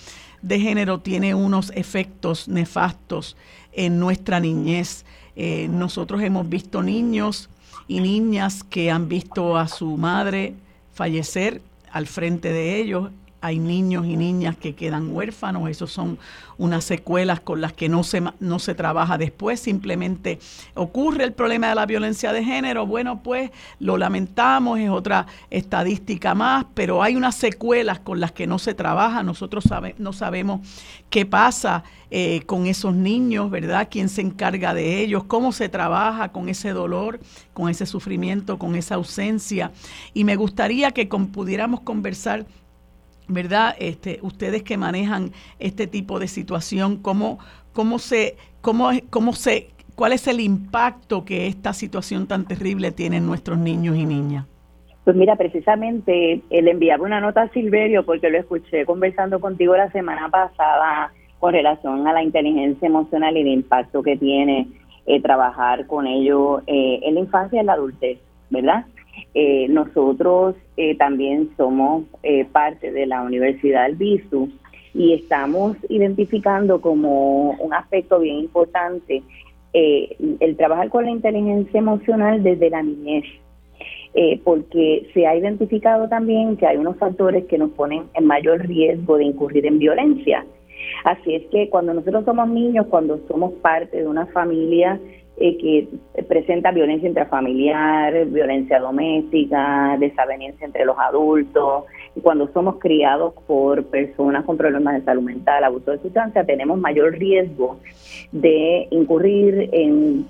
[0.42, 3.36] de género tiene unos efectos nefastos
[3.72, 5.04] en nuestra niñez.
[5.36, 7.48] Eh, nosotros hemos visto niños
[7.88, 10.54] y niñas que han visto a su madre
[10.92, 13.10] fallecer al frente de ellos
[13.42, 16.18] hay niños y niñas que quedan huérfanos, esos son
[16.58, 20.38] unas secuelas con las que no se, no se trabaja después, simplemente
[20.74, 23.50] ocurre el problema de la violencia de género, bueno, pues
[23.80, 28.74] lo lamentamos, es otra estadística más, pero hay unas secuelas con las que no se
[28.74, 29.64] trabaja, nosotros
[29.98, 30.60] no sabemos
[31.10, 33.88] qué pasa eh, con esos niños, ¿verdad?
[33.90, 35.24] ¿Quién se encarga de ellos?
[35.24, 37.18] ¿Cómo se trabaja con ese dolor,
[37.54, 39.72] con ese sufrimiento, con esa ausencia?
[40.14, 42.46] Y me gustaría que pudiéramos conversar
[43.32, 43.74] ¿verdad?
[43.78, 47.38] Este, ustedes que manejan este tipo de situación, ¿cómo,
[47.72, 53.18] cómo se, cómo, cómo se, cuál es el impacto que esta situación tan terrible tiene
[53.18, 54.46] en nuestros niños y niñas?
[55.04, 59.90] Pues mira, precisamente el enviaba una nota a Silverio porque lo escuché conversando contigo la
[59.90, 64.68] semana pasada con relación a la inteligencia emocional y el impacto que tiene
[65.06, 68.86] eh, trabajar con ellos eh, en la infancia y en la adultez, ¿verdad?
[69.34, 74.20] Eh, nosotros eh, también somos eh, parte de la Universidad del
[74.94, 79.22] y estamos identificando como un aspecto bien importante
[79.74, 83.24] el trabajar con la inteligencia emocional desde la niñez.
[84.44, 89.16] porque se ha identificado también que hay unos factores que nos ponen en mayor riesgo
[89.16, 90.44] de incurrir en violencia.
[91.04, 95.00] Así es que cuando nosotros somos niños, cuando somos parte de una familia
[95.44, 101.82] eh, que presenta violencia intrafamiliar, violencia doméstica, desaveniencia entre los adultos.
[102.14, 106.78] Y cuando somos criados por personas con problemas de salud mental, abuso de sustancia, tenemos
[106.78, 107.80] mayor riesgo
[108.30, 110.26] de incurrir en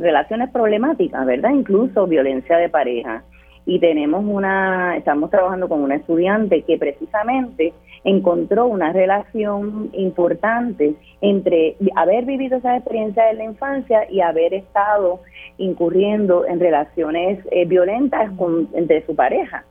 [0.00, 1.50] relaciones problemáticas, ¿verdad?
[1.50, 3.24] Incluso violencia de pareja.
[3.66, 7.72] Y tenemos una, estamos trabajando con una estudiante que precisamente
[8.04, 15.20] encontró una relación importante entre haber vivido esa experiencia de la infancia y haber estado
[15.58, 19.64] incurriendo en relaciones eh, violentas con, entre su pareja.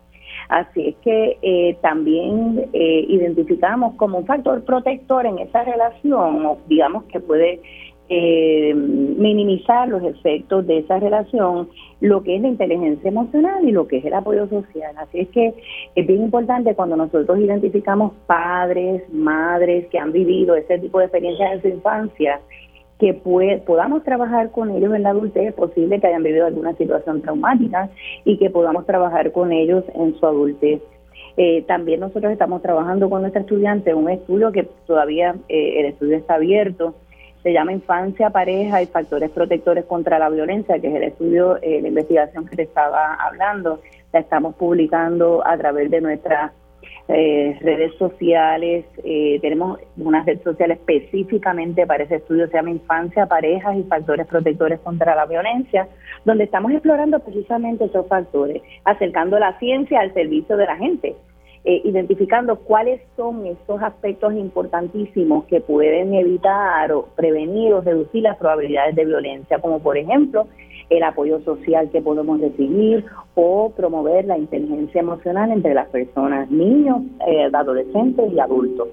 [0.49, 7.05] Así es que eh, también eh, identificamos como un factor protector en esa relación, digamos
[7.05, 7.61] que puede
[8.09, 11.69] eh, minimizar los efectos de esa relación,
[12.01, 14.93] lo que es la inteligencia emocional y lo que es el apoyo social.
[14.97, 15.53] Así es que
[15.95, 21.53] es bien importante cuando nosotros identificamos padres, madres que han vivido ese tipo de experiencias
[21.53, 22.41] en su infancia,
[22.99, 23.13] que
[23.65, 27.89] podamos trabajar con ellos en la adultez, es posible que hayan vivido alguna situación traumática
[28.23, 30.81] y que podamos trabajar con ellos en su adultez.
[31.35, 36.17] Eh, también nosotros estamos trabajando con nuestra estudiante un estudio que todavía eh, el estudio
[36.17, 36.93] está abierto,
[37.44, 41.82] se llama Infancia, Pareja y Factores Protectores contra la Violencia, que es el estudio, eh,
[41.82, 43.82] la investigación que te estaba hablando.
[44.14, 46.53] La estamos publicando a través de nuestras
[47.10, 48.86] eh, redes sociales.
[49.03, 54.26] Eh, tenemos una red social específicamente para ese estudio, se llama Infancia, Parejas y Factores
[54.26, 55.90] Protectores contra la Violencia,
[56.24, 61.15] donde estamos explorando precisamente esos factores, acercando la ciencia al servicio de la gente.
[61.65, 68.35] Eh, identificando cuáles son esos aspectos importantísimos que pueden evitar o prevenir o reducir las
[68.35, 70.45] probabilidades de violencia, como por ejemplo
[70.90, 77.03] el apoyo social que podemos recibir o promover la inteligencia emocional entre las personas, niños,
[77.26, 78.90] eh, adolescentes y adultos.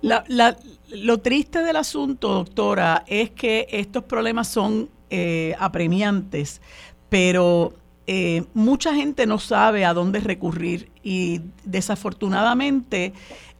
[0.00, 6.62] lo triste del asunto, doctora, es que estos problemas son eh, apremiantes,
[7.10, 7.74] pero
[8.06, 13.12] eh, mucha gente no sabe a dónde recurrir y desafortunadamente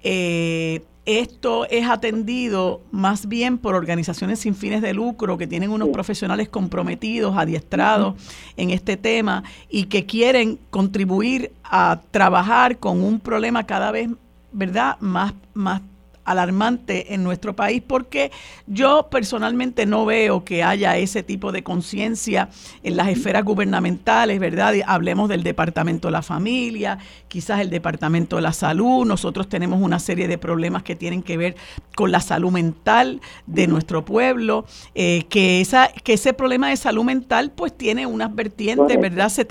[0.03, 5.89] eh, esto es atendido más bien por organizaciones sin fines de lucro que tienen unos
[5.89, 8.15] profesionales comprometidos, adiestrados
[8.57, 14.11] en este tema y que quieren contribuir a trabajar con un problema cada vez,
[14.53, 15.81] ¿verdad?, más, más
[16.25, 18.31] alarmante en nuestro país porque
[18.67, 22.49] yo personalmente no veo que haya ese tipo de conciencia
[22.83, 24.75] en las esferas gubernamentales, ¿verdad?
[24.87, 26.99] Hablemos del Departamento de la Familia,
[27.29, 31.37] quizás el Departamento de la Salud, nosotros tenemos una serie de problemas que tienen que
[31.37, 31.57] ver
[31.97, 37.05] con la salud mental de nuestro pueblo, eh, que, esa, que ese problema de salud
[37.05, 39.29] mental pues tiene unas vertientes, ¿verdad?
[39.29, 39.47] Se,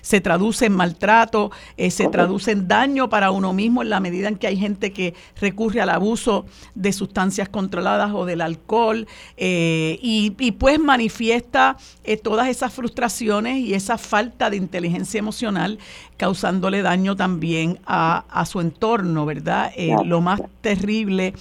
[0.00, 4.28] se, traduce en maltrato, eh, se traduce en daño para uno mismo en la medida
[4.28, 9.06] en que hay gente que recurre al abuso de sustancias controladas o del alcohol
[9.36, 15.78] eh, y, pues manifiesta eh, todas esas frustraciones y esa falta de inteligencia emocional
[16.16, 19.72] causándole daño también a, su entorno, ¿verdad?
[19.76, 21.34] Eh, lo más terrible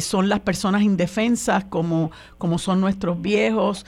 [0.00, 3.86] son las personas indefensas como, como son nuestros viejos,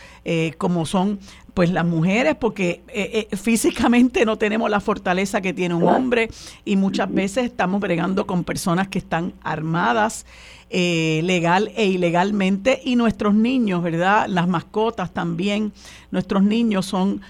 [0.57, 1.19] como son
[1.55, 6.29] pues las mujeres, porque eh, eh, físicamente no tenemos la fortaleza que tiene un hombre
[6.65, 10.25] y muchas veces estamos bregando con personas que están armadas
[10.71, 14.27] eh, legal e ilegalmente y nuestros niños, ¿verdad?
[14.29, 15.73] Las mascotas también,
[16.11, 17.21] nuestros niños son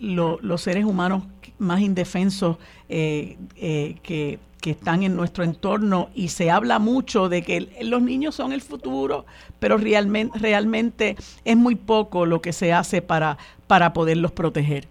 [0.00, 1.24] los seres humanos
[1.58, 2.56] más indefensos
[2.88, 8.52] que que están en nuestro entorno y se habla mucho de que los niños son
[8.52, 9.26] el futuro,
[9.58, 13.36] pero realmente, es muy poco lo que se hace para,
[13.66, 14.84] para poderlos proteger.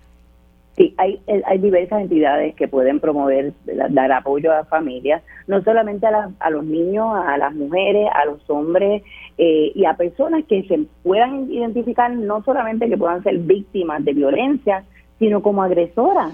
[0.77, 3.53] Sí, hay, hay diversas entidades que pueden promover,
[3.89, 8.49] dar apoyo a familias, no solamente a, a los niños, a las mujeres, a los
[8.49, 9.03] hombres
[9.37, 14.13] eh, y a personas que se puedan identificar, no solamente que puedan ser víctimas de
[14.13, 14.83] violencia,
[15.19, 16.33] sino como agresoras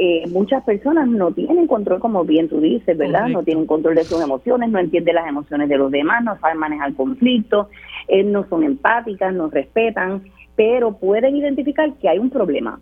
[0.00, 3.26] eh, muchas personas no tienen control, como bien tú dices, ¿verdad?
[3.26, 6.58] No tienen control de sus emociones, no entienden las emociones de los demás, no saben
[6.58, 7.66] manejar conflictos,
[8.06, 10.22] eh, no son empáticas, no respetan,
[10.54, 12.80] pero pueden identificar que hay un problema.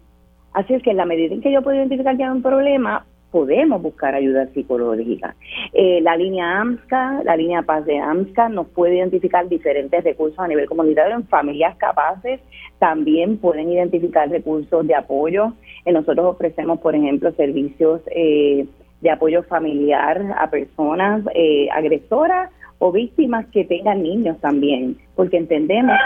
[0.52, 3.06] Así es que en la medida en que yo puedo identificar que hay un problema,
[3.30, 5.34] podemos buscar ayuda psicológica.
[5.72, 10.48] Eh, la línea AMSCA, la línea Paz de AMSCA nos puede identificar diferentes recursos a
[10.48, 12.40] nivel comunitario en familias capaces,
[12.78, 15.52] también pueden identificar recursos de apoyo.
[15.84, 18.66] Eh, nosotros ofrecemos, por ejemplo, servicios eh,
[19.00, 21.22] de apoyo familiar a personas
[21.70, 25.96] agresoras o víctimas que tengan niños también, porque entendemos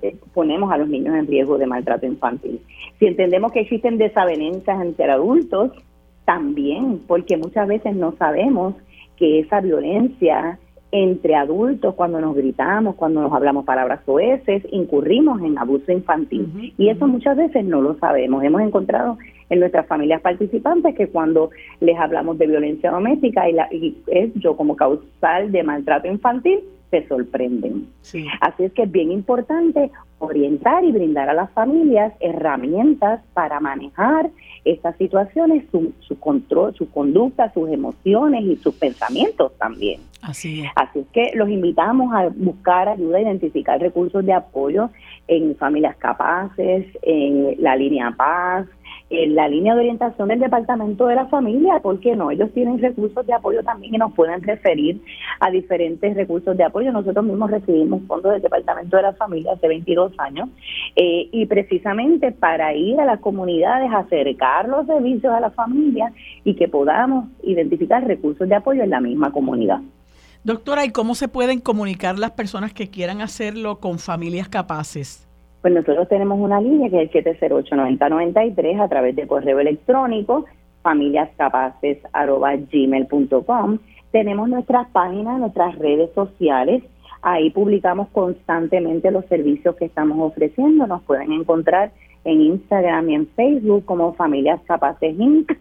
[0.00, 2.60] que ponemos a los niños en riesgo de maltrato infantil.
[2.98, 5.72] Si entendemos que existen desavenencias entre adultos,
[6.28, 8.74] también, porque muchas veces no sabemos
[9.16, 10.58] que esa violencia
[10.92, 16.74] entre adultos, cuando nos gritamos, cuando nos hablamos palabras oeces, incurrimos en abuso infantil.
[16.76, 18.44] y eso muchas veces no lo sabemos.
[18.44, 19.16] Hemos encontrado
[19.48, 21.48] en nuestras familias participantes que cuando
[21.80, 26.60] les hablamos de violencia doméstica y, la, y es yo como causal de maltrato infantil,
[26.90, 27.88] se sorprenden.
[28.40, 34.30] Así es que es bien importante orientar y brindar a las familias herramientas para manejar
[34.64, 40.00] estas situaciones, su, su control, su conducta, sus emociones y sus pensamientos también.
[40.22, 40.70] Así es.
[40.74, 44.90] Así es que los invitamos a buscar ayuda, a identificar recursos de apoyo
[45.28, 48.66] en familias capaces, en la línea Paz,
[49.10, 52.30] en la línea de orientación del Departamento de la Familia, ¿por qué no?
[52.30, 55.00] Ellos tienen recursos de apoyo también y nos pueden referir
[55.40, 56.92] a diferentes recursos de apoyo.
[56.92, 60.50] Nosotros mismos recibimos fondos del Departamento de la Familia hace 22 años
[60.96, 66.12] eh, y precisamente para ir a las comunidades, acercar los servicios a la familia
[66.44, 69.80] y que podamos identificar recursos de apoyo en la misma comunidad.
[70.44, 75.27] Doctora, ¿y cómo se pueden comunicar las personas que quieran hacerlo con familias capaces?
[75.60, 80.44] Pues nosotros tenemos una línea que es el 708-9093 a través de correo electrónico
[80.82, 83.78] familiascapaces.gmail.com.
[84.10, 86.82] Tenemos nuestras páginas, nuestras redes sociales.
[87.20, 90.86] Ahí publicamos constantemente los servicios que estamos ofreciendo.
[90.86, 91.90] Nos pueden encontrar
[92.24, 95.52] en Instagram y en Facebook como Familias Capaces Inc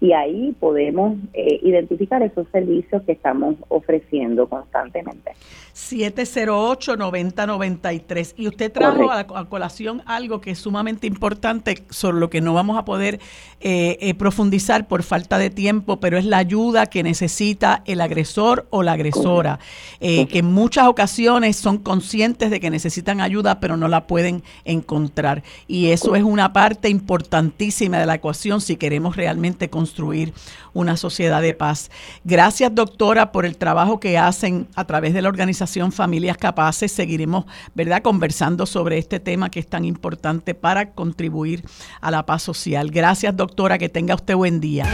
[0.00, 5.32] y ahí podemos eh, identificar esos servicios que estamos ofreciendo constantemente.
[5.74, 8.32] 708-9093.
[8.38, 12.78] Y usted trajo a, colación algo que es sumamente importante, sobre lo que no vamos
[12.78, 13.20] a poder
[13.60, 18.66] eh, eh, profundizar por falta de tiempo, pero es la ayuda que necesita el agresor
[18.70, 19.58] o la agresora,
[20.00, 25.42] que en muchas ocasiones son conscientes de que necesitan ayuda, pero no la pueden encontrar.
[25.68, 30.32] Y eso es una parte importantísima de la ecuación si queremos realmente construir construir
[30.72, 31.90] una sociedad de paz.
[32.22, 36.92] Gracias, doctora, por el trabajo que hacen a través de la organización Familias Capaces.
[36.92, 37.44] Seguiremos,
[37.74, 41.64] ¿verdad?, conversando sobre este tema que es tan importante para contribuir
[42.00, 42.90] a la paz social.
[42.92, 44.86] Gracias, doctora, que tenga usted buen día.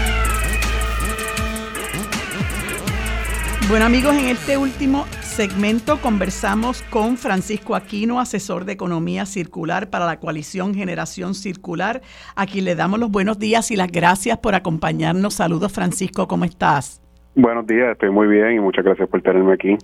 [3.68, 10.06] Bueno amigos, en este último segmento conversamos con Francisco Aquino, asesor de Economía Circular para
[10.06, 12.00] la coalición Generación Circular,
[12.36, 15.34] a quien le damos los buenos días y las gracias por acompañarnos.
[15.34, 17.00] Saludos Francisco, ¿cómo estás?
[17.38, 19.76] Buenos días, estoy muy bien y muchas gracias por tenerme aquí.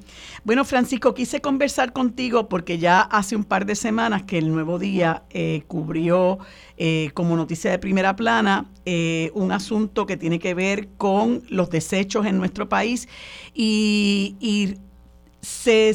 [0.43, 4.79] Bueno, Francisco, quise conversar contigo porque ya hace un par de semanas que el Nuevo
[4.79, 6.39] Día eh, cubrió
[6.79, 11.69] eh, como noticia de primera plana eh, un asunto que tiene que ver con los
[11.69, 13.07] desechos en nuestro país
[13.53, 14.77] y, y
[15.43, 15.93] se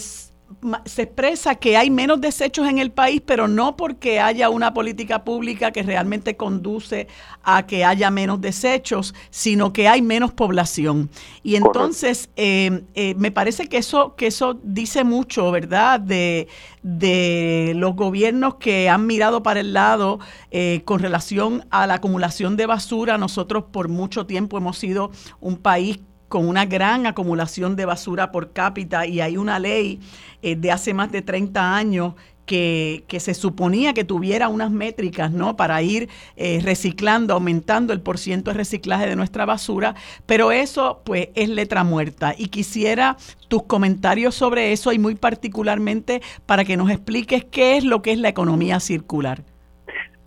[0.85, 5.23] se expresa que hay menos desechos en el país, pero no porque haya una política
[5.23, 7.07] pública que realmente conduce
[7.43, 11.09] a que haya menos desechos, sino que hay menos población.
[11.43, 16.47] Y entonces eh, eh, me parece que eso, que eso dice mucho, ¿verdad?, de,
[16.81, 20.19] de los gobiernos que han mirado para el lado
[20.51, 23.17] eh, con relación a la acumulación de basura.
[23.17, 28.53] Nosotros por mucho tiempo hemos sido un país con una gran acumulación de basura por
[28.53, 29.99] cápita y hay una ley
[30.41, 32.13] eh, de hace más de 30 años
[32.47, 35.55] que, se suponía que tuviera unas métricas, ¿no?
[35.55, 39.95] Para ir eh, reciclando, aumentando el porciento de reciclaje de nuestra basura,
[40.25, 42.33] pero eso pues es letra muerta.
[42.35, 43.17] Y quisiera
[43.49, 48.13] tus comentarios sobre eso y muy particularmente para que nos expliques qué es lo que
[48.13, 49.43] es la economía circular.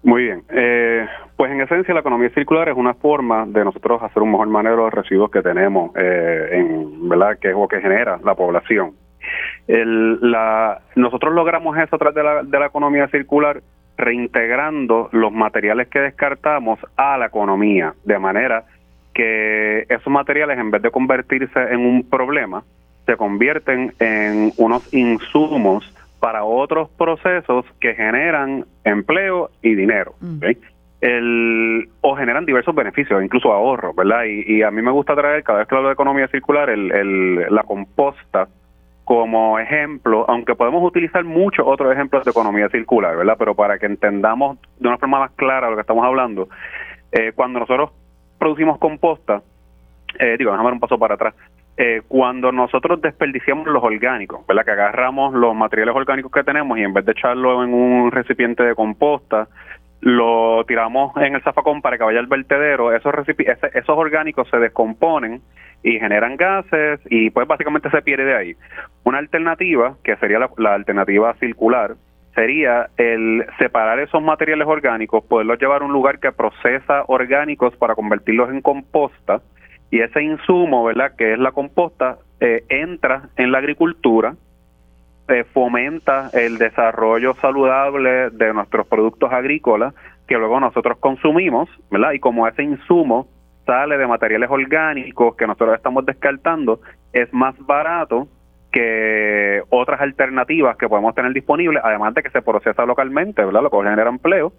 [0.02, 0.44] Muy bien.
[0.50, 1.06] Eh,
[1.40, 4.76] pues en esencia la economía circular es una forma de nosotros hacer un mejor manejo
[4.76, 7.38] de los residuos que tenemos, eh, en, ¿verdad?
[7.40, 8.92] Que es lo que genera la población.
[9.66, 13.62] El, la, nosotros logramos eso a través de la, de la economía circular
[13.96, 18.64] reintegrando los materiales que descartamos a la economía, de manera
[19.14, 22.64] que esos materiales en vez de convertirse en un problema,
[23.06, 25.90] se convierten en unos insumos
[26.20, 30.16] para otros procesos que generan empleo y dinero.
[30.20, 30.40] Mm.
[31.00, 34.24] El, o generan diversos beneficios, incluso ahorros, ¿verdad?
[34.24, 37.62] Y, a mí me gusta traer, cada vez que hablo de economía circular, el, la
[37.62, 38.48] composta
[39.10, 43.34] como ejemplo, aunque podemos utilizar muchos otros ejemplos de economía circular, ¿verdad?
[43.38, 46.48] Pero para que entendamos de una forma más clara lo que estamos hablando,
[47.10, 47.90] eh, cuando nosotros
[48.38, 49.42] producimos composta,
[50.18, 51.34] eh, digo, déjame dar un paso para atrás,
[51.76, 54.64] eh, cuando nosotros desperdiciamos los orgánicos, ¿verdad?
[54.64, 58.62] Que agarramos los materiales orgánicos que tenemos y en vez de echarlo en un recipiente
[58.62, 59.48] de composta,
[60.00, 65.42] lo tiramos en el zafacón para que vaya al vertedero, esos, esos orgánicos se descomponen
[65.82, 68.56] y generan gases y pues básicamente se pierde de ahí.
[69.04, 71.96] Una alternativa, que sería la, alternativa circular,
[72.34, 77.94] sería el separar esos materiales orgánicos, poderlos llevar a un lugar que procesa orgánicos para
[77.94, 79.42] convertirlos en composta
[79.90, 84.34] y ese insumo, ¿verdad?, que es la composta, eh, entra en la agricultura,
[85.52, 89.94] fomenta el desarrollo saludable de nuestros productos agrícolas
[90.26, 92.12] que luego nosotros consumimos, ¿verdad?
[92.12, 93.28] Y como ese insumo
[93.66, 96.80] sale de materiales orgánicos que nosotros estamos descartando,
[97.12, 98.28] es más barato
[98.70, 103.62] que otras alternativas que podemos tener disponibles, además de que se procesa localmente, ¿verdad?
[103.62, 104.52] Lo que genera empleo.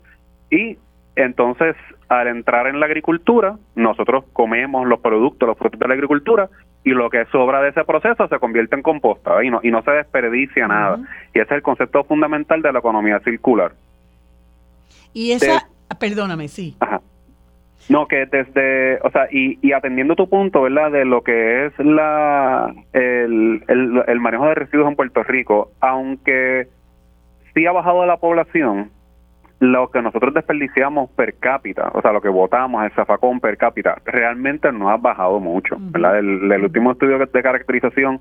[0.50, 0.78] Y
[1.16, 1.76] entonces,
[2.10, 6.50] al entrar en la agricultura, nosotros comemos los productos, los frutos de la agricultura,
[6.84, 9.84] y lo que sobra de ese proceso se convierte en composta y no, y no
[9.84, 10.98] se desperdicia nada.
[11.34, 13.74] Y ese es el concepto fundamental de la economía circular.
[15.14, 15.68] Y esa,
[16.00, 16.76] perdóname, sí.
[16.80, 17.02] Ajá.
[17.90, 20.92] No, que desde, o sea, y, y atendiendo tu punto, ¿verdad?
[20.92, 26.68] De lo que es la el, el, el manejo de residuos en Puerto Rico, aunque
[27.54, 28.92] sí ha bajado la población,
[29.62, 33.96] lo que nosotros desperdiciamos per cápita, o sea, lo que votamos, el zafacón per cápita,
[34.06, 35.78] realmente no ha bajado mucho.
[35.80, 36.18] ¿verdad?
[36.18, 38.20] El, último estudio de caracterización,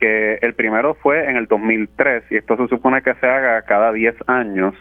[0.00, 3.92] que el primero fue en el 2003, y esto se supone que se haga cada
[3.92, 4.74] 10 años,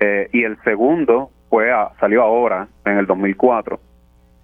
[0.00, 3.78] eh, y el segundo fue salió ahora, en el 2004.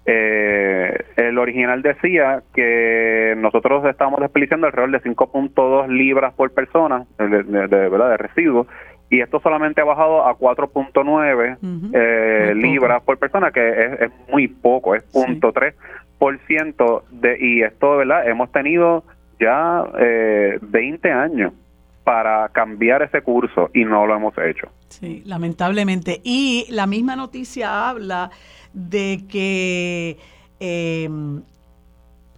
[0.05, 7.43] Eh, el original decía que nosotros estamos desperdiciando alrededor de 5.2 libras por persona de,
[7.43, 8.11] de, ¿verdad?
[8.11, 8.67] de residuos
[9.11, 11.59] y esto solamente ha bajado a 4.9
[11.93, 15.53] eh, libras por persona, que es, muy poco, es punto
[16.19, 18.29] por ciento de y esto, ¿verdad?
[18.29, 19.03] Hemos tenido
[19.41, 21.53] ya eh, 20 años
[22.05, 24.69] para cambiar ese curso y no lo hemos hecho.
[24.89, 26.21] Sí, lamentablemente.
[26.23, 28.31] Y la misma noticia habla
[28.73, 30.19] de que
[30.61, 31.09] eh,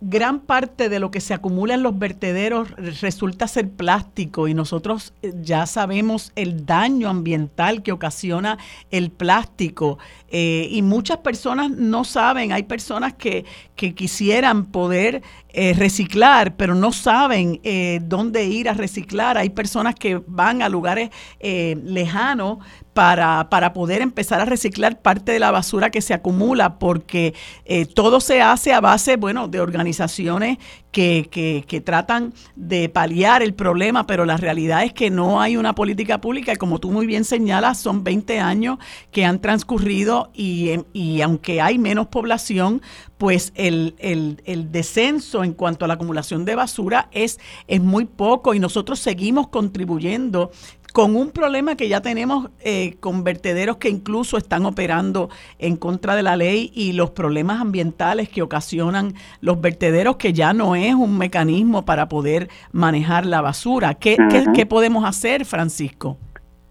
[0.04, 2.70] gran parte de lo que se acumula en los vertederos
[3.00, 8.58] resulta ser plástico y nosotros eh, ya sabemos el daño ambiental que ocasiona
[8.90, 9.98] el plástico.
[10.28, 13.44] Eh, y muchas personas no saben, hay personas que,
[13.76, 17.60] que quisieran poder eh, reciclar, pero no saben
[18.08, 21.10] dónde ir a reciclar, hay personas que van a lugares
[21.40, 22.58] lejanos
[22.94, 27.86] para, para poder empezar a reciclar parte de la basura que se acumula, porque eh,
[27.86, 30.58] todo se hace a base, bueno, de organizaciones
[30.90, 35.56] que, que, que, tratan de paliar el problema, pero la realidad es que no hay
[35.56, 38.78] una política pública y como tú muy bien señalas, son 20 años
[39.10, 42.82] que han transcurrido y, y aunque hay menos población,
[43.16, 47.38] pues el, el, el, descenso en cuanto a la acumulación de basura es,
[47.68, 50.50] es muy poco y nosotros seguimos contribuyendo
[50.92, 56.14] con un problema que ya tenemos eh, con vertederos que incluso están operando en contra
[56.14, 60.94] de la ley y los problemas ambientales que ocasionan los vertederos que ya no es
[60.94, 63.94] un mecanismo para poder manejar la basura.
[63.94, 64.16] ¿Qué,
[64.54, 66.18] ¿qué, podemos hacer, Francisco?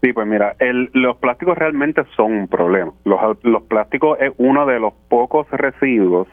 [0.01, 2.91] Sí, pues mira, el, los plásticos realmente son un problema.
[3.05, 6.27] Los, los plásticos es uno de los pocos residuos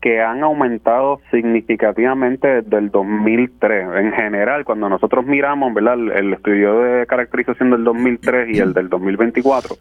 [0.00, 3.86] que han aumentado significativamente desde el 2003.
[3.96, 5.94] En general, cuando nosotros miramos ¿verdad?
[5.94, 9.76] El, estudio de caracterización del 2003 y el del 2024,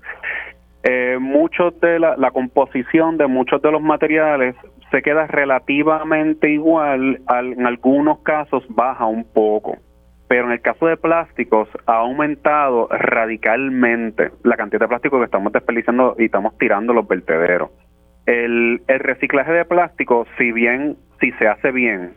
[0.84, 4.56] eh, muchos de la, la, composición de muchos de los materiales
[4.92, 9.78] se queda relativamente igual, en algunos casos baja un poco.
[10.28, 15.54] Pero en el caso de plásticos ha aumentado radicalmente la cantidad de plástico que estamos
[15.54, 17.70] desperdiciando y estamos tirando los vertederos.
[18.26, 22.14] El, el reciclaje de plástico, si bien, si se hace bien,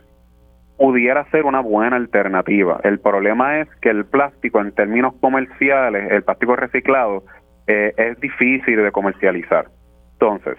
[0.77, 2.79] pudiera ser una buena alternativa.
[2.83, 7.23] El problema es que el plástico en términos comerciales, el plástico reciclado,
[7.67, 9.67] eh, es difícil de comercializar.
[10.13, 10.57] Entonces,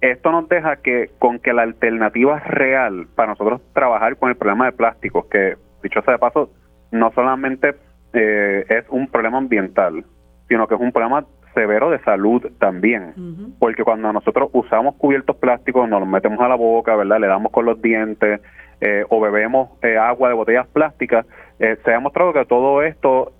[0.00, 4.64] esto nos deja que con que la alternativa real para nosotros trabajar con el problema
[4.64, 6.50] de plásticos, que dicho sea de paso,
[6.90, 7.76] no solamente
[8.14, 10.04] eh, es un problema ambiental,
[10.48, 15.88] sino que es un problema severo de salud también, porque cuando nosotros usamos cubiertos plásticos,
[15.88, 17.20] nos los metemos a la boca, ¿verdad?
[17.20, 18.40] Le damos con los dientes
[18.80, 21.26] eh, o bebemos eh, agua de botellas plásticas,
[21.58, 23.32] eh, se ha demostrado que todo esto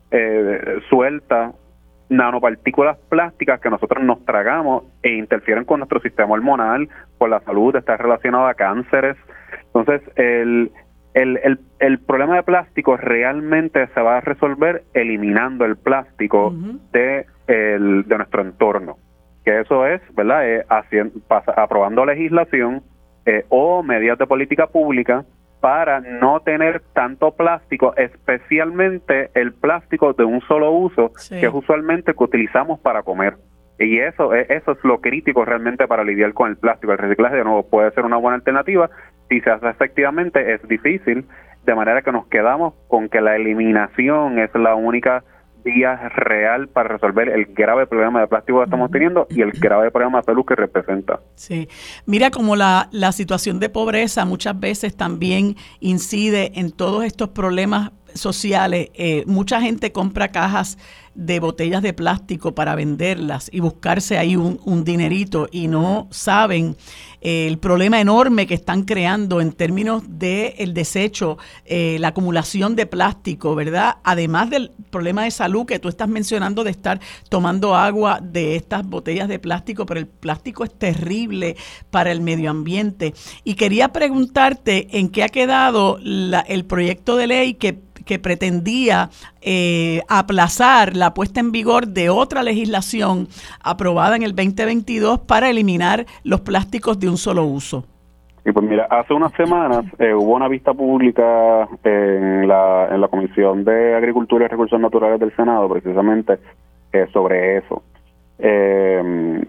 [0.90, 1.52] suelta
[2.10, 7.74] nanopartículas plásticas que nosotros nos tragamos e interfieren con nuestro sistema hormonal, con la salud,
[7.74, 9.16] está relacionado a cánceres.
[9.74, 10.70] Entonces, el,
[11.14, 16.55] el, el, el, problema de plástico realmente se va a resolver eliminando el plástico
[16.93, 18.97] de el, de nuestro entorno.
[19.44, 20.48] Que eso es, ¿verdad?
[20.48, 21.20] Eh, haciendo,
[21.56, 22.82] aprobando legislación
[23.26, 25.24] eh, o medidas de política pública
[25.60, 32.14] para no tener tanto plástico, especialmente el plástico de un solo uso, que es usualmente
[32.14, 33.36] que utilizamos para comer.
[33.78, 36.93] Y eso, eh, eso es lo crítico realmente para lidiar con el plástico.
[36.93, 38.90] El reciclaje, de nuevo, puede ser una buena alternativa.
[39.32, 41.24] Si se hace efectivamente, es difícil,
[41.64, 45.24] de manera que nos quedamos con que la eliminación es la única
[45.64, 49.90] vía real para resolver el grave problema de plástico que estamos teniendo y el grave
[49.90, 51.20] problema de salud que representa.
[51.34, 51.66] Sí,
[52.04, 57.90] mira como la, la situación de pobreza muchas veces también incide en todos estos problemas
[58.14, 58.90] sociales.
[58.94, 60.78] Eh, mucha gente compra cajas
[61.14, 66.76] de botellas de plástico para venderlas y buscarse ahí un, dinerito y no saben
[67.20, 72.74] eh, el problema enorme que están creando en términos de el desecho, eh, la acumulación
[72.74, 73.98] de plástico, ¿verdad?
[74.02, 78.86] Además del problema de salud que tú estás mencionando de estar tomando agua de estas
[78.86, 81.56] botellas de plástico, pero el plástico es terrible
[81.90, 83.14] para el medio ambiente.
[83.44, 89.10] Y quería preguntarte en qué ha quedado el proyecto de ley que que pretendía
[89.40, 93.28] eh, aplazar la puesta en vigor de otra legislación
[93.62, 97.84] aprobada en el 2022 para eliminar los plásticos de un solo uso.
[98.44, 103.08] Y pues mira, hace unas semanas eh, hubo una vista pública en la, en la
[103.08, 106.38] Comisión de Agricultura y Recursos Naturales del Senado precisamente
[106.92, 107.82] eh, sobre eso.
[108.38, 109.44] Eh,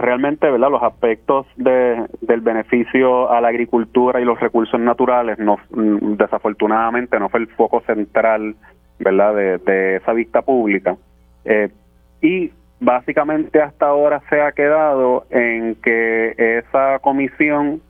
[0.00, 5.58] realmente verdad los aspectos de, del beneficio a la agricultura y los recursos naturales no
[5.70, 8.54] mm, desafortunadamente no fue el foco central
[8.98, 10.96] verdad de, esa vista pública.
[11.44, 11.70] Eh,
[12.20, 12.50] y
[12.80, 17.80] básicamente hasta ahora se ha quedado en que esa comisión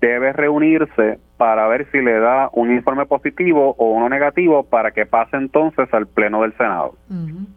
[0.00, 5.06] debe reunirse para ver si le da un informe positivo o uno negativo para que
[5.06, 6.94] pase entonces al pleno del Senado.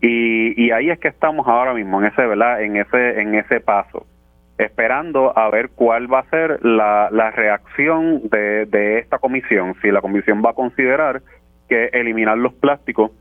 [0.02, 2.62] y, y, ahí es que estamos ahora mismo en ese, ¿verdad?
[2.62, 4.06] En ese en ese paso,
[4.58, 9.92] esperando a ver cuál va a ser la, la reacción de, de esta comisión, si
[9.92, 11.22] la comisión va a considerar
[11.70, 13.12] que eliminar los plásticos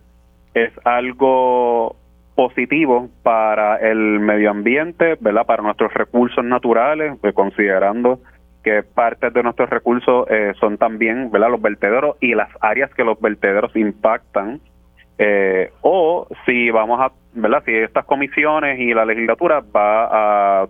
[0.54, 1.96] es algo
[2.34, 5.44] positivo para el medio ambiente, ¿verdad?
[5.44, 8.20] Para nuestros recursos naturales, pues, considerando
[8.62, 11.50] que parte de nuestros recursos eh, son también ¿verdad?
[11.50, 14.60] los vertederos y las áreas que los vertederos impactan,
[15.18, 17.62] eh, o si vamos a, ¿verdad?
[17.64, 20.68] si estas comisiones y la legislatura va a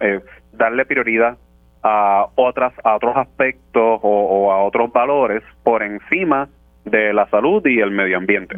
[0.00, 0.20] eh,
[0.52, 1.36] darle prioridad
[1.82, 6.48] a otras a otros aspectos o, a otros valores por encima
[6.84, 8.56] de la salud y el medio ambiente.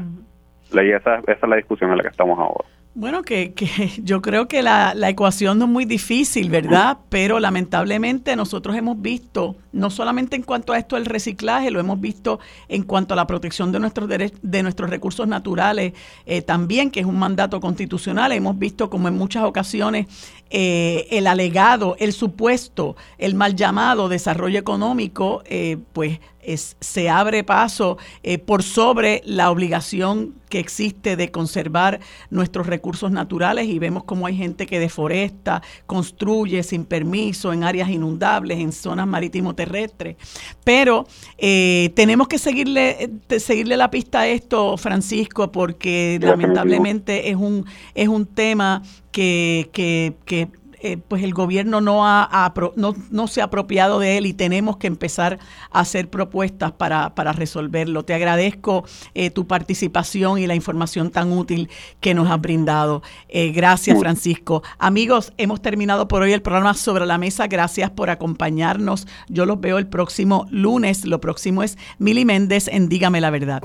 [0.73, 2.69] Y esa, esa es la discusión en la que estamos ahora.
[2.97, 6.99] Bueno, que, que, yo creo que la, la, ecuación no es muy difícil, ¿verdad?
[7.09, 12.01] Pero lamentablemente nosotros hemos visto, no solamente en cuanto a esto del reciclaje, lo hemos
[12.01, 12.39] visto
[12.69, 15.93] en cuanto a la protección de nuestros de nuestros recursos naturales
[16.25, 18.31] eh, también, que es un mandato constitucional.
[18.31, 20.07] Hemos visto como en muchas ocasiones
[20.51, 26.21] eh, el alegado, el supuesto, el mal llamado desarrollo económico, eh, pues
[26.57, 32.01] se abre paso eh, por sobre la obligación que existe de conservar
[32.31, 37.91] nuestros recursos naturales y vemos como hay gente que deforesta, construye sin permiso en áreas
[37.91, 40.17] inundables, en zonas marítimo terrestres.
[40.63, 41.07] Pero
[41.37, 48.27] tenemos que seguirle, seguirle la pista a esto, Francisco, porque lamentablemente es un, es un
[48.27, 50.49] tema que, que, que
[50.87, 54.77] eh, pues el gobierno no, ha, no, no, se ha apropiado de él y tenemos
[54.77, 55.39] que empezar
[55.71, 58.05] a hacer propuestas para, para resolverlo.
[58.05, 58.85] Te agradezco
[59.15, 61.71] eh, tu participación y la información tan útil
[62.01, 63.03] que nos has brindado.
[63.31, 64.63] Eh, gracias, Francisco.
[64.79, 67.47] Amigos, hemos terminado por hoy el programa Sobre la Mesa.
[67.47, 69.07] Gracias por acompañarnos.
[69.29, 71.07] Yo los veo el próximo lunes.
[71.07, 73.63] Lo próximo es Mili Méndez en Dígame la Verdad.